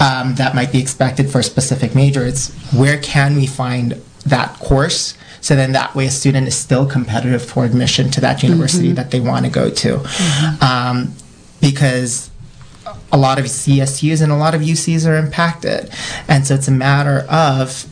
um, 0.01 0.35
that 0.35 0.51
might 0.53 0.71
be 0.71 0.79
expected 0.79 1.29
for 1.29 1.39
a 1.39 1.43
specific 1.43 1.95
major, 1.95 2.25
it's 2.25 2.51
where 2.73 2.99
can 2.99 3.35
we 3.35 3.47
find 3.47 4.01
that 4.25 4.53
course? 4.59 5.15
So 5.39 5.55
then 5.55 5.71
that 5.71 5.95
way 5.95 6.05
a 6.05 6.11
student 6.11 6.47
is 6.47 6.57
still 6.57 6.85
competitive 6.85 7.43
for 7.43 7.65
admission 7.65 8.11
to 8.11 8.21
that 8.21 8.43
university 8.43 8.91
that 8.91 9.11
they 9.11 9.19
want 9.19 9.45
to 9.45 9.51
go 9.51 9.69
to. 9.69 9.99
Um, 10.61 11.13
because 11.61 12.30
a 13.11 13.17
lot 13.17 13.39
of 13.39 13.45
CSUs 13.45 14.21
and 14.21 14.31
a 14.31 14.37
lot 14.37 14.55
of 14.55 14.61
UCs 14.61 15.07
are 15.07 15.15
impacted. 15.15 15.89
And 16.27 16.45
so 16.45 16.55
it's 16.55 16.67
a 16.67 16.71
matter 16.71 17.25
of 17.29 17.85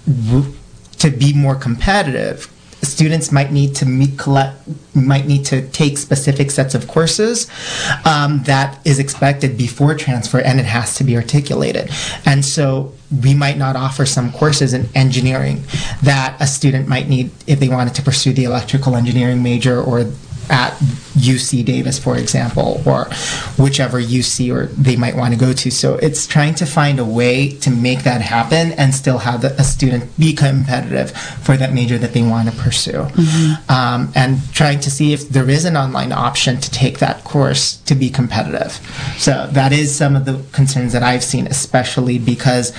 to 1.00 1.10
be 1.10 1.34
more 1.34 1.56
competitive. 1.56 2.52
Students 2.82 3.32
might 3.32 3.52
need 3.52 3.76
to 3.76 3.86
meet 3.86 4.18
collect 4.18 4.58
might 4.96 5.26
need 5.26 5.46
to 5.46 5.68
take 5.70 5.98
specific 5.98 6.50
sets 6.52 6.76
of 6.76 6.88
courses 6.88 7.50
um, 8.06 8.44
that 8.44 8.80
is 8.86 9.00
expected 9.00 9.58
before 9.58 9.96
transfer, 9.96 10.40
and 10.40 10.60
it 10.60 10.66
has 10.66 10.96
to 10.96 11.04
be 11.04 11.16
articulated. 11.16 11.90
And 12.26 12.44
so 12.44 12.94
we 13.24 13.34
might 13.34 13.58
not 13.58 13.76
offer 13.76 14.06
some 14.06 14.32
courses 14.32 14.74
in 14.74 14.88
engineering 14.96 15.64
that 16.04 16.38
a 16.40 16.48
student 16.48 16.88
might 16.88 17.10
need 17.10 17.32
if 17.48 17.60
they 17.60 17.70
wanted 17.70 17.96
to 17.96 18.02
pursue 18.02 18.34
the 18.34 18.46
electrical 18.46 18.96
engineering 18.96 19.44
major 19.44 19.82
or 19.82 20.06
at 20.50 20.74
UC 21.20 21.66
Davis, 21.66 22.00
for 22.00 22.18
example, 22.18 22.82
or 22.86 23.06
whichever 23.58 24.02
UC 24.02 24.54
or 24.54 24.67
they 24.67 24.96
might 24.96 25.15
want 25.15 25.34
to 25.34 25.40
go 25.40 25.54
to. 25.54 25.69
So 25.71 25.96
it's 25.96 26.26
trying 26.28 26.56
to 26.56 26.65
find 26.65 27.00
a 27.00 27.06
way 27.06 27.50
to 27.58 27.69
make 27.69 28.04
that 28.04 28.21
happen 28.21 28.71
and 28.73 28.94
still 28.94 29.19
have 29.19 29.42
the, 29.42 29.54
a 29.60 29.63
student 29.63 30.17
be 30.17 30.34
competitive 30.34 31.12
for 31.12 31.58
that 31.58 31.73
major 31.73 31.98
that 31.98 32.13
they 32.13 32.23
want 32.23 32.50
to 32.50 32.56
pursue, 32.56 33.08
um, 33.69 34.12
and 34.15 34.38
trying 34.54 34.80
to 34.82 34.92
see 34.92 35.13
if 35.13 35.30
there 35.30 35.50
is 35.50 35.65
an 35.65 35.76
online 35.78 36.12
option 36.12 36.60
to 36.60 36.71
take 36.71 37.00
that 37.00 37.23
course 37.23 37.78
to 37.78 37.96
be 37.96 38.10
competitive. 38.10 38.73
So 39.17 39.48
that 39.52 39.71
is 39.73 39.94
some 39.96 40.15
of 40.15 40.26
the 40.26 40.42
concerns 40.52 40.94
that 40.94 41.04
I've 41.04 41.23
seen, 41.23 41.48
especially 41.48 42.19
because. 42.19 42.73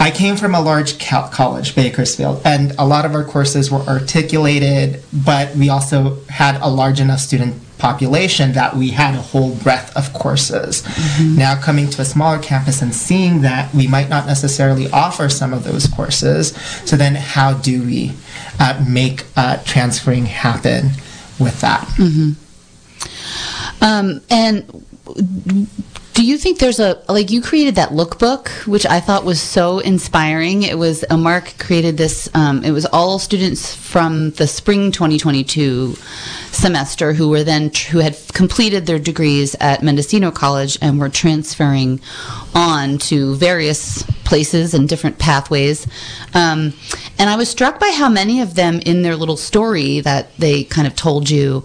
I 0.00 0.10
came 0.10 0.36
from 0.36 0.54
a 0.54 0.60
large 0.60 0.98
co- 1.00 1.28
college, 1.32 1.74
Bakersfield, 1.74 2.42
and 2.44 2.72
a 2.78 2.86
lot 2.86 3.04
of 3.04 3.14
our 3.14 3.24
courses 3.24 3.70
were 3.70 3.80
articulated, 3.80 5.02
but 5.12 5.54
we 5.56 5.68
also 5.68 6.18
had 6.28 6.60
a 6.60 6.68
large 6.68 7.00
enough 7.00 7.18
student 7.20 7.54
population 7.78 8.52
that 8.52 8.74
we 8.76 8.90
had 8.90 9.14
a 9.14 9.20
whole 9.20 9.54
breadth 9.56 9.96
of 9.96 10.12
courses. 10.12 10.82
Now 11.20 11.60
coming 11.60 11.88
to 11.90 12.02
a 12.02 12.04
smaller 12.04 12.38
campus 12.40 12.82
and 12.82 12.92
seeing 12.94 13.42
that 13.42 13.72
we 13.74 13.86
might 13.86 14.08
not 14.08 14.26
necessarily 14.26 14.90
offer 14.90 15.28
some 15.28 15.52
of 15.52 15.62
those 15.64 15.86
courses, 15.86 16.56
so 16.84 16.96
then 16.96 17.14
how 17.14 17.54
do 17.54 17.82
we 17.82 18.12
uh, 18.58 18.84
make 18.88 19.24
uh, 19.36 19.58
transferring 19.64 20.26
happen 20.26 20.90
with 21.38 21.60
that? 21.60 21.88
Um, 23.80 24.20
and 24.30 24.64
do 26.18 26.24
you 26.24 26.36
think 26.36 26.58
there's 26.58 26.80
a 26.80 27.00
like 27.08 27.30
you 27.30 27.40
created 27.40 27.76
that 27.76 27.90
lookbook, 27.90 28.48
which 28.66 28.84
I 28.84 28.98
thought 28.98 29.24
was 29.24 29.40
so 29.40 29.78
inspiring? 29.78 30.64
It 30.64 30.76
was 30.76 31.04
uh, 31.08 31.16
Mark 31.16 31.54
created 31.60 31.96
this. 31.96 32.28
Um, 32.34 32.64
it 32.64 32.72
was 32.72 32.86
all 32.86 33.20
students 33.20 33.72
from 33.72 34.32
the 34.32 34.48
spring 34.48 34.90
2022 34.90 35.94
semester 36.50 37.12
who 37.12 37.28
were 37.28 37.44
then 37.44 37.70
who 37.92 37.98
had 37.98 38.18
completed 38.32 38.86
their 38.86 38.98
degrees 38.98 39.54
at 39.60 39.84
Mendocino 39.84 40.32
College 40.32 40.76
and 40.82 40.98
were 40.98 41.08
transferring 41.08 42.00
on 42.52 42.98
to 42.98 43.36
various 43.36 44.02
places 44.24 44.74
and 44.74 44.88
different 44.88 45.20
pathways. 45.20 45.86
Um, 46.34 46.72
and 47.16 47.30
I 47.30 47.36
was 47.36 47.48
struck 47.48 47.78
by 47.78 47.94
how 47.96 48.08
many 48.08 48.40
of 48.40 48.56
them 48.56 48.80
in 48.80 49.02
their 49.02 49.14
little 49.14 49.36
story 49.36 50.00
that 50.00 50.36
they 50.36 50.64
kind 50.64 50.88
of 50.88 50.96
told 50.96 51.30
you 51.30 51.62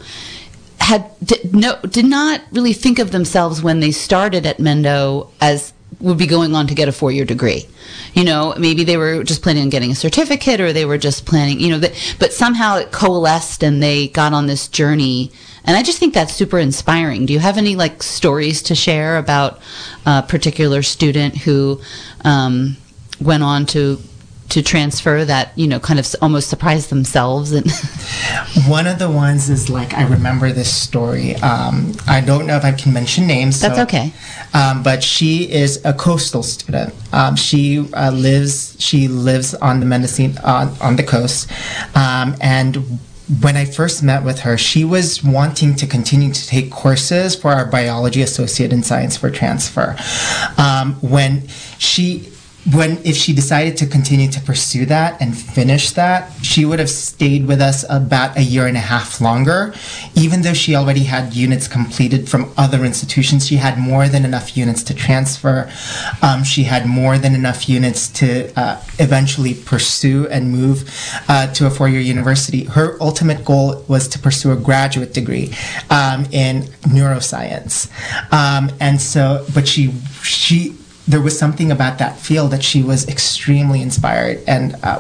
had 0.84 1.10
did, 1.24 1.56
no 1.56 1.80
did 1.82 2.06
not 2.06 2.42
really 2.52 2.74
think 2.74 3.00
of 3.00 3.12
themselves 3.12 3.64
when 3.64 3.80
they 3.80 3.92
started 3.92 4.46
at 4.46 4.58
Mendo 4.58 5.30
as 5.42 5.74
would 6.00 6.18
be 6.18 6.28
going 6.28 6.54
on 6.54 6.68
to 6.68 6.76
get 6.76 6.90
a 6.90 6.92
four 6.92 7.12
year 7.12 7.26
degree. 7.26 7.66
You 8.14 8.26
know, 8.26 8.54
maybe 8.58 8.84
they 8.84 8.98
were 8.98 9.24
just 9.24 9.42
planning 9.42 9.64
on 9.64 9.70
getting 9.70 9.92
a 9.92 9.96
certificate 9.96 10.60
or 10.60 10.74
they 10.74 10.86
were 10.86 10.98
just 10.98 11.26
planning, 11.26 11.60
you 11.60 11.70
know, 11.70 11.80
that, 11.80 12.16
but 12.20 12.34
somehow 12.34 12.78
it 12.78 12.92
coalesced 12.92 13.64
and 13.64 13.82
they 13.82 14.10
got 14.10 14.34
on 14.34 14.48
this 14.48 14.68
journey. 14.68 15.32
And 15.64 15.78
I 15.78 15.84
just 15.84 16.00
think 16.00 16.14
that's 16.14 16.34
super 16.34 16.60
inspiring. 16.60 17.26
Do 17.26 17.34
you 17.34 17.40
have 17.40 17.58
any 17.58 17.76
like 17.76 18.04
stories 18.04 18.62
to 18.64 18.76
share 18.76 19.18
about 19.18 19.62
a 20.06 20.22
particular 20.24 20.82
student 20.84 21.38
who 21.38 21.80
um, 22.26 22.76
went 23.22 23.44
on 23.44 23.66
to 23.68 24.00
to 24.50 24.62
transfer 24.62 25.26
that 25.26 25.52
you 25.58 25.68
know 25.68 25.80
kind 25.80 26.00
of 26.00 26.08
almost 26.22 26.50
surprise 26.50 26.88
themselves 26.88 27.52
and 27.52 27.72
One 28.68 28.88
of 28.88 29.00
the 29.00 29.10
ones 29.10 29.50
is 29.50 29.70
like 29.70 29.94
I 29.94 30.04
remember 30.08 30.52
this 30.52 30.74
story. 30.74 31.36
Um, 31.38 31.94
I 32.08 32.22
don't 32.22 32.46
know 32.46 32.56
if 32.56 32.64
I 32.64 32.72
can 32.72 32.94
mention 32.94 33.28
names. 33.28 33.60
That's 33.60 33.78
so- 33.78 33.84
okay. 33.84 34.14
Um, 34.54 34.84
but 34.84 35.04
she 35.04 35.52
is 35.52 35.84
a 35.84 35.94
coastal 35.94 36.44
student. 36.44 36.94
Um, 37.12 37.36
she 37.36 37.88
uh, 37.94 38.12
lives 38.12 38.76
she 38.80 39.08
lives 39.08 39.54
on 39.56 39.80
the 39.80 39.86
Mendocino 39.86 40.40
on, 40.44 40.76
on 40.80 40.96
the 40.96 41.04
coast, 41.04 41.52
um, 41.96 42.36
and 42.42 43.00
when 43.42 43.56
I 43.56 43.66
first 43.66 44.04
met 44.04 44.24
with 44.24 44.40
her, 44.40 44.58
she 44.58 44.84
was 44.84 45.24
wanting 45.24 45.76
to 45.76 45.88
continue 45.88 46.32
to 46.34 46.48
take 46.48 46.70
courses 46.72 47.36
for 47.36 47.52
our 47.52 47.66
biology 47.66 48.22
associate 48.22 48.72
in 48.74 48.84
science 48.84 49.18
for 49.18 49.32
transfer. 49.32 49.96
Um, 50.58 50.96
when 50.96 51.48
she 51.80 52.30
when 52.72 52.98
if 53.04 53.16
she 53.16 53.34
decided 53.34 53.76
to 53.78 53.86
continue 53.86 54.30
to 54.32 54.40
pursue 54.42 54.86
that 54.86 55.22
and 55.22 55.38
finish 55.38 55.92
that, 55.92 56.32
she 56.42 56.64
would 56.64 56.80
have 56.80 56.90
stayed 56.90 57.46
with 57.46 57.62
us 57.62 57.84
about 57.90 58.38
a 58.38 58.42
year 58.42 58.68
and 58.68 58.78
a 58.78 58.82
half 58.82 59.20
longer. 59.20 59.74
Even 60.16 60.42
though 60.44 60.54
she 60.54 60.76
already 60.76 61.04
had 61.04 61.34
units 61.34 61.68
completed 61.68 62.30
from 62.30 62.52
other 62.56 62.86
institutions, 62.86 63.46
she 63.46 63.58
had 63.58 63.78
more 63.78 64.08
than 64.08 64.24
enough 64.24 64.56
units 64.56 64.82
to 64.84 64.94
transfer. 64.94 65.70
Um, 66.22 66.44
she 66.44 66.64
had 66.64 66.86
more 66.86 67.18
than 67.18 67.36
enough 67.36 67.68
units 67.68 68.08
to 68.14 68.58
uh, 68.58 68.82
eventually 68.98 69.54
pursue 69.54 70.28
and 70.30 70.50
move 70.52 70.90
uh, 71.28 71.48
to 71.54 71.68
a 71.68 71.70
four-year 71.70 72.00
university. 72.00 72.64
Her 72.64 72.98
ultimate 73.02 73.44
goal 73.44 73.84
was 73.90 74.08
to 74.10 74.20
pursue 74.20 74.52
a 74.52 74.56
graduate 74.56 75.14
degree 75.14 75.54
um, 75.90 76.26
in 76.32 76.64
neuroscience, 76.84 77.90
um, 78.32 78.72
and 78.80 79.02
so, 79.02 79.46
but 79.54 79.68
she 79.68 79.92
she 80.24 80.78
there 81.08 81.22
was 81.22 81.38
something 81.38 81.72
about 81.72 81.98
that 82.00 82.18
field 82.18 82.52
that 82.52 82.64
she 82.64 82.82
was 82.82 83.08
extremely 83.08 83.82
inspired 83.82 84.42
and 84.48 84.76
uh, 84.84 85.00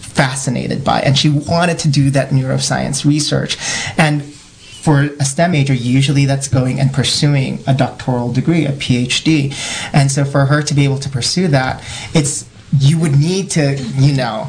fascinated 0.00 0.84
by, 0.84 1.00
and 1.00 1.16
she 1.16 1.28
wanted 1.28 1.78
to 1.80 1.88
do 1.88 2.10
that 2.10 2.30
neuroscience 2.30 3.04
research. 3.04 3.56
And 3.96 4.24
for 4.24 5.02
a 5.02 5.24
STEM 5.24 5.52
major, 5.52 5.74
usually 5.74 6.26
that's 6.26 6.48
going 6.48 6.78
and 6.78 6.92
pursuing 6.92 7.58
a 7.66 7.74
doctoral 7.74 8.32
degree, 8.32 8.66
a 8.66 8.72
PhD. 8.72 9.52
And 9.92 10.10
so 10.10 10.24
for 10.24 10.46
her 10.46 10.62
to 10.62 10.74
be 10.74 10.84
able 10.84 10.98
to 11.00 11.08
pursue 11.08 11.48
that, 11.48 11.82
it's 12.14 12.48
you 12.78 12.98
would 13.00 13.18
need 13.18 13.50
to, 13.52 13.76
you 13.96 14.14
know, 14.14 14.48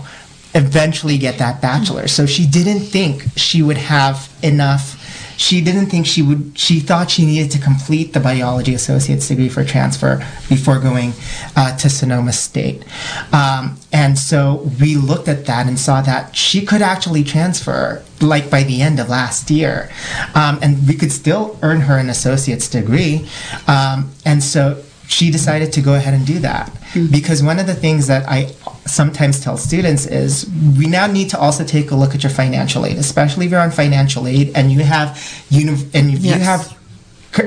eventually 0.53 1.17
get 1.17 1.37
that 1.39 1.61
bachelor. 1.61 2.07
So 2.07 2.25
she 2.25 2.47
didn't 2.47 2.81
think 2.81 3.23
she 3.35 3.61
would 3.61 3.77
have 3.77 4.31
enough 4.43 4.96
she 5.37 5.61
didn't 5.61 5.85
think 5.85 6.05
she 6.05 6.21
would 6.21 6.51
she 6.57 6.79
thought 6.79 7.09
she 7.09 7.25
needed 7.25 7.51
to 7.51 7.59
complete 7.59 8.13
the 8.13 8.19
biology 8.19 8.73
associate's 8.73 9.27
degree 9.27 9.47
for 9.47 9.63
transfer 9.63 10.17
before 10.49 10.79
going 10.79 11.13
uh, 11.55 11.77
to 11.77 11.89
sonoma 11.89 12.33
state. 12.33 12.83
Um, 13.31 13.77
and 13.93 14.17
so 14.17 14.69
we 14.81 14.95
looked 14.95 15.27
at 15.27 15.45
that 15.45 15.67
and 15.67 15.79
saw 15.79 16.01
that 16.01 16.35
she 16.35 16.65
could 16.65 16.81
actually 16.81 17.23
transfer 17.23 18.03
like 18.19 18.49
by 18.49 18.63
the 18.63 18.81
end 18.81 18.99
of 18.99 19.09
last 19.09 19.49
year. 19.49 19.89
Um, 20.33 20.59
and 20.61 20.87
we 20.87 20.95
could 20.95 21.11
still 21.11 21.57
earn 21.61 21.81
her 21.81 21.97
an 21.97 22.09
associate's 22.09 22.67
degree. 22.67 23.29
Um, 23.67 24.11
and 24.25 24.43
so 24.43 24.83
she 25.07 25.31
decided 25.31 25.71
to 25.73 25.81
go 25.81 25.93
ahead 25.93 26.13
and 26.13 26.25
do 26.25 26.39
that. 26.39 26.71
Because 27.11 27.43
one 27.43 27.59
of 27.59 27.67
the 27.67 27.75
things 27.75 28.07
that 28.07 28.27
I 28.27 28.51
sometimes 28.87 29.39
tell 29.39 29.57
students 29.57 30.05
is 30.05 30.49
we 30.77 30.87
now 30.87 31.07
need 31.07 31.29
to 31.29 31.39
also 31.39 31.63
take 31.63 31.91
a 31.91 31.95
look 31.95 32.15
at 32.15 32.23
your 32.23 32.29
financial 32.31 32.85
aid, 32.85 32.97
especially 32.97 33.45
if 33.45 33.51
you're 33.51 33.61
on 33.61 33.71
financial 33.71 34.27
aid 34.27 34.51
and 34.55 34.71
you 34.71 34.79
have 34.83 35.17
uni- 35.49 35.87
and 35.93 36.13
if 36.13 36.23
you 36.25 36.31
have 36.33 36.77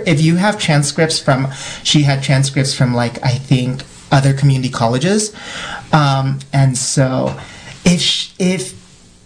if 0.07 0.21
you 0.21 0.37
have 0.37 0.59
transcripts 0.59 1.19
from 1.19 1.49
she 1.83 2.03
had 2.03 2.23
transcripts 2.23 2.75
from 2.75 2.95
like 2.95 3.23
I 3.25 3.35
think 3.35 3.83
other 4.13 4.33
community 4.35 4.71
colleges, 4.71 5.35
um, 5.93 6.39
and 6.53 6.77
so 6.77 7.37
if 7.85 8.01
sh- 8.01 8.33
if 8.39 8.75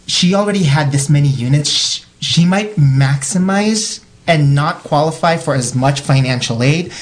she 0.07 0.35
already 0.35 0.65
had 0.65 0.93
this 0.93 1.09
many 1.09 1.29
units, 1.29 1.71
sh- 1.71 2.05
she 2.21 2.45
might 2.45 2.77
maximize 2.77 4.03
and 4.27 4.55
not 4.55 4.79
qualify 4.85 5.37
for 5.37 5.55
as 5.55 5.75
much 5.75 6.01
financial 6.01 6.63
aid 6.63 6.93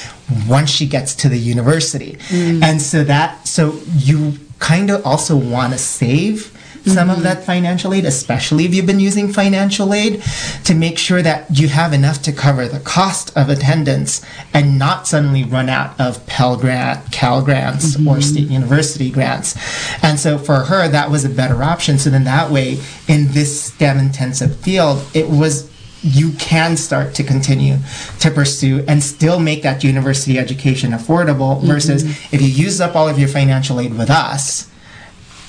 once 0.49 0.71
she 0.71 0.87
gets 0.87 1.15
to 1.17 1.29
the 1.29 1.39
university. 1.39 2.19
And 2.31 2.81
so 2.83 3.05
that 3.05 3.47
so 3.47 3.79
you 3.97 4.39
kind 4.63 4.91
of 4.91 5.05
also 5.05 5.37
want 5.37 5.73
to 5.73 5.79
save 5.79 6.57
some 6.85 7.11
of 7.11 7.17
mm-hmm. 7.17 7.25
that 7.25 7.45
financial 7.45 7.95
aid, 7.95 8.05
especially 8.05 8.65
if 8.65 8.75
you've 8.75 8.87
been 8.87 8.99
using 8.99 9.33
financial 9.33 9.95
aid, 9.95 10.23
to 10.65 10.75
make 10.75 10.99
sure 10.99 11.23
that 11.23 11.47
you 11.57 11.69
have 11.69 11.93
enough 11.93 12.23
to 12.23 12.33
cover 12.33 12.67
the 12.67 12.81
cost 12.81 13.37
of 13.37 13.49
attendance 13.49 14.21
and 14.53 14.79
not 14.79 15.07
suddenly 15.07 15.45
run 15.45 15.69
out 15.69 15.99
of 16.01 16.25
Pell 16.27 16.57
Grant, 16.57 17.13
Cal 17.13 17.43
grants, 17.43 17.97
or 17.97 17.99
mm-hmm. 17.99 18.21
state 18.21 18.49
university 18.49 19.11
grants. 19.11 19.57
And 20.03 20.19
so 20.19 20.39
for 20.39 20.61
her, 20.61 20.89
that 20.89 21.11
was 21.11 21.25
a 21.25 21.29
better 21.29 21.63
option. 21.63 21.99
So 21.99 22.11
then 22.11 22.25
that 22.25 22.51
way, 22.51 22.81
in 23.07 23.29
this 23.29 23.65
STEM 23.65 23.99
intensive 23.99 24.57
field, 24.57 25.05
it 25.15 25.29
was 25.29 25.72
you 26.03 26.33
can 26.33 26.77
start 26.77 27.15
to 27.15 27.23
continue 27.23 27.79
to 28.19 28.31
pursue 28.31 28.85
and 28.89 29.03
still 29.03 29.39
make 29.39 29.63
that 29.63 29.85
university 29.85 30.39
education 30.39 30.91
affordable 30.91 31.59
mm-hmm. 31.59 31.67
versus 31.67 32.05
if 32.33 32.43
you 32.43 32.49
use 32.49 32.81
up 32.81 32.97
all 32.97 33.09
of 33.09 33.19
your 33.19 33.29
financial 33.29 33.81
aid 33.81 33.97
with 33.97 34.11
us 34.11 34.69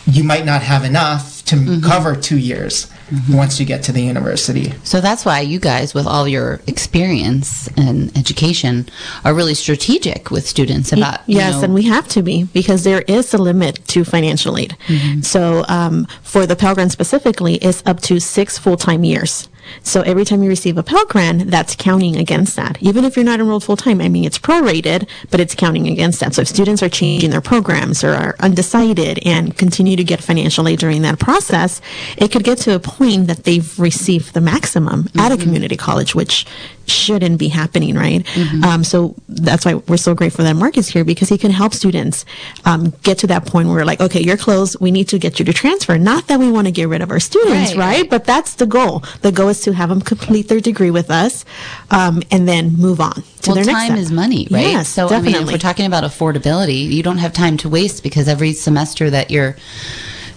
you 0.06 0.24
might 0.24 0.45
not 0.45 0.62
have 0.62 0.84
enough 0.84 1.43
to 1.45 1.56
mm-hmm. 1.56 1.86
cover 1.86 2.16
two 2.16 2.38
years 2.38 2.86
mm-hmm. 3.10 3.34
once 3.36 3.60
you 3.60 3.66
get 3.66 3.84
to 3.84 3.91
the 3.91 4.01
university 4.01 4.72
So 4.84 5.01
that's 5.01 5.26
why 5.26 5.39
you 5.41 5.60
guys, 5.60 5.93
with 5.93 6.06
all 6.06 6.28
your 6.28 6.62
experience 6.68 7.68
and 7.78 8.16
education, 8.18 8.88
are 9.26 9.34
really 9.34 9.54
strategic 9.54 10.30
with 10.30 10.47
students 10.47 10.91
about. 10.91 11.22
you 11.28 11.38
yes, 11.38 11.56
know- 11.56 11.64
and 11.64 11.74
we 11.74 11.84
have 11.84 12.08
to 12.10 12.22
be 12.22 12.43
because 12.45 12.84
there 12.84 13.01
is 13.08 13.34
a 13.34 13.38
limit 13.38 13.86
to 13.88 14.04
financial 14.04 14.58
aid. 14.58 14.76
So 15.24 15.66
um, 15.68 16.06
for 16.22 16.45
the 16.45 16.56
Pell 16.56 16.76
Grant 16.76 16.91
specifically, 16.91 17.56
it's 17.56 17.82
up 17.86 18.01
to 18.01 18.20
six 18.20 18.58
full 18.58 18.78
time 18.78 19.04
years. 19.04 19.47
So 19.82 20.01
every 20.01 20.26
time 20.26 20.43
you 20.43 20.49
receive 20.49 20.78
a 20.78 20.84
Pell 20.84 21.05
Grant, 21.05 21.49
that's 21.51 21.76
counting 21.76 22.16
against 22.16 22.55
that. 22.55 22.78
Even 22.82 23.05
if 23.05 23.16
you're 23.16 23.26
not 23.26 23.39
enrolled 23.39 23.64
full 23.64 23.78
time, 23.78 24.01
I 24.01 24.09
mean, 24.09 24.24
it's 24.26 24.39
prorated, 24.39 25.07
but 25.32 25.39
it's 25.39 25.55
counting 25.55 25.88
against 25.88 26.20
that. 26.20 26.34
So 26.36 26.41
if 26.41 26.47
students 26.47 26.82
are 26.84 26.89
changing 26.89 27.30
their 27.32 27.41
programs 27.41 28.03
or 28.03 28.14
are 28.14 28.36
undecided 28.39 29.20
and 29.26 29.57
continue 29.57 29.95
to 29.95 30.03
get 30.03 30.22
financial 30.22 30.68
aid 30.68 30.80
during 30.80 31.01
that 31.03 31.20
process, 31.20 31.82
it 32.18 32.32
could 32.32 32.43
get 32.43 32.57
to 32.59 32.76
a 32.76 32.80
point 32.80 33.28
that 33.28 33.43
they've 33.43 33.78
received 33.80 34.34
the 34.34 34.41
maximum 34.41 35.07
at 35.18 35.32
a 35.32 35.38
community 35.38 35.76
college, 35.78 36.16
which 36.16 36.45
shouldn't 36.86 37.39
be 37.39 37.47
happening, 37.47 37.95
right? 37.95 38.28
Um, 38.66 38.84
so 38.84 39.16
that's 39.30 39.64
why 39.66 39.76
we're 39.76 39.95
so 39.95 40.14
grateful 40.14 40.43
that 40.43 40.55
Mark 40.55 40.78
is 40.78 40.89
here 40.89 41.05
because 41.05 41.30
he 41.30 41.38
can 41.38 41.51
help 41.51 41.74
students 41.74 42.26
um, 42.66 42.93
get 43.03 43.18
to 43.20 43.28
that 43.28 43.45
point 43.45 43.68
where 43.70 43.78
we're 43.78 43.86
like, 43.86 44.01
okay, 44.01 44.22
you're 44.22 44.36
close. 44.38 44.78
We 44.82 44.91
need 44.91 45.07
to 45.09 45.18
get 45.20 45.39
you 45.39 45.45
to 45.45 45.53
transfer. 45.53 45.97
Not 45.97 46.28
that 46.28 46.39
we 46.39 46.51
want 46.51 46.68
to 46.68 46.72
get 46.72 46.89
rid 46.89 47.01
of 47.01 47.09
our 47.09 47.22
students, 47.22 47.74
Right, 47.74 47.78
right? 47.78 48.01
right. 48.01 48.09
But 48.09 48.26
that's 48.26 48.55
the 48.55 48.66
goal. 48.66 49.03
The 49.22 49.32
goal 49.32 49.53
to 49.62 49.74
have 49.74 49.89
them 49.89 50.01
complete 50.01 50.47
their 50.47 50.60
degree 50.60 50.91
with 50.91 51.10
us 51.12 51.45
um, 51.91 52.22
and 52.32 52.47
then 52.47 52.74
move 52.76 52.99
on 52.99 53.14
to 53.14 53.24
well, 53.47 53.56
their 53.56 53.66
next 53.66 53.78
time 53.78 53.88
step. 53.91 53.97
is 53.99 54.12
money, 54.12 54.47
right? 54.51 54.62
Yes, 54.62 54.89
so 54.89 55.08
I 55.10 55.22
mean, 55.22 55.36
if 55.36 55.47
we're 55.47 55.58
talking 55.58 55.86
about 55.86 56.04
affordability, 56.04 56.86
you 56.89 57.04
don't 57.04 57.18
have 57.20 57.34
time 57.34 57.58
to 57.58 57.70
waste 57.70 58.04
because 58.04 58.28
every 58.28 58.54
semester 58.54 59.10
that 59.10 59.32
you're 59.32 59.56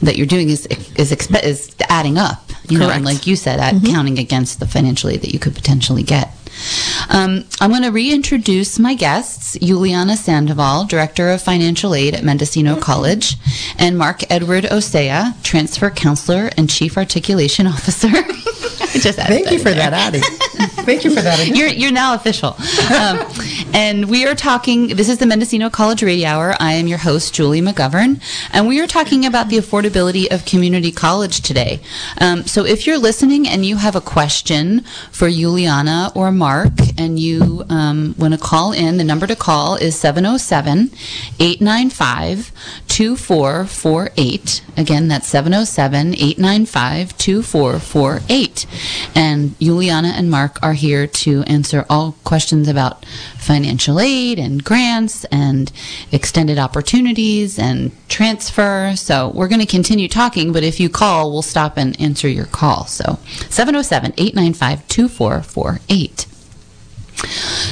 that 0.02 0.16
you're 0.16 0.26
doing 0.26 0.48
is 0.50 0.66
is 0.96 1.10
expe- 1.12 1.42
is 1.42 1.74
adding 1.88 2.18
up. 2.18 2.42
You 2.68 2.78
know, 2.80 2.90
and 2.90 3.04
Mm-hmm. 3.04 3.04
like 3.14 3.26
you 3.28 3.36
said, 3.36 3.60
at 3.60 3.74
counting 3.84 4.18
against 4.18 4.58
the 4.58 4.66
financial 4.66 5.08
aid 5.08 5.20
that 5.22 5.32
you 5.32 5.38
could 5.38 5.54
potentially 5.54 6.02
get. 6.02 6.32
Um, 7.08 7.44
I'm 7.60 7.70
going 7.70 7.82
to 7.82 7.90
reintroduce 7.90 8.78
my 8.78 8.94
guests 8.94 9.56
Juliana 9.60 10.16
Sandoval, 10.16 10.86
Director 10.86 11.30
of 11.30 11.40
Financial 11.40 11.94
Aid 11.94 12.14
at 12.14 12.24
Mendocino 12.24 12.78
College, 12.78 13.34
and 13.78 13.96
Mark 13.96 14.28
Edward 14.30 14.64
Osea, 14.64 15.40
Transfer 15.42 15.90
Counselor 15.90 16.50
and 16.56 16.68
Chief 16.68 16.96
Articulation 16.96 17.66
Officer. 17.76 18.08
I 18.08 18.12
just 18.98 19.18
added 19.18 19.34
Thank 19.44 19.50
you 19.52 19.58
for 19.58 19.70
there. 19.70 19.90
that 19.90 19.92
adding. 19.92 20.22
Thank 20.86 21.02
you 21.02 21.10
for 21.10 21.20
that. 21.20 21.44
You're, 21.56 21.66
you're 21.66 21.90
now 21.90 22.14
official. 22.14 22.56
Um, 22.94 23.18
and 23.74 24.08
we 24.08 24.24
are 24.24 24.36
talking, 24.36 24.88
this 24.88 25.08
is 25.08 25.18
the 25.18 25.26
Mendocino 25.26 25.68
College 25.68 26.04
Radio 26.04 26.28
Hour. 26.28 26.54
I 26.60 26.74
am 26.74 26.86
your 26.86 26.98
host, 26.98 27.34
Julie 27.34 27.60
McGovern. 27.60 28.22
And 28.52 28.68
we 28.68 28.80
are 28.80 28.86
talking 28.86 29.26
about 29.26 29.48
the 29.48 29.56
affordability 29.56 30.32
of 30.32 30.44
community 30.44 30.92
college 30.92 31.40
today. 31.40 31.80
Um, 32.20 32.44
so 32.44 32.64
if 32.64 32.86
you're 32.86 32.98
listening 32.98 33.48
and 33.48 33.66
you 33.66 33.78
have 33.78 33.96
a 33.96 34.00
question 34.00 34.82
for 35.10 35.28
Juliana 35.28 36.12
or 36.14 36.30
Mark 36.30 36.72
and 36.96 37.18
you 37.18 37.64
um, 37.68 38.14
want 38.16 38.34
to 38.34 38.38
call 38.40 38.72
in, 38.72 38.96
the 38.96 39.04
number 39.04 39.26
to 39.26 39.34
call 39.36 39.74
is 39.74 39.98
707 39.98 40.92
895 41.40 42.52
2448. 42.86 44.62
Again, 44.76 45.08
that's 45.08 45.26
707 45.26 46.14
895 46.14 47.18
2448. 47.18 48.66
And 49.14 49.58
Juliana 49.58 50.08
and 50.08 50.30
Mark 50.30 50.62
are 50.62 50.75
here 50.76 51.06
to 51.06 51.42
answer 51.42 51.84
all 51.90 52.12
questions 52.22 52.68
about 52.68 53.04
financial 53.38 53.98
aid 53.98 54.38
and 54.38 54.62
grants 54.62 55.24
and 55.26 55.72
extended 56.12 56.58
opportunities 56.58 57.58
and 57.58 57.90
transfer. 58.08 58.94
So 58.96 59.32
we're 59.34 59.48
going 59.48 59.60
to 59.60 59.66
continue 59.66 60.08
talking, 60.08 60.52
but 60.52 60.62
if 60.62 60.78
you 60.78 60.88
call, 60.88 61.32
we'll 61.32 61.42
stop 61.42 61.76
and 61.76 62.00
answer 62.00 62.28
your 62.28 62.46
call. 62.46 62.86
So 62.86 63.18
707 63.50 64.14
895 64.16 64.86
2448. 64.86 66.26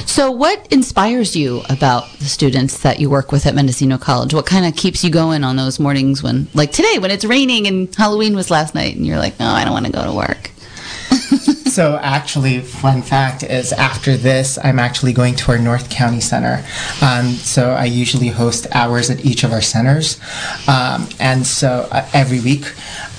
So, 0.05 0.31
what 0.31 0.67
inspires 0.71 1.35
you 1.35 1.61
about 1.69 2.09
the 2.19 2.25
students 2.25 2.79
that 2.79 2.99
you 2.99 3.09
work 3.09 3.31
with 3.31 3.45
at 3.45 3.53
Mendocino 3.53 3.97
College? 3.97 4.33
What 4.33 4.45
kind 4.45 4.65
of 4.65 4.75
keeps 4.75 5.03
you 5.03 5.11
going 5.11 5.43
on 5.43 5.55
those 5.55 5.79
mornings 5.79 6.23
when, 6.23 6.47
like 6.53 6.71
today, 6.71 6.97
when 6.99 7.11
it's 7.11 7.25
raining 7.25 7.67
and 7.67 7.93
Halloween 7.93 8.35
was 8.35 8.49
last 8.49 8.73
night, 8.73 8.95
and 8.95 9.05
you're 9.05 9.19
like, 9.19 9.39
no, 9.39 9.47
I 9.47 9.63
don't 9.63 9.73
want 9.73 9.85
to 9.85 9.91
go 9.91 10.03
to 10.03 10.13
work? 10.13 10.49
So 11.75 11.97
actually, 12.01 12.61
fun 12.61 13.01
fact 13.01 13.43
is 13.43 13.73
after 13.73 14.15
this, 14.15 14.57
I'm 14.63 14.79
actually 14.79 15.11
going 15.11 15.35
to 15.35 15.51
our 15.51 15.57
North 15.57 15.89
County 15.89 16.21
Center. 16.21 16.63
Um, 17.01 17.31
so 17.33 17.71
I 17.71 17.83
usually 17.83 18.29
host 18.29 18.65
hours 18.71 19.09
at 19.09 19.25
each 19.25 19.43
of 19.43 19.51
our 19.51 19.59
centers, 19.59 20.17
um, 20.69 21.09
and 21.19 21.45
so 21.45 21.89
uh, 21.91 22.07
every 22.13 22.39
week. 22.39 22.65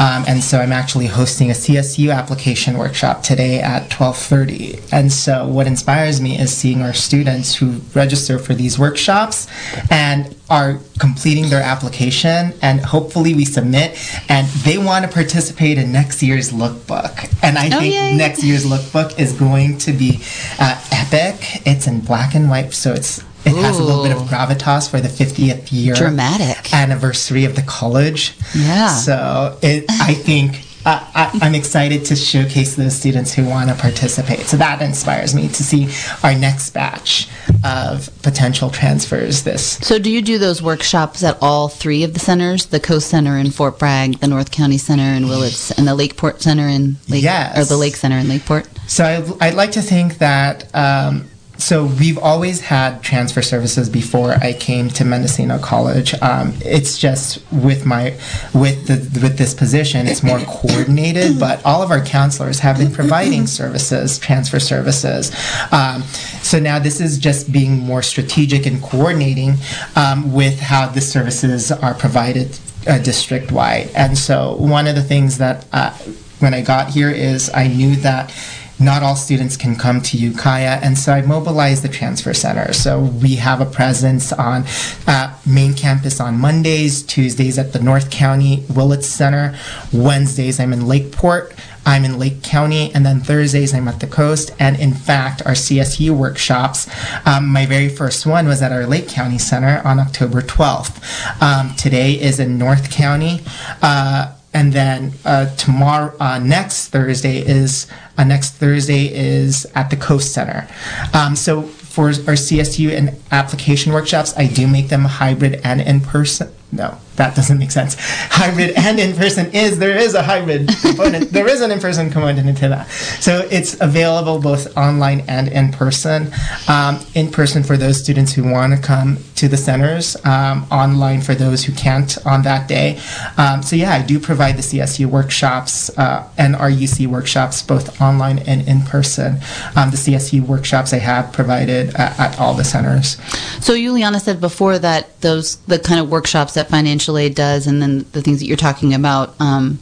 Um, 0.00 0.24
and 0.26 0.42
so 0.42 0.58
I'm 0.58 0.72
actually 0.72 1.06
hosting 1.06 1.50
a 1.50 1.52
CSU 1.52 2.10
application 2.14 2.78
workshop 2.78 3.22
today 3.22 3.60
at 3.60 3.90
12:30. 3.90 4.80
And 4.90 5.12
so 5.12 5.46
what 5.46 5.66
inspires 5.66 6.22
me 6.22 6.38
is 6.38 6.50
seeing 6.56 6.80
our 6.80 6.94
students 6.94 7.56
who 7.56 7.82
register 7.94 8.38
for 8.38 8.54
these 8.54 8.78
workshops 8.78 9.48
and 9.90 10.34
are 10.48 10.78
completing 11.00 11.48
their 11.48 11.62
application 11.62 12.54
and 12.62 12.80
hopefully 12.80 13.34
we 13.34 13.44
submit 13.44 13.98
and 14.28 14.46
they 14.64 14.78
want 14.78 15.04
to 15.04 15.10
participate 15.10 15.76
in 15.76 15.90
next 15.90 16.22
year's 16.22 16.52
lookbook 16.52 17.28
and 17.42 17.58
i 17.58 17.66
Oh, 17.66 17.80
think 17.80 17.92
yay. 17.92 18.16
next 18.16 18.44
year's 18.46 18.64
lookbook 18.64 19.18
is 19.18 19.32
going 19.32 19.76
to 19.78 19.92
be 19.92 20.20
uh, 20.58 20.80
epic 20.92 21.36
it's 21.66 21.86
in 21.86 22.00
black 22.00 22.34
and 22.34 22.48
white 22.48 22.72
so 22.72 22.92
it's 22.92 23.22
it 23.44 23.54
has 23.56 23.78
a 23.78 23.82
little 23.84 24.02
bit 24.02 24.10
of 24.12 24.22
gravitas 24.22 24.90
for 24.90 25.00
the 25.00 25.08
50th 25.08 25.70
year 25.70 25.94
Dramatic. 25.94 26.72
anniversary 26.74 27.44
of 27.44 27.54
the 27.54 27.62
college 27.62 28.34
Yeah. 28.54 28.88
so 28.88 29.58
it 29.62 29.84
i 29.90 30.14
think 30.14 30.62
uh, 30.86 31.04
I, 31.14 31.38
I'm 31.42 31.54
excited 31.54 32.04
to 32.06 32.16
showcase 32.16 32.76
those 32.76 32.96
students 32.96 33.34
who 33.34 33.44
want 33.44 33.68
to 33.70 33.74
participate. 33.76 34.40
So 34.46 34.56
that 34.56 34.80
inspires 34.80 35.34
me 35.34 35.48
to 35.48 35.62
see 35.64 35.88
our 36.22 36.34
next 36.38 36.70
batch 36.70 37.28
of 37.64 38.08
potential 38.22 38.70
transfers 38.70 39.42
this 39.42 39.78
So, 39.78 39.98
do 39.98 40.10
you 40.10 40.22
do 40.22 40.38
those 40.38 40.62
workshops 40.62 41.22
at 41.24 41.36
all 41.42 41.68
three 41.68 42.04
of 42.04 42.14
the 42.14 42.20
centers? 42.20 42.66
The 42.66 42.80
Coast 42.80 43.08
Center 43.08 43.36
in 43.36 43.50
Fort 43.50 43.78
Bragg, 43.78 44.18
the 44.20 44.28
North 44.28 44.50
County 44.52 44.78
Center 44.78 45.02
in 45.16 45.28
Willits, 45.28 45.70
and 45.72 45.86
the 45.88 45.94
Lakeport 45.94 46.40
Center 46.40 46.68
in 46.68 46.96
Lake, 47.08 47.24
Yes. 47.24 47.58
or 47.58 47.64
the 47.64 47.76
Lake 47.76 47.96
Center 47.96 48.18
in 48.18 48.28
Lakeport? 48.28 48.68
So 48.86 49.04
I, 49.04 49.48
I'd 49.48 49.54
like 49.54 49.72
to 49.72 49.82
think 49.82 50.18
that. 50.18 50.72
Um, 50.74 51.28
so 51.58 51.86
we've 51.86 52.18
always 52.18 52.60
had 52.60 53.02
transfer 53.02 53.42
services 53.42 53.88
before 53.88 54.32
I 54.32 54.52
came 54.52 54.88
to 54.90 55.04
Mendocino 55.04 55.58
College. 55.58 56.14
Um, 56.22 56.54
it's 56.64 56.98
just 56.98 57.40
with 57.52 57.86
my 57.86 58.18
with 58.54 58.86
the 58.86 59.20
with 59.20 59.38
this 59.38 59.54
position, 59.54 60.06
it's 60.06 60.22
more 60.22 60.38
coordinated. 60.46 61.40
But 61.40 61.64
all 61.64 61.82
of 61.82 61.90
our 61.90 62.04
counselors 62.04 62.58
have 62.60 62.78
been 62.78 62.92
providing 62.92 63.46
services, 63.60 64.18
transfer 64.18 64.60
services. 64.60 65.32
Um, 65.72 66.02
so 66.42 66.58
now 66.58 66.78
this 66.78 67.00
is 67.00 67.18
just 67.18 67.50
being 67.52 67.78
more 67.78 68.02
strategic 68.02 68.66
and 68.66 68.82
coordinating 68.82 69.54
um, 69.96 70.32
with 70.32 70.60
how 70.60 70.88
the 70.88 71.00
services 71.00 71.72
are 71.72 71.94
provided 71.94 72.58
uh, 72.86 72.98
district 72.98 73.50
wide. 73.50 73.90
And 73.94 74.16
so 74.16 74.56
one 74.56 74.86
of 74.86 74.94
the 74.94 75.02
things 75.02 75.38
that 75.38 75.66
uh, 75.72 75.90
when 76.38 76.54
I 76.54 76.60
got 76.60 76.90
here 76.90 77.10
is 77.10 77.50
I 77.52 77.68
knew 77.68 77.96
that 77.96 78.32
not 78.78 79.02
all 79.02 79.16
students 79.16 79.56
can 79.56 79.76
come 79.76 80.00
to 80.02 80.16
Ukiah, 80.16 80.78
and 80.82 80.98
so 80.98 81.12
I 81.12 81.22
mobilized 81.22 81.82
the 81.82 81.88
transfer 81.88 82.34
center. 82.34 82.72
So 82.72 83.00
we 83.00 83.36
have 83.36 83.60
a 83.60 83.66
presence 83.66 84.32
on 84.32 84.64
uh, 85.06 85.36
main 85.46 85.74
campus 85.74 86.20
on 86.20 86.38
Mondays, 86.38 87.02
Tuesdays 87.02 87.58
at 87.58 87.72
the 87.72 87.80
North 87.80 88.10
County 88.10 88.64
Willits 88.68 89.06
Center, 89.06 89.56
Wednesdays 89.92 90.60
I'm 90.60 90.72
in 90.72 90.86
Lakeport. 90.86 91.54
I'm 91.86 92.04
in 92.04 92.18
Lake 92.18 92.42
County, 92.42 92.92
and 92.92 93.06
then 93.06 93.20
Thursdays 93.20 93.72
I'm 93.72 93.86
at 93.86 94.00
the 94.00 94.08
coast. 94.08 94.50
And 94.58 94.78
in 94.78 94.92
fact, 94.92 95.40
our 95.46 95.52
CSU 95.52 96.10
workshops, 96.10 96.88
um, 97.24 97.46
my 97.46 97.64
very 97.64 97.88
first 97.88 98.26
one 98.26 98.48
was 98.48 98.60
at 98.60 98.72
our 98.72 98.86
Lake 98.86 99.08
County 99.08 99.38
Center 99.38 99.80
on 99.84 100.00
October 100.00 100.42
12th. 100.42 101.40
Um, 101.40 101.76
today 101.76 102.20
is 102.20 102.40
in 102.40 102.58
North 102.58 102.90
County. 102.90 103.40
Uh, 103.80 104.35
and 104.56 104.72
then 104.72 105.12
uh, 105.26 105.54
tomorrow, 105.56 106.16
uh, 106.18 106.38
next 106.38 106.88
Thursday 106.88 107.46
is 107.46 107.86
uh, 108.16 108.24
next 108.24 108.54
Thursday 108.54 109.04
is 109.14 109.66
at 109.74 109.90
the 109.90 109.96
Coast 109.96 110.32
Center. 110.32 110.66
Um, 111.12 111.36
so 111.36 111.60
for 111.60 112.06
our 112.06 112.36
CSU 112.40 112.96
and 112.96 113.14
application 113.30 113.92
workshops, 113.92 114.34
I 114.34 114.46
do 114.46 114.66
make 114.66 114.88
them 114.88 115.04
hybrid 115.04 115.60
and 115.62 115.82
in 115.82 116.00
person. 116.00 116.50
No, 116.72 116.98
that 117.14 117.36
doesn't 117.36 117.58
make 117.58 117.70
sense. 117.70 117.96
Hybrid 117.98 118.72
and 118.76 118.98
in 118.98 119.16
person 119.16 119.54
is 119.54 119.78
there 119.78 119.96
is 119.96 120.14
a 120.14 120.22
hybrid 120.22 120.68
component. 120.82 121.30
there 121.32 121.48
is 121.48 121.60
an 121.60 121.70
in 121.70 121.78
person 121.78 122.10
component 122.10 122.58
to 122.58 122.68
that. 122.68 122.88
So 123.20 123.46
it's 123.50 123.80
available 123.80 124.40
both 124.40 124.76
online 124.76 125.20
and 125.28 125.48
in 125.48 125.70
person. 125.70 126.32
Um, 126.68 126.98
in 127.14 127.30
person 127.30 127.62
for 127.62 127.76
those 127.76 128.02
students 128.02 128.32
who 128.32 128.50
want 128.50 128.74
to 128.74 128.82
come 128.82 129.18
to 129.36 129.48
the 129.48 129.56
centers. 129.56 130.16
Um, 130.24 130.66
online 130.70 131.20
for 131.20 131.34
those 131.34 131.64
who 131.64 131.72
can't 131.72 132.16
on 132.26 132.42
that 132.42 132.68
day. 132.68 133.00
Um, 133.36 133.62
so 133.62 133.76
yeah, 133.76 133.92
I 133.92 134.02
do 134.02 134.18
provide 134.18 134.56
the 134.56 134.62
CSU 134.62 135.06
workshops 135.06 135.96
uh, 135.98 136.28
and 136.36 136.56
our 136.56 136.70
UC 136.70 137.06
workshops 137.06 137.62
both 137.62 138.00
online 138.00 138.40
and 138.40 138.66
in 138.66 138.82
person. 138.82 139.38
Um, 139.76 139.90
the 139.90 139.96
CSU 139.96 140.40
workshops 140.40 140.92
I 140.92 140.98
have 140.98 141.32
provided 141.32 141.94
at, 141.94 142.18
at 142.18 142.40
all 142.40 142.54
the 142.54 142.64
centers. 142.64 143.18
So 143.64 143.74
Juliana 143.74 144.20
said 144.20 144.40
before 144.40 144.78
that 144.80 145.20
those 145.20 145.56
the 145.66 145.78
kind 145.78 146.00
of 146.00 146.10
workshops 146.10 146.54
that 146.54 146.65
financial 146.68 147.18
aid 147.18 147.34
does, 147.34 147.66
and 147.66 147.80
then 147.80 148.06
the 148.12 148.22
things 148.22 148.40
that 148.40 148.46
you're 148.46 148.56
talking 148.56 148.94
about. 148.94 149.38
Um, 149.40 149.78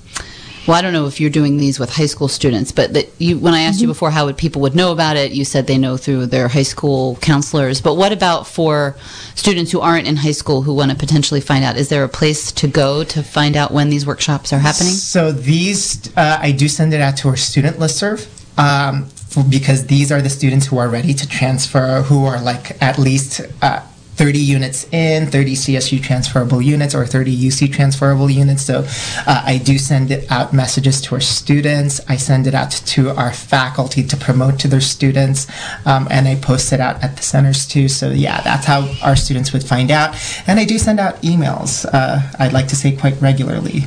well, 0.66 0.78
I 0.78 0.80
don't 0.80 0.94
know 0.94 1.06
if 1.06 1.20
you're 1.20 1.30
doing 1.30 1.58
these 1.58 1.78
with 1.78 1.94
high 1.94 2.06
school 2.06 2.26
students, 2.26 2.72
but 2.72 2.94
that 2.94 3.10
you, 3.18 3.38
when 3.38 3.52
I 3.52 3.62
asked 3.62 3.82
you 3.82 3.86
before 3.86 4.10
how 4.10 4.24
would 4.24 4.38
people 4.38 4.62
would 4.62 4.74
know 4.74 4.92
about 4.92 5.16
it, 5.16 5.32
you 5.32 5.44
said 5.44 5.66
they 5.66 5.76
know 5.76 5.98
through 5.98 6.26
their 6.26 6.48
high 6.48 6.62
school 6.62 7.16
counselors. 7.16 7.82
But 7.82 7.94
what 7.96 8.12
about 8.12 8.46
for 8.46 8.96
students 9.34 9.72
who 9.72 9.80
aren't 9.80 10.06
in 10.06 10.16
high 10.16 10.32
school 10.32 10.62
who 10.62 10.72
want 10.74 10.90
to 10.90 10.96
potentially 10.96 11.42
find 11.42 11.64
out? 11.64 11.76
Is 11.76 11.90
there 11.90 12.02
a 12.02 12.08
place 12.08 12.50
to 12.52 12.66
go 12.66 13.04
to 13.04 13.22
find 13.22 13.56
out 13.56 13.72
when 13.72 13.90
these 13.90 14.06
workshops 14.06 14.54
are 14.54 14.58
happening? 14.58 14.92
So 14.94 15.32
these, 15.32 16.16
uh, 16.16 16.38
I 16.40 16.52
do 16.52 16.66
send 16.66 16.94
it 16.94 17.00
out 17.02 17.18
to 17.18 17.28
our 17.28 17.36
student 17.36 17.76
listserv. 17.76 18.26
Um, 18.56 19.10
because 19.50 19.86
these 19.88 20.12
are 20.12 20.22
the 20.22 20.30
students 20.30 20.66
who 20.66 20.78
are 20.78 20.88
ready 20.88 21.12
to 21.12 21.28
transfer, 21.28 22.02
who 22.02 22.24
are 22.24 22.40
like 22.40 22.80
at 22.80 22.98
least 22.98 23.40
uh, 23.60 23.80
30 24.14 24.38
units 24.38 24.86
in, 24.92 25.26
30 25.26 25.54
CSU 25.54 26.02
transferable 26.02 26.62
units, 26.62 26.94
or 26.94 27.04
30 27.04 27.36
UC 27.36 27.72
transferable 27.72 28.30
units. 28.30 28.62
So 28.62 28.84
uh, 29.26 29.42
I 29.44 29.58
do 29.58 29.78
send 29.78 30.12
out 30.30 30.52
messages 30.52 31.00
to 31.02 31.16
our 31.16 31.20
students. 31.20 32.00
I 32.08 32.16
send 32.16 32.46
it 32.46 32.54
out 32.54 32.70
to 32.70 33.10
our 33.10 33.32
faculty 33.32 34.04
to 34.04 34.16
promote 34.16 34.58
to 34.60 34.68
their 34.68 34.80
students, 34.80 35.46
um, 35.84 36.06
and 36.10 36.28
I 36.28 36.36
post 36.36 36.72
it 36.72 36.80
out 36.80 37.02
at 37.02 37.16
the 37.16 37.22
centers 37.22 37.66
too. 37.66 37.88
So 37.88 38.10
yeah, 38.10 38.40
that's 38.42 38.66
how 38.66 38.88
our 39.02 39.16
students 39.16 39.52
would 39.52 39.64
find 39.64 39.90
out. 39.90 40.16
And 40.46 40.60
I 40.60 40.64
do 40.64 40.78
send 40.78 41.00
out 41.00 41.22
emails. 41.22 41.84
Uh, 41.92 42.20
I'd 42.38 42.52
like 42.52 42.68
to 42.68 42.76
say 42.76 42.92
quite 42.92 43.20
regularly. 43.20 43.84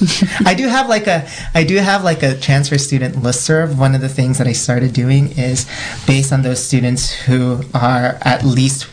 I 0.46 0.54
do 0.54 0.66
have 0.66 0.88
like 0.88 1.06
a 1.06 1.28
I 1.54 1.64
do 1.64 1.76
have 1.76 2.04
like 2.04 2.22
a 2.22 2.34
transfer 2.38 2.78
student 2.78 3.16
listserv. 3.16 3.76
One 3.76 3.94
of 3.94 4.00
the 4.00 4.08
things 4.08 4.38
that 4.38 4.46
I 4.46 4.52
started 4.52 4.94
doing 4.94 5.32
is 5.38 5.66
based 6.06 6.32
on 6.32 6.42
those 6.42 6.64
students 6.64 7.12
who 7.12 7.62
are 7.74 8.18
at 8.22 8.44
least 8.44 8.86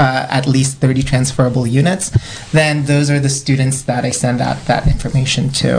uh, 0.00 0.26
at 0.38 0.46
least 0.46 0.78
30 0.78 1.02
transferable 1.02 1.66
units, 1.66 2.10
then 2.52 2.86
those 2.86 3.10
are 3.12 3.20
the 3.20 3.28
students 3.28 3.82
that 3.82 4.02
I 4.04 4.10
send 4.10 4.40
out 4.40 4.58
that 4.66 4.86
information 4.88 5.50
to. 5.62 5.70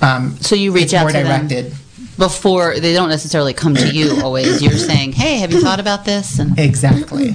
Um, 0.00 0.36
So 0.40 0.54
you 0.54 0.70
reach 0.72 0.94
out 0.94 1.02
more 1.02 1.10
to 1.10 1.18
them. 1.18 1.48
directed. 1.48 1.74
before 2.16 2.78
they 2.80 2.92
don't 2.98 3.10
necessarily 3.10 3.52
come 3.62 3.74
to 3.74 3.88
you 3.98 4.20
always. 4.24 4.62
You're 4.62 4.72
saying, 4.90 5.12
"Hey, 5.12 5.34
have 5.42 5.52
you 5.52 5.60
thought 5.60 5.80
about 5.80 6.04
this?" 6.04 6.38
And 6.40 6.58
Exactly. 6.58 7.34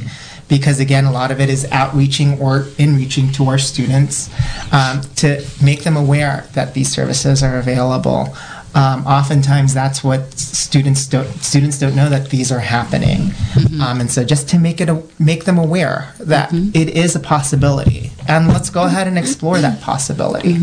Because 0.49 0.79
again, 0.79 1.05
a 1.05 1.11
lot 1.11 1.31
of 1.31 1.39
it 1.39 1.49
is 1.49 1.65
outreaching 1.71 2.39
or 2.39 2.67
in-reaching 2.77 3.31
to 3.37 3.41
our 3.51 3.57
students 3.57 4.29
um, 4.71 5.01
to 5.15 5.27
make 5.63 5.83
them 5.83 5.95
aware 5.97 6.45
that 6.53 6.73
these 6.73 6.89
services 6.91 7.41
are 7.41 7.57
available. 7.57 8.21
Um, 8.75 9.05
oftentimes, 9.05 9.73
that's 9.73 10.03
what 10.03 10.33
students 10.33 11.05
don't 11.05 11.27
students 11.43 11.77
don't 11.79 11.95
know 11.95 12.09
that 12.09 12.29
these 12.31 12.51
are 12.51 12.59
happening, 12.59 13.31
um, 13.81 13.99
and 14.01 14.09
so 14.09 14.23
just 14.23 14.49
to 14.49 14.57
make 14.59 14.81
it 14.81 14.89
a, 14.89 15.03
make 15.19 15.45
them 15.45 15.59
aware 15.59 16.13
that 16.19 16.51
it 16.73 16.89
is 16.89 17.15
a 17.15 17.19
possibility, 17.19 18.11
and 18.27 18.47
let's 18.47 18.69
go 18.71 18.83
ahead 18.85 19.07
and 19.07 19.17
explore 19.17 19.59
that 19.59 19.79
possibility. 19.81 20.53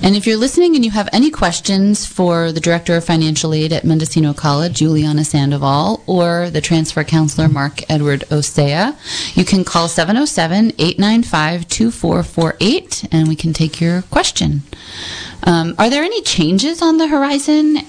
And 0.00 0.14
if 0.14 0.26
you're 0.26 0.36
listening 0.36 0.76
and 0.76 0.84
you 0.84 0.92
have 0.92 1.08
any 1.12 1.30
questions 1.30 2.06
for 2.06 2.52
the 2.52 2.60
Director 2.60 2.96
of 2.96 3.04
Financial 3.04 3.52
Aid 3.52 3.72
at 3.72 3.84
Mendocino 3.84 4.32
College, 4.32 4.78
Juliana 4.78 5.24
Sandoval, 5.24 6.02
or 6.06 6.50
the 6.50 6.60
Transfer 6.60 7.02
Counselor, 7.02 7.48
Mark 7.48 7.80
Edward 7.90 8.20
Osea, 8.30 8.96
you 9.36 9.44
can 9.44 9.64
call 9.64 9.88
707 9.88 10.72
895 10.78 11.68
2448 11.68 13.08
and 13.12 13.28
we 13.28 13.34
can 13.34 13.52
take 13.52 13.80
your 13.80 14.02
question. 14.02 14.62
Um, 15.42 15.74
are 15.78 15.90
there 15.90 16.04
any 16.04 16.22
changes 16.22 16.80
on 16.80 16.98
the 16.98 17.08
horizon 17.08 17.78
uh, 17.78 17.82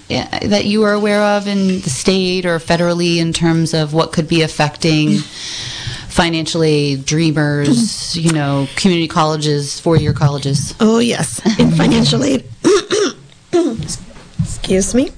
that 0.43 0.65
you 0.65 0.83
are 0.83 0.93
aware 0.93 1.21
of 1.21 1.47
in 1.47 1.81
the 1.81 1.89
state 1.89 2.45
or 2.45 2.57
federally 2.57 3.17
in 3.17 3.33
terms 3.33 3.73
of 3.73 3.93
what 3.93 4.13
could 4.13 4.27
be 4.27 4.41
affecting 4.41 5.19
financial 6.19 6.63
aid, 6.63 7.05
dreamers, 7.05 7.69
mm-hmm. 7.69 8.27
you 8.27 8.33
know, 8.33 8.67
community 8.75 9.07
colleges, 9.07 9.79
four 9.79 9.95
year 9.95 10.11
colleges? 10.11 10.75
Oh, 10.81 10.99
yes, 10.99 11.39
in 11.57 11.67
mm-hmm. 11.67 11.77
financial 11.77 12.23
aid. 12.25 12.43
Excuse 14.43 14.93
me. 14.93 15.11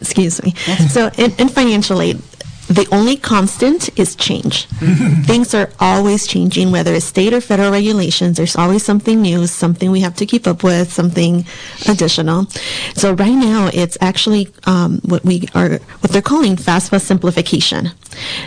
Excuse 0.00 0.40
me. 0.44 0.52
So, 0.88 1.10
in, 1.18 1.32
in 1.38 1.48
financial 1.48 2.00
aid, 2.00 2.22
the 2.68 2.86
only 2.92 3.16
constant 3.16 3.88
is 3.98 4.14
change. 4.14 4.66
Things 5.24 5.54
are 5.54 5.70
always 5.80 6.26
changing, 6.26 6.70
whether 6.70 6.92
it's 6.92 7.06
state 7.06 7.32
or 7.32 7.40
federal 7.40 7.72
regulations. 7.72 8.36
There's 8.36 8.56
always 8.56 8.84
something 8.84 9.22
new, 9.22 9.46
something 9.46 9.90
we 9.90 10.00
have 10.00 10.14
to 10.16 10.26
keep 10.26 10.46
up 10.46 10.62
with, 10.62 10.92
something 10.92 11.46
additional. 11.88 12.46
So 12.94 13.14
right 13.14 13.34
now, 13.34 13.70
it's 13.72 13.96
actually 14.00 14.48
um, 14.66 15.00
what 15.04 15.24
we 15.24 15.48
are, 15.54 15.78
what 16.00 16.12
they're 16.12 16.22
calling 16.22 16.56
FAFSA 16.56 17.00
simplification. 17.00 17.90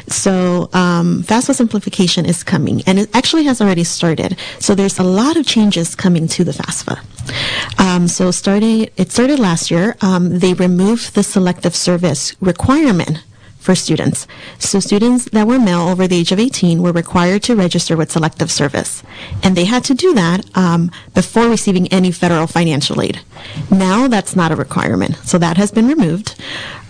So 0.07 0.69
um, 0.73 1.23
FAFSA 1.23 1.55
simplification 1.55 2.25
is 2.25 2.43
coming, 2.43 2.81
and 2.85 2.99
it 2.99 3.15
actually 3.15 3.45
has 3.45 3.59
already 3.59 3.83
started. 3.83 4.37
So 4.59 4.75
there's 4.75 4.99
a 4.99 5.03
lot 5.03 5.35
of 5.35 5.47
changes 5.47 5.95
coming 5.95 6.27
to 6.29 6.43
the 6.43 6.51
FAFSA. 6.51 7.79
Um, 7.79 8.07
so 8.07 8.29
starting, 8.29 8.89
it 8.97 9.11
started 9.11 9.39
last 9.39 9.71
year. 9.71 9.95
Um, 10.01 10.39
they 10.39 10.53
removed 10.53 11.15
the 11.15 11.23
selective 11.23 11.75
service 11.75 12.35
requirement 12.39 13.23
for 13.61 13.75
students. 13.75 14.27
So 14.57 14.79
students 14.79 15.25
that 15.25 15.47
were 15.47 15.59
male 15.59 15.87
over 15.87 16.07
the 16.07 16.17
age 16.17 16.31
of 16.31 16.39
18 16.39 16.81
were 16.81 16.91
required 16.91 17.43
to 17.43 17.55
register 17.55 17.95
with 17.95 18.11
selective 18.11 18.51
service. 18.51 19.03
And 19.43 19.55
they 19.55 19.65
had 19.65 19.83
to 19.85 19.93
do 19.93 20.13
that 20.15 20.45
um, 20.57 20.91
before 21.13 21.47
receiving 21.47 21.87
any 21.89 22.11
federal 22.11 22.47
financial 22.47 23.01
aid. 23.01 23.21
Now 23.69 24.07
that's 24.07 24.35
not 24.35 24.51
a 24.51 24.55
requirement. 24.55 25.15
So 25.17 25.37
that 25.37 25.57
has 25.57 25.71
been 25.71 25.87
removed. 25.87 26.35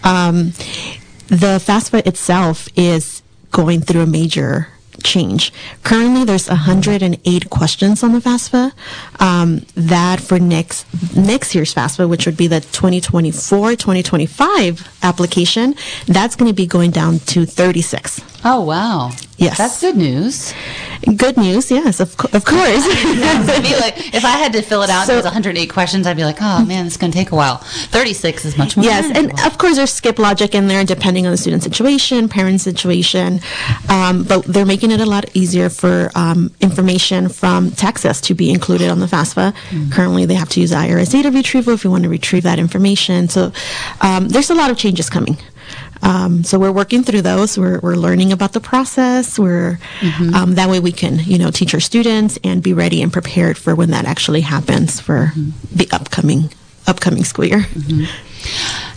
Um, 0.04 0.54
the 1.28 1.60
FAFSA 1.60 2.08
itself 2.08 2.68
is 2.76 3.22
going 3.52 3.82
through 3.82 4.02
a 4.02 4.08
major 4.08 4.70
change. 5.04 5.52
Currently, 5.84 6.24
there's 6.26 6.48
108 6.48 7.50
questions 7.50 8.04
on 8.04 8.12
the 8.14 8.20
FAFSA. 8.20 8.72
Um, 9.20 9.66
that 9.76 10.22
for 10.22 10.39
next 10.39 10.86
next 11.16 11.54
year's 11.56 11.74
FAFSA, 11.74 12.08
which 12.10 12.26
would 12.26 12.38
be 12.38 12.48
the 12.48 12.62
2024-2025 12.62 15.04
application, 15.04 15.76
that's 16.08 16.36
going 16.36 16.50
to 16.50 16.56
be 16.56 16.66
going 16.66 16.92
down 16.92 17.20
to 17.20 17.46
36. 17.46 18.22
Oh, 18.44 18.62
wow. 18.62 19.12
Yes. 19.38 19.58
That's 19.58 19.80
good 19.82 19.98
news. 19.98 20.54
Good 21.18 21.38
news, 21.38 21.72
yes, 21.72 21.99
of, 21.99 22.16
co- 22.18 22.30
of 22.36 22.45
course. 22.45 22.86
Like, 23.82 24.14
if 24.14 24.24
I 24.26 24.32
had 24.38 24.54
to 24.54 24.62
fill 24.62 24.84
it 24.84 24.89
out, 24.89 25.08
So- 25.08 25.14
it 25.14 25.18
was 25.18 25.26
108 25.26 25.68
questions, 25.70 26.06
I'd 26.06 26.18
be 26.18 26.24
like, 26.24 26.38
oh 26.41 26.64
man, 26.66 26.86
it's 26.86 26.97
going 26.97 27.12
to 27.12 27.18
take 27.18 27.32
a 27.32 27.36
while. 27.36 27.58
36 27.58 28.45
is 28.45 28.58
much 28.58 28.78
more. 28.78 28.86
Yes, 28.86 29.10
and 29.16 29.32
of 29.45 29.58
course 29.58 29.76
there's 29.78 29.91
skip 29.91 30.20
logic 30.20 30.54
in 30.54 30.68
there 30.68 30.84
depending 30.84 31.26
on 31.26 31.32
the 31.32 31.38
student 31.38 31.64
situation, 31.64 32.30
parent 32.30 32.62
situation, 32.62 33.39
um, 33.89 34.24
but 34.24 34.43
they're 34.45 34.66
making 34.66 34.91
it 34.91 34.99
a 35.02 35.06
lot 35.06 35.26
easier 35.36 35.70
for 35.70 36.12
um, 36.16 36.52
information 36.62 37.30
from 37.30 37.72
taxes 37.72 38.22
to 38.22 38.34
be 38.34 38.52
included 38.52 38.89
on 38.89 38.99
the 38.99 39.08
FAFSA. 39.08 39.54
Currently, 39.91 40.26
they 40.26 40.36
have 40.36 40.49
to 40.49 40.62
use 40.62 40.72
IRS 40.72 41.12
data 41.12 41.32
retrieval 41.32 41.74
if 41.74 41.84
you 41.84 41.89
want 41.91 42.04
to 42.04 42.10
retrieve 42.10 42.43
that 42.43 42.60
information. 42.60 43.28
So 43.30 43.52
um, 44.02 44.28
there's 44.30 44.49
a 44.49 44.56
lot 44.56 44.70
of 44.70 44.78
changes 44.78 45.10
coming. 45.10 45.38
Um, 46.02 46.43
so 46.43 46.60
we're 46.60 46.72
working 46.72 47.04
through 47.04 47.22
those. 47.22 47.58
We're, 47.58 47.80
we're 47.80 47.95
learning 47.95 48.32
about 48.32 48.54
the 48.54 48.60
process. 48.60 49.38
We're 49.38 49.80
um, 50.34 50.56
that 50.56 50.70
way 50.70 50.80
we 50.80 50.91
can 50.91 51.20
you 51.20 51.38
know 51.38 51.52
teach 51.52 51.74
our 51.74 51.80
students 51.80 52.39
and 52.43 52.62
be 52.64 52.74
ready 52.74 53.02
and 53.02 53.12
prepared 53.12 53.58
for 53.58 53.76
when 53.76 53.91
that 53.91 54.06
actually 54.06 54.41
happens 54.41 54.99
for 54.99 55.34
the 55.72 55.88
upcoming 55.91 56.49
upcoming 56.88 57.24
school 57.24 57.45
year. 57.45 57.66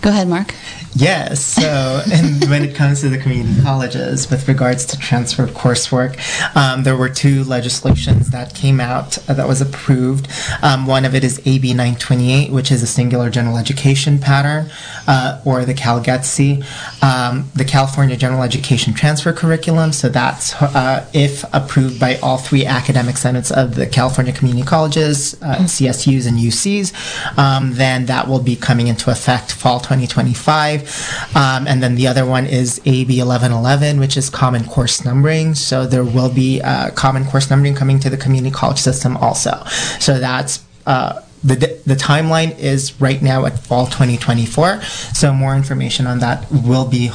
Go 0.01 0.11
ahead, 0.11 0.29
Mark. 0.29 0.55
Yes. 0.97 1.45
So, 1.45 2.03
and 2.13 2.45
when 2.51 2.63
it 2.63 2.75
comes 2.75 3.01
to 3.01 3.09
the 3.09 3.19
community 3.19 3.61
colleges, 3.63 4.31
with 4.31 4.47
regards 4.47 4.85
to 4.87 4.99
transfer 4.99 5.47
coursework, 5.47 6.17
um, 6.57 6.85
there 6.85 6.97
were 6.97 7.09
two 7.09 7.43
legislations 7.45 8.31
that 8.31 8.55
came 8.55 8.81
out 8.81 9.19
uh, 9.29 9.35
that 9.35 9.49
was 9.49 9.61
approved. 9.61 10.29
Um, 10.63 10.87
one 10.87 11.05
of 11.05 11.15
it 11.15 11.25
is 11.25 11.41
AB 11.45 11.69
928, 11.75 12.53
which 12.53 12.71
is 12.71 12.83
a 12.83 12.87
singular 12.87 13.29
general 13.29 13.57
education 13.57 14.19
pattern, 14.19 14.71
uh, 15.07 15.41
or 15.45 15.65
the 15.65 15.75
CalGETC, 15.75 16.65
um, 17.03 17.51
the 17.55 17.65
California 17.65 18.17
General 18.17 18.43
Education 18.43 18.95
Transfer 18.95 19.33
Curriculum. 19.33 19.93
So 19.93 20.09
that's 20.09 20.55
uh, 20.61 21.09
if 21.13 21.45
approved 21.53 22.01
by 22.01 22.17
all 22.17 22.39
three 22.39 22.65
academic 22.67 23.17
senates 23.17 23.51
of 23.51 23.75
the 23.75 23.87
California 23.87 24.33
community 24.33 24.67
colleges, 24.67 25.35
uh, 25.43 25.57
CSUs, 25.57 26.27
and 26.27 26.39
UCs, 26.39 27.39
um, 27.39 27.75
then 27.75 28.07
that 28.07 28.29
will 28.29 28.43
be 28.43 28.57
coming 28.57 28.87
into 28.89 29.11
effect 29.11 29.53
fall 29.53 29.81
2025. 29.81 31.37
Um, 31.37 31.67
and 31.67 31.83
then 31.83 31.95
the 31.95 32.07
other 32.07 32.25
one 32.25 32.47
is 32.47 32.81
AB 32.85 33.19
1111, 33.19 34.01
which 34.01 34.17
is 34.17 34.31
common 34.31 34.65
course 34.65 35.05
numbering. 35.05 35.55
So 35.55 35.87
there 35.87 36.05
will 36.05 36.33
be 36.33 36.61
uh, 36.63 36.91
common 36.91 37.25
course 37.25 37.51
numbering 37.51 37.75
coming 37.75 37.99
to 38.01 38.11
the 38.11 38.17
community 38.17 38.55
college 38.55 38.79
system 38.79 39.17
also. 39.17 39.63
So 40.01 40.19
that's 40.19 40.65
uh, 40.87 41.23
the, 41.45 41.79
the 41.85 41.95
timeline 41.95 42.59
is 42.59 42.99
right 43.01 43.21
now 43.21 43.45
at 43.45 43.59
fall 43.59 43.87
2024. 43.87 44.81
So 44.83 45.33
more 45.33 45.55
information 45.55 46.07
on 46.07 46.21
that 46.21 46.47
will 46.51 46.87
be 46.87 47.11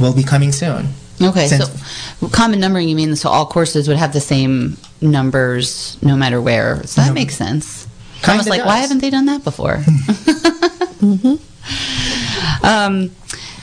will 0.00 0.14
be 0.14 0.22
coming 0.24 0.52
soon. 0.52 0.88
Okay, 1.22 1.46
Since- 1.48 1.70
so 2.20 2.28
common 2.28 2.60
numbering, 2.60 2.88
you 2.88 2.96
mean 2.96 3.14
so 3.16 3.28
all 3.28 3.46
courses 3.46 3.88
would 3.88 3.96
have 3.96 4.12
the 4.12 4.20
same 4.20 4.76
numbers 5.00 5.96
no 6.02 6.16
matter 6.16 6.40
where. 6.40 6.82
So 6.86 7.00
that 7.02 7.08
No. 7.08 7.14
makes 7.14 7.36
sense. 7.36 7.86
Kinda 8.22 8.30
almost 8.32 8.48
like, 8.50 8.64
why 8.64 8.78
haven't 8.78 8.98
they 9.00 9.10
done 9.10 9.26
that 9.26 9.44
before? 9.44 9.82
um, 12.68 13.10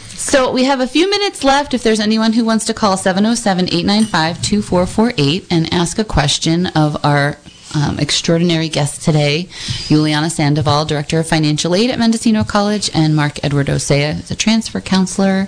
so 0.08 0.52
we 0.52 0.64
have 0.66 0.80
a 0.80 0.88
few 0.88 1.10
minutes 1.10 1.44
left. 1.44 1.74
If 1.74 1.84
there's 1.84 2.00
anyone 2.00 2.34
who 2.34 2.46
wants 2.46 2.66
to 2.66 2.74
call 2.74 2.98
707-895-2448 2.98 5.46
and 5.52 5.72
ask 5.74 6.00
a 6.00 6.04
question 6.04 6.68
of 6.68 6.98
our 7.06 7.38
um, 7.76 8.00
extraordinary 8.00 8.70
guest 8.70 9.04
today, 9.04 9.48
Juliana 9.88 10.30
Sandoval, 10.30 10.86
Director 10.86 11.20
of 11.20 11.28
Financial 11.28 11.76
Aid 11.76 11.92
at 11.92 12.00
Mendocino 12.00 12.44
College, 12.44 12.90
and 12.94 13.16
Mark 13.16 13.44
Edward 13.44 13.68
Osea, 13.68 14.26
the 14.28 14.36
transfer 14.36 14.82
counselor. 14.82 15.48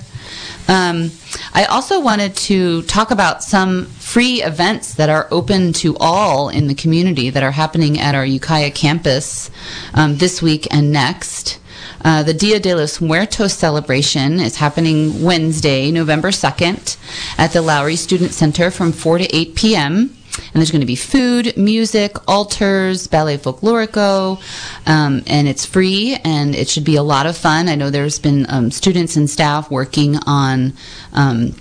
Um, 0.68 1.12
I 1.54 1.66
also 1.66 2.02
wanted 2.02 2.36
to 2.36 2.82
talk 2.84 3.12
about 3.12 3.44
some 3.44 3.86
free 3.86 4.44
events 4.44 4.96
that 4.96 5.10
are 5.10 5.28
open 5.32 5.72
to 5.74 5.96
all 6.00 6.50
in 6.50 6.68
the 6.68 6.76
community 6.76 7.30
that 7.30 7.44
are 7.44 7.52
happening 7.52 8.00
at 8.00 8.16
our 8.16 8.26
Ukiah 8.26 8.72
campus 8.72 9.50
um, 9.94 10.18
this 10.18 10.42
week 10.42 10.68
and 10.70 10.92
next. 10.92 11.60
Uh, 12.04 12.24
the 12.24 12.34
Dia 12.34 12.60
de 12.60 12.76
los 12.76 13.02
Muertos 13.02 13.54
celebration 13.54 14.40
is 14.40 14.58
happening 14.58 15.24
Wednesday, 15.24 15.92
November 15.92 16.30
2nd, 16.30 16.98
at 17.38 17.54
the 17.54 17.62
Lowry 17.62 17.96
Student 17.96 18.32
Center 18.32 18.70
from 18.70 18.92
4 18.92 19.20
to 19.20 19.36
8 19.36 19.56
p.m. 19.56 20.17
And 20.38 20.56
there's 20.56 20.72
going 20.72 20.82
to 20.82 20.88
be 20.88 20.96
food, 20.96 21.56
music, 21.58 22.16
altars, 22.28 23.08
ballet 23.08 23.38
folklorico, 23.38 24.42
um, 24.86 25.24
and 25.28 25.48
it's 25.48 25.66
free 25.66 26.18
and 26.24 26.56
it 26.56 26.70
should 26.70 26.84
be 26.84 26.96
a 26.96 27.04
lot 27.04 27.26
of 27.26 27.38
fun. 27.38 27.68
I 27.70 27.76
know 27.76 27.90
there's 27.90 28.20
been 28.20 28.46
um, 28.50 28.72
students 28.72 29.16
and 29.16 29.30
staff 29.30 29.70
working 29.72 30.18
on 30.26 30.74
um, 31.14 31.56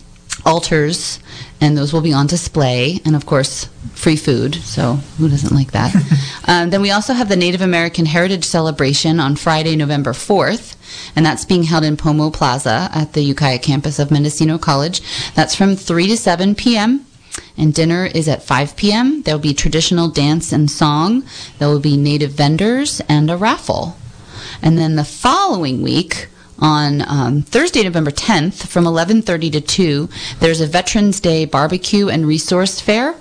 altars, 0.44 1.18
and 1.60 1.76
those 1.76 1.92
will 1.92 2.00
be 2.00 2.12
on 2.12 2.26
display, 2.26 3.00
and 3.04 3.16
of 3.16 3.26
course, 3.26 3.68
free 3.94 4.16
food. 4.16 4.54
So 4.54 4.94
who 5.18 5.28
doesn't 5.28 5.54
like 5.54 5.72
that? 5.72 5.94
um, 6.48 6.70
then 6.70 6.82
we 6.82 6.90
also 6.90 7.12
have 7.12 7.28
the 7.28 7.36
Native 7.36 7.60
American 7.60 8.06
Heritage 8.06 8.44
Celebration 8.44 9.18
on 9.20 9.36
Friday, 9.36 9.76
November 9.76 10.12
4th, 10.12 10.76
and 11.16 11.26
that's 11.26 11.44
being 11.44 11.64
held 11.64 11.84
in 11.84 11.96
Pomo 11.96 12.30
Plaza 12.30 12.88
at 12.94 13.12
the 13.12 13.22
Ukiah 13.22 13.58
campus 13.58 13.98
of 13.98 14.10
Mendocino 14.10 14.58
College. 14.58 15.02
That's 15.34 15.54
from 15.54 15.76
3 15.76 16.06
to 16.08 16.16
7 16.16 16.54
p.m 16.54 17.06
and 17.56 17.74
dinner 17.74 18.06
is 18.06 18.28
at 18.28 18.42
5 18.42 18.76
p.m. 18.76 19.22
There 19.22 19.34
will 19.34 19.42
be 19.42 19.54
traditional 19.54 20.08
dance 20.08 20.52
and 20.52 20.70
song. 20.70 21.24
There 21.58 21.68
will 21.68 21.80
be 21.80 21.96
native 21.96 22.32
vendors 22.32 23.00
and 23.08 23.30
a 23.30 23.36
raffle. 23.36 23.96
And 24.62 24.78
then 24.78 24.96
the 24.96 25.04
following 25.04 25.82
week, 25.82 26.28
on 26.58 27.02
um, 27.06 27.42
Thursday, 27.42 27.82
November 27.82 28.10
10th, 28.10 28.66
from 28.66 28.84
11:30 28.84 29.52
to 29.52 29.60
2, 29.60 30.08
there's 30.40 30.60
a 30.60 30.66
Veterans 30.66 31.20
Day 31.20 31.44
barbecue 31.44 32.08
and 32.08 32.26
resource 32.26 32.80
fair. 32.80 33.14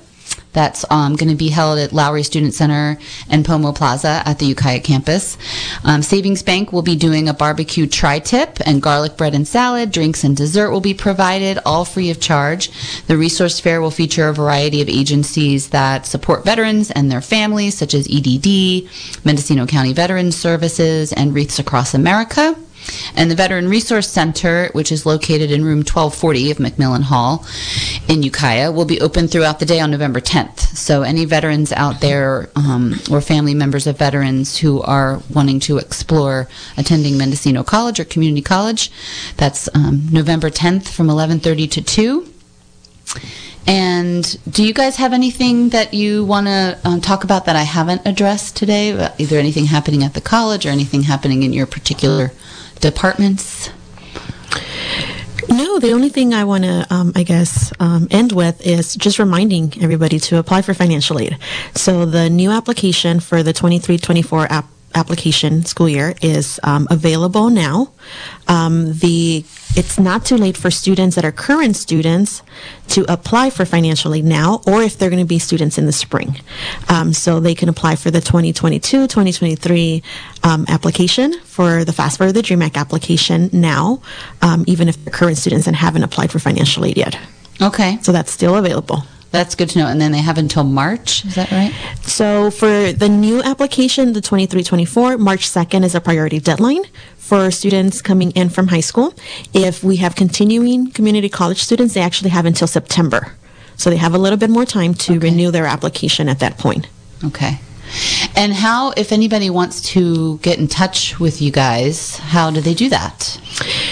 That's 0.55 0.85
um, 0.89 1.17
going 1.17 1.29
to 1.29 1.35
be 1.35 1.49
held 1.49 1.77
at 1.77 1.91
Lowry 1.91 2.23
Student 2.23 2.53
Center 2.53 2.97
and 3.29 3.45
Pomo 3.45 3.73
Plaza 3.73 4.23
at 4.25 4.39
the 4.39 4.45
Ukiah 4.45 4.79
campus. 4.79 5.37
Um, 5.83 6.01
Savings 6.01 6.41
Bank 6.41 6.71
will 6.71 6.81
be 6.81 6.95
doing 6.95 7.27
a 7.27 7.33
barbecue 7.33 7.85
tri-tip 7.85 8.57
and 8.65 8.81
garlic 8.81 9.17
bread 9.17 9.35
and 9.35 9.45
salad. 9.45 9.91
Drinks 9.91 10.23
and 10.23 10.35
dessert 10.35 10.71
will 10.71 10.81
be 10.81 10.93
provided, 10.93 11.59
all 11.65 11.83
free 11.83 12.09
of 12.09 12.21
charge. 12.21 12.71
The 13.07 13.17
resource 13.17 13.59
fair 13.59 13.81
will 13.81 13.91
feature 13.91 14.29
a 14.29 14.33
variety 14.33 14.81
of 14.81 14.87
agencies 14.87 15.69
that 15.69 16.05
support 16.05 16.45
veterans 16.45 16.89
and 16.89 17.11
their 17.11 17.21
families, 17.21 17.77
such 17.77 17.93
as 17.93 18.07
EDD, 18.09 18.89
Mendocino 19.25 19.65
County 19.65 19.91
Veterans 19.91 20.37
Services, 20.37 21.11
and 21.11 21.33
Wreaths 21.35 21.59
Across 21.59 21.93
America. 21.93 22.55
And 23.15 23.31
the 23.31 23.35
Veteran 23.35 23.67
Resource 23.69 24.09
Center, 24.09 24.69
which 24.73 24.91
is 24.91 25.05
located 25.05 25.51
in 25.51 25.63
room 25.63 25.79
1240 25.79 26.51
of 26.51 26.57
McMillan 26.57 27.03
Hall 27.03 27.45
in 28.07 28.23
Ukiah, 28.23 28.71
will 28.71 28.85
be 28.85 28.99
open 29.01 29.27
throughout 29.27 29.59
the 29.59 29.65
day 29.65 29.79
on 29.79 29.91
November 29.91 30.19
10th. 30.19 30.59
So, 30.75 31.01
any 31.03 31.25
veterans 31.25 31.71
out 31.71 32.01
there 32.01 32.49
um, 32.55 32.95
or 33.11 33.21
family 33.21 33.53
members 33.53 33.87
of 33.87 33.97
veterans 33.97 34.57
who 34.57 34.81
are 34.81 35.21
wanting 35.33 35.59
to 35.61 35.77
explore 35.77 36.47
attending 36.77 37.17
Mendocino 37.17 37.63
College 37.63 37.99
or 37.99 38.05
Community 38.05 38.41
College, 38.41 38.91
that's 39.37 39.69
um, 39.75 40.07
November 40.11 40.49
10th 40.49 40.89
from 40.89 41.07
11:30 41.07 41.71
to 41.71 41.81
2. 41.81 42.31
And 43.67 44.37
do 44.47 44.63
you 44.63 44.73
guys 44.73 44.97
have 44.97 45.11
anything 45.11 45.69
that 45.69 45.93
you 45.93 46.23
want 46.23 46.45
to 46.45 46.77
um, 46.83 47.01
talk 47.01 47.23
about 47.23 47.45
that 47.45 47.55
I 47.55 47.63
haven't 47.63 48.03
addressed 48.05 48.55
today? 48.55 48.91
Either 49.17 49.37
anything 49.37 49.65
happening 49.65 50.03
at 50.03 50.13
the 50.13 50.21
college 50.21 50.65
or 50.65 50.69
anything 50.69 51.03
happening 51.03 51.41
in 51.41 51.51
your 51.51 51.65
particular 51.65 52.31
departments? 52.79 53.69
No, 55.49 55.79
the 55.79 55.91
only 55.91 56.09
thing 56.09 56.33
I 56.33 56.43
want 56.43 56.63
to, 56.63 56.87
um, 56.89 57.11
I 57.15 57.23
guess, 57.23 57.71
um, 57.79 58.07
end 58.09 58.31
with 58.31 58.65
is 58.65 58.95
just 58.95 59.19
reminding 59.19 59.73
everybody 59.81 60.19
to 60.19 60.37
apply 60.37 60.61
for 60.63 60.73
financial 60.73 61.19
aid. 61.19 61.37
So 61.75 62.05
the 62.05 62.29
new 62.29 62.51
application 62.51 63.19
for 63.19 63.43
the 63.43 63.53
23-24 63.53 64.47
app 64.49 64.65
application 64.95 65.65
school 65.65 65.89
year 65.89 66.15
is 66.21 66.59
um, 66.63 66.87
available 66.89 67.49
now. 67.49 67.91
Um, 68.47 68.93
the 68.93 69.45
it's 69.77 69.99
not 69.99 70.25
too 70.25 70.37
late 70.37 70.55
for 70.55 70.71
students 70.71 71.15
that 71.15 71.25
are 71.25 71.31
current 71.31 71.75
students 71.75 72.41
to 72.87 73.05
apply 73.11 73.49
for 73.49 73.65
financial 73.65 74.13
aid 74.13 74.23
now, 74.23 74.61
or 74.65 74.81
if 74.81 74.97
they're 74.97 75.09
going 75.09 75.21
to 75.21 75.27
be 75.27 75.39
students 75.39 75.77
in 75.77 75.85
the 75.85 75.91
spring. 75.91 76.39
Um, 76.87 77.11
so 77.11 77.41
they 77.41 77.55
can 77.55 77.67
apply 77.67 77.97
for 77.97 78.09
the 78.09 78.21
2022 78.21 79.07
2023 79.07 80.03
um, 80.43 80.65
application 80.69 81.33
for 81.41 81.83
the 81.83 81.93
Fast 81.93 82.17
Forward 82.17 82.33
the 82.33 82.41
Dream 82.41 82.61
Act 82.61 82.77
application 82.77 83.49
now, 83.51 84.01
um, 84.41 84.63
even 84.67 84.87
if 84.87 85.03
they're 85.03 85.13
current 85.13 85.37
students 85.37 85.67
and 85.67 85.75
haven't 85.75 86.03
applied 86.03 86.31
for 86.31 86.39
financial 86.39 86.85
aid 86.85 86.97
yet. 86.97 87.17
Okay. 87.61 87.97
So 88.01 88.11
that's 88.11 88.31
still 88.31 88.55
available. 88.55 89.03
That's 89.35 89.53
good 89.55 89.69
to 89.71 89.79
know. 89.79 89.87
And 89.87 89.99
then 89.99 90.11
they 90.13 90.21
have 90.29 90.37
until 90.37 90.63
March, 90.63 91.25
is 91.25 91.35
that 91.35 91.51
right? 91.51 91.73
So 92.03 92.49
for 92.51 92.93
the 92.93 93.09
new 93.09 93.41
application, 93.43 94.13
the 94.13 94.21
23-24, 94.21 95.19
March 95.19 95.43
2nd 95.49 95.83
is 95.83 95.93
a 95.93 95.99
priority 95.99 96.39
deadline 96.39 96.83
for 97.17 97.51
students 97.51 98.01
coming 98.01 98.31
in 98.31 98.47
from 98.49 98.67
high 98.67 98.79
school. 98.91 99.13
If 99.53 99.83
we 99.83 99.97
have 99.97 100.15
continuing 100.15 100.91
community 100.91 101.27
college 101.27 101.61
students, 101.61 101.93
they 101.95 102.01
actually 102.01 102.29
have 102.29 102.45
until 102.45 102.67
September. 102.67 103.33
So 103.75 103.89
they 103.89 103.97
have 103.97 104.13
a 104.13 104.17
little 104.25 104.37
bit 104.39 104.49
more 104.49 104.65
time 104.65 104.93
to 105.05 105.13
Okay. 105.15 105.27
renew 105.29 105.51
their 105.51 105.65
application 105.65 106.29
at 106.29 106.39
that 106.39 106.57
point. 106.57 106.87
Okay. 107.25 107.59
And 108.35 108.51
how, 108.53 108.91
if 108.97 109.11
anybody 109.11 109.49
wants 109.49 109.81
to 109.93 110.37
get 110.39 110.57
in 110.59 110.67
touch 110.67 111.19
with 111.19 111.41
you 111.41 111.51
guys, 111.51 112.17
how 112.33 112.49
do 112.51 112.59
they 112.61 112.73
do 112.73 112.89
that? 112.89 113.39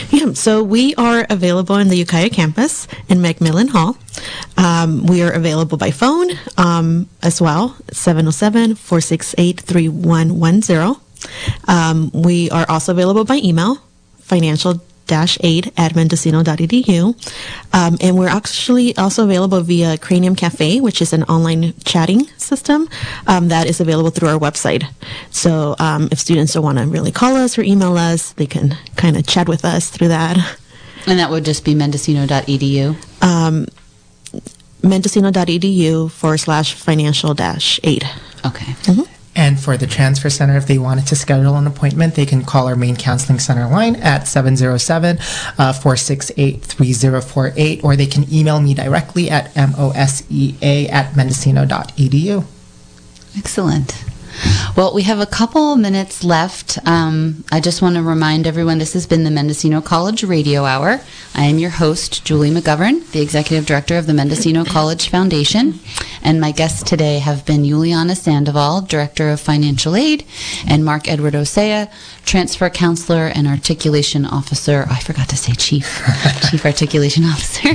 Yeah, 0.09 0.33
so 0.33 0.63
we 0.63 0.95
are 0.95 1.25
available 1.29 1.77
in 1.77 1.87
the 1.89 1.97
Ukiah 1.97 2.29
campus 2.29 2.87
in 3.07 3.21
Macmillan 3.21 3.69
Hall. 3.69 3.95
Um, 4.57 5.05
we 5.05 5.21
are 5.23 5.31
available 5.31 5.77
by 5.77 5.91
phone 5.91 6.29
um, 6.57 7.09
as 7.21 7.41
well, 7.41 7.75
707 7.91 8.75
468 8.75 9.61
3110. 9.61 10.95
Um, 11.67 12.11
We 12.13 12.49
are 12.51 12.65
also 12.69 12.91
available 12.91 13.25
by 13.25 13.37
email, 13.43 13.77
financial 14.19 14.81
aid 15.41 15.71
at 15.77 15.93
mendocino.edu. 15.93 17.13
Um, 17.73 17.97
and 18.01 18.17
we're 18.17 18.29
actually 18.29 18.95
also 18.97 19.23
available 19.23 19.61
via 19.61 19.97
Cranium 19.97 20.35
Cafe, 20.35 20.79
which 20.81 21.01
is 21.01 21.13
an 21.13 21.23
online 21.23 21.73
chatting 21.83 22.25
system 22.37 22.87
um, 23.27 23.49
that 23.49 23.67
is 23.67 23.79
available 23.79 24.09
through 24.09 24.29
our 24.29 24.39
website. 24.39 24.85
So 25.31 25.75
um, 25.79 26.09
if 26.11 26.19
students 26.19 26.53
don't 26.53 26.63
want 26.63 26.77
to 26.79 26.85
really 26.85 27.11
call 27.11 27.35
us 27.35 27.57
or 27.57 27.63
email 27.63 27.97
us, 27.97 28.33
they 28.33 28.47
can 28.47 28.75
kind 28.95 29.17
of 29.17 29.27
chat 29.27 29.47
with 29.47 29.65
us 29.65 29.89
through 29.89 30.09
that. 30.09 30.37
And 31.05 31.19
that 31.19 31.29
would 31.29 31.45
just 31.45 31.65
be 31.65 31.75
mendocino.edu. 31.75 32.95
Um, 33.21 33.67
mendocino.edu 34.83 36.11
forward 36.11 36.37
slash 36.37 36.73
financial 36.73 37.33
dash 37.33 37.79
aid. 37.83 38.03
Okay. 38.45 38.73
Mm-hmm. 38.83 39.13
And 39.35 39.59
for 39.59 39.77
the 39.77 39.87
Transfer 39.87 40.29
Center, 40.29 40.55
if 40.57 40.67
they 40.67 40.77
wanted 40.77 41.07
to 41.07 41.15
schedule 41.15 41.55
an 41.55 41.65
appointment, 41.65 42.13
they 42.13 42.25
can 42.25 42.43
call 42.43 42.67
our 42.67 42.75
main 42.75 42.95
counseling 42.95 43.39
center 43.39 43.67
line 43.67 43.95
at 43.95 44.27
707 44.27 45.17
uh, 45.57 45.73
468 45.73 46.61
3048, 46.61 47.83
or 47.83 47.95
they 47.95 48.05
can 48.05 48.31
email 48.31 48.61
me 48.61 48.75
directly 48.75 49.31
at 49.31 49.55
mosea 49.55 50.87
at 50.89 51.13
mendocino.edu. 51.15 52.45
Excellent. 53.35 54.12
Well, 54.75 54.93
we 54.93 55.03
have 55.03 55.19
a 55.19 55.25
couple 55.25 55.75
minutes 55.75 56.23
left. 56.23 56.79
Um, 56.87 57.43
I 57.51 57.59
just 57.59 57.81
want 57.81 57.95
to 57.95 58.01
remind 58.01 58.47
everyone 58.47 58.79
this 58.79 58.93
has 58.93 59.05
been 59.05 59.23
the 59.23 59.29
Mendocino 59.29 59.81
College 59.81 60.23
Radio 60.23 60.65
Hour. 60.65 60.99
I 61.35 61.45
am 61.45 61.59
your 61.59 61.69
host, 61.69 62.25
Julie 62.25 62.49
McGovern, 62.49 63.09
the 63.11 63.21
Executive 63.21 63.65
Director 63.65 63.97
of 63.97 64.07
the 64.07 64.13
Mendocino 64.13 64.65
College 64.77 65.09
Foundation. 65.09 65.79
And 66.23 66.41
my 66.41 66.51
guests 66.51 66.81
today 66.81 67.19
have 67.19 67.45
been 67.45 67.63
Juliana 67.63 68.15
Sandoval, 68.15 68.81
Director 68.81 69.29
of 69.29 69.39
Financial 69.39 69.95
Aid, 69.95 70.25
and 70.67 70.83
Mark 70.83 71.07
Edward 71.07 71.33
Osea, 71.33 71.91
Transfer 72.25 72.69
Counselor 72.69 73.27
and 73.27 73.47
Articulation 73.47 74.25
Officer. 74.25 74.85
Oh, 74.87 74.93
I 74.93 74.99
forgot 74.99 75.29
to 75.29 75.37
say 75.37 75.53
Chief, 75.53 76.01
Chief 76.49 76.65
Articulation 76.65 77.25
Officer. 77.25 77.69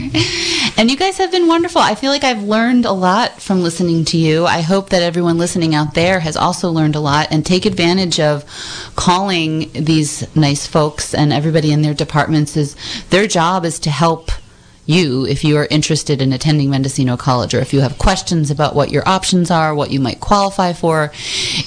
and 0.76 0.90
you 0.90 0.96
guys 0.96 1.18
have 1.18 1.30
been 1.30 1.46
wonderful. 1.46 1.80
I 1.80 1.94
feel 1.94 2.10
like 2.10 2.24
I've 2.24 2.42
learned 2.42 2.84
a 2.84 2.92
lot 2.92 3.40
from 3.40 3.62
listening 3.62 4.04
to 4.06 4.16
you. 4.16 4.46
I 4.46 4.62
hope 4.62 4.90
that 4.90 5.02
everyone 5.02 5.38
listening 5.38 5.74
out 5.74 5.94
there 5.94 6.20
has 6.20 6.36
also 6.36 6.70
learned 6.70 6.96
a 6.96 7.00
lot 7.00 7.28
and 7.30 7.44
take 7.44 7.66
advantage 7.66 8.18
of 8.18 8.44
calling 8.96 9.70
these 9.72 10.34
nice 10.34 10.66
folks 10.66 11.14
and 11.14 11.32
everybody 11.32 11.70
in 11.72 11.82
their 11.82 11.94
departments 11.94 12.56
is 12.56 12.76
their 13.10 13.26
job 13.26 13.64
is 13.64 13.78
to 13.80 13.90
help 13.90 14.30
you 14.86 15.26
if 15.26 15.44
you 15.44 15.56
are 15.58 15.66
interested 15.70 16.22
in 16.22 16.32
attending 16.32 16.70
Mendocino 16.70 17.16
College 17.16 17.52
or 17.54 17.60
if 17.60 17.74
you 17.74 17.80
have 17.80 17.98
questions 17.98 18.50
about 18.50 18.74
what 18.74 18.90
your 18.90 19.06
options 19.06 19.50
are, 19.50 19.74
what 19.74 19.90
you 19.90 20.00
might 20.00 20.18
qualify 20.18 20.72
for, 20.72 21.12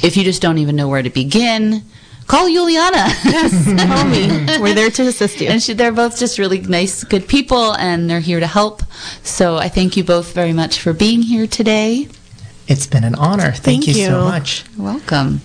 if 0.02 0.18
you 0.18 0.24
just 0.24 0.42
don't 0.42 0.58
even 0.58 0.76
know 0.76 0.88
where 0.88 1.04
to 1.04 1.10
begin, 1.12 1.84
call 2.32 2.48
Juliana. 2.48 3.12
Yes, 3.26 3.52
call 3.88 4.06
me. 4.06 4.62
We're 4.62 4.74
there 4.74 4.90
to 4.90 5.04
assist 5.04 5.42
you. 5.42 5.50
And 5.50 5.62
she, 5.62 5.74
they're 5.74 5.92
both 5.92 6.18
just 6.18 6.40
really 6.40 6.62
nice, 6.62 7.04
good 7.04 7.28
people, 7.28 7.76
and 7.76 8.10
they're 8.10 8.22
here 8.22 8.40
to 8.40 8.48
help. 8.48 8.84
So 9.24 9.58
I 9.58 9.68
thank 9.68 9.98
you 9.98 10.06
both 10.06 10.34
very 10.34 10.54
much 10.54 10.80
for 10.80 10.94
being 10.94 11.22
here 11.22 11.46
today. 11.46 12.08
It's 12.68 12.88
been 12.88 13.04
an 13.04 13.16
honor. 13.16 13.52
Thank, 13.52 13.84
Thank 13.84 13.88
you. 13.88 14.06
so 14.06 14.24
much. 14.24 14.64
You're 14.78 14.86
welcome. 14.86 15.42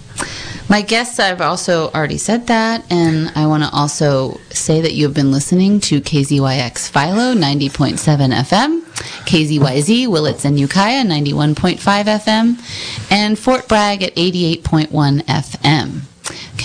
My 0.68 0.80
guests, 0.80 1.18
I've 1.18 1.40
also 1.40 1.88
already 1.90 2.18
said 2.18 2.46
that, 2.46 2.84
and 2.90 3.32
I 3.34 3.46
want 3.46 3.64
to 3.64 3.70
also 3.70 4.38
say 4.50 4.80
that 4.80 4.94
you 4.94 5.04
have 5.06 5.14
been 5.14 5.32
listening 5.32 5.80
to 5.80 6.00
KZYX 6.00 6.88
Philo 6.88 7.34
90.7 7.34 7.98
FM, 8.32 8.80
KZYZ 9.26 10.06
Willits 10.06 10.44
and 10.44 10.58
Ukiah 10.58 11.04
91.5 11.04 11.78
FM, 11.78 13.10
and 13.10 13.38
Fort 13.38 13.66
Bragg 13.68 14.02
at 14.04 14.14
88.1 14.14 15.22
FM. 15.24 16.02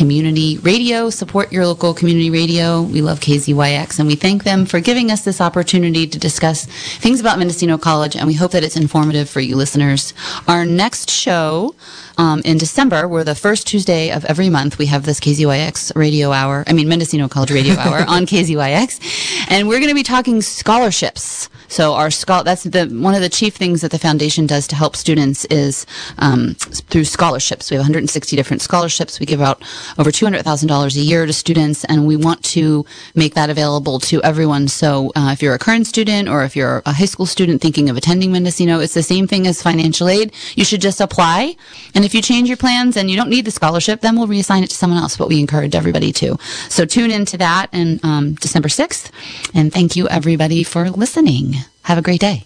Community 0.01 0.57
radio, 0.57 1.11
support 1.11 1.51
your 1.51 1.67
local 1.67 1.93
community 1.93 2.31
radio. 2.31 2.81
We 2.81 3.03
love 3.03 3.19
KZYX 3.19 3.99
and 3.99 4.07
we 4.07 4.15
thank 4.15 4.43
them 4.43 4.65
for 4.65 4.79
giving 4.79 5.11
us 5.11 5.23
this 5.23 5.39
opportunity 5.39 6.07
to 6.07 6.17
discuss 6.17 6.65
things 6.65 7.19
about 7.19 7.37
Mendocino 7.37 7.77
College 7.77 8.15
and 8.15 8.25
we 8.25 8.33
hope 8.33 8.49
that 8.53 8.63
it's 8.63 8.75
informative 8.75 9.29
for 9.29 9.41
you 9.41 9.55
listeners. 9.55 10.15
Our 10.47 10.65
next 10.65 11.11
show 11.11 11.75
um, 12.17 12.41
in 12.45 12.57
December, 12.57 13.07
we're 13.07 13.23
the 13.23 13.35
first 13.35 13.67
Tuesday 13.67 14.11
of 14.11 14.25
every 14.25 14.49
month. 14.49 14.77
We 14.77 14.87
have 14.87 15.05
this 15.05 15.19
KZYX 15.19 15.95
radio 15.95 16.31
hour, 16.31 16.63
I 16.67 16.73
mean 16.73 16.87
Mendocino 16.87 17.27
College 17.27 17.51
radio 17.51 17.75
hour 17.75 17.99
on 18.07 18.25
KZYX, 18.25 19.47
and 19.49 19.67
we're 19.67 19.79
going 19.79 19.89
to 19.89 19.95
be 19.95 20.03
talking 20.03 20.41
scholarships. 20.41 21.49
So 21.67 21.93
our 21.93 22.11
schol- 22.11 22.43
that's 22.43 22.63
the 22.63 22.87
one 22.87 23.15
of 23.15 23.21
the 23.21 23.29
chief 23.29 23.55
things 23.55 23.81
that 23.81 23.91
the 23.91 23.99
foundation 23.99 24.45
does 24.45 24.67
to 24.67 24.75
help 24.75 24.95
students 24.95 25.45
is 25.45 25.85
um, 26.17 26.55
through 26.55 27.05
scholarships. 27.05 27.71
We 27.71 27.75
have 27.75 27.83
160 27.83 28.35
different 28.35 28.61
scholarships. 28.61 29.19
We 29.19 29.25
give 29.25 29.41
out 29.41 29.63
over 29.97 30.11
$200,000 30.11 30.95
a 30.95 30.99
year 30.99 31.25
to 31.25 31.31
students, 31.31 31.85
and 31.85 32.05
we 32.05 32.17
want 32.17 32.43
to 32.43 32.85
make 33.15 33.35
that 33.35 33.49
available 33.49 33.99
to 33.99 34.21
everyone. 34.21 34.67
So 34.67 35.13
uh, 35.15 35.29
if 35.31 35.41
you're 35.41 35.53
a 35.53 35.59
current 35.59 35.87
student 35.87 36.27
or 36.27 36.43
if 36.43 36.57
you're 36.57 36.81
a 36.85 36.91
high 36.91 37.05
school 37.05 37.25
student 37.25 37.61
thinking 37.61 37.89
of 37.89 37.95
attending 37.95 38.33
Mendocino, 38.33 38.79
it's 38.79 38.93
the 38.93 39.03
same 39.03 39.25
thing 39.25 39.47
as 39.47 39.61
financial 39.61 40.09
aid. 40.09 40.33
You 40.55 40.65
should 40.65 40.81
just 40.81 40.99
apply 40.99 41.55
and 41.95 42.00
And 42.01 42.05
if 42.07 42.15
you 42.15 42.21
change 42.23 42.47
your 42.47 42.57
plans 42.57 42.97
and 42.97 43.11
you 43.11 43.15
don't 43.15 43.29
need 43.29 43.45
the 43.45 43.51
scholarship, 43.51 44.01
then 44.01 44.15
we'll 44.17 44.27
reassign 44.27 44.63
it 44.63 44.71
to 44.71 44.75
someone 44.75 44.99
else, 44.99 45.17
but 45.17 45.27
we 45.27 45.39
encourage 45.39 45.75
everybody 45.75 46.11
to. 46.13 46.35
So 46.67 46.83
tune 46.83 47.11
into 47.11 47.37
that 47.37 47.67
on 47.75 47.99
um, 48.01 48.33
December 48.33 48.69
6th. 48.69 49.11
And 49.53 49.71
thank 49.71 49.95
you, 49.95 50.07
everybody, 50.07 50.63
for 50.63 50.89
listening. 50.89 51.57
Have 51.83 51.99
a 51.99 52.01
great 52.01 52.19
day. 52.19 52.45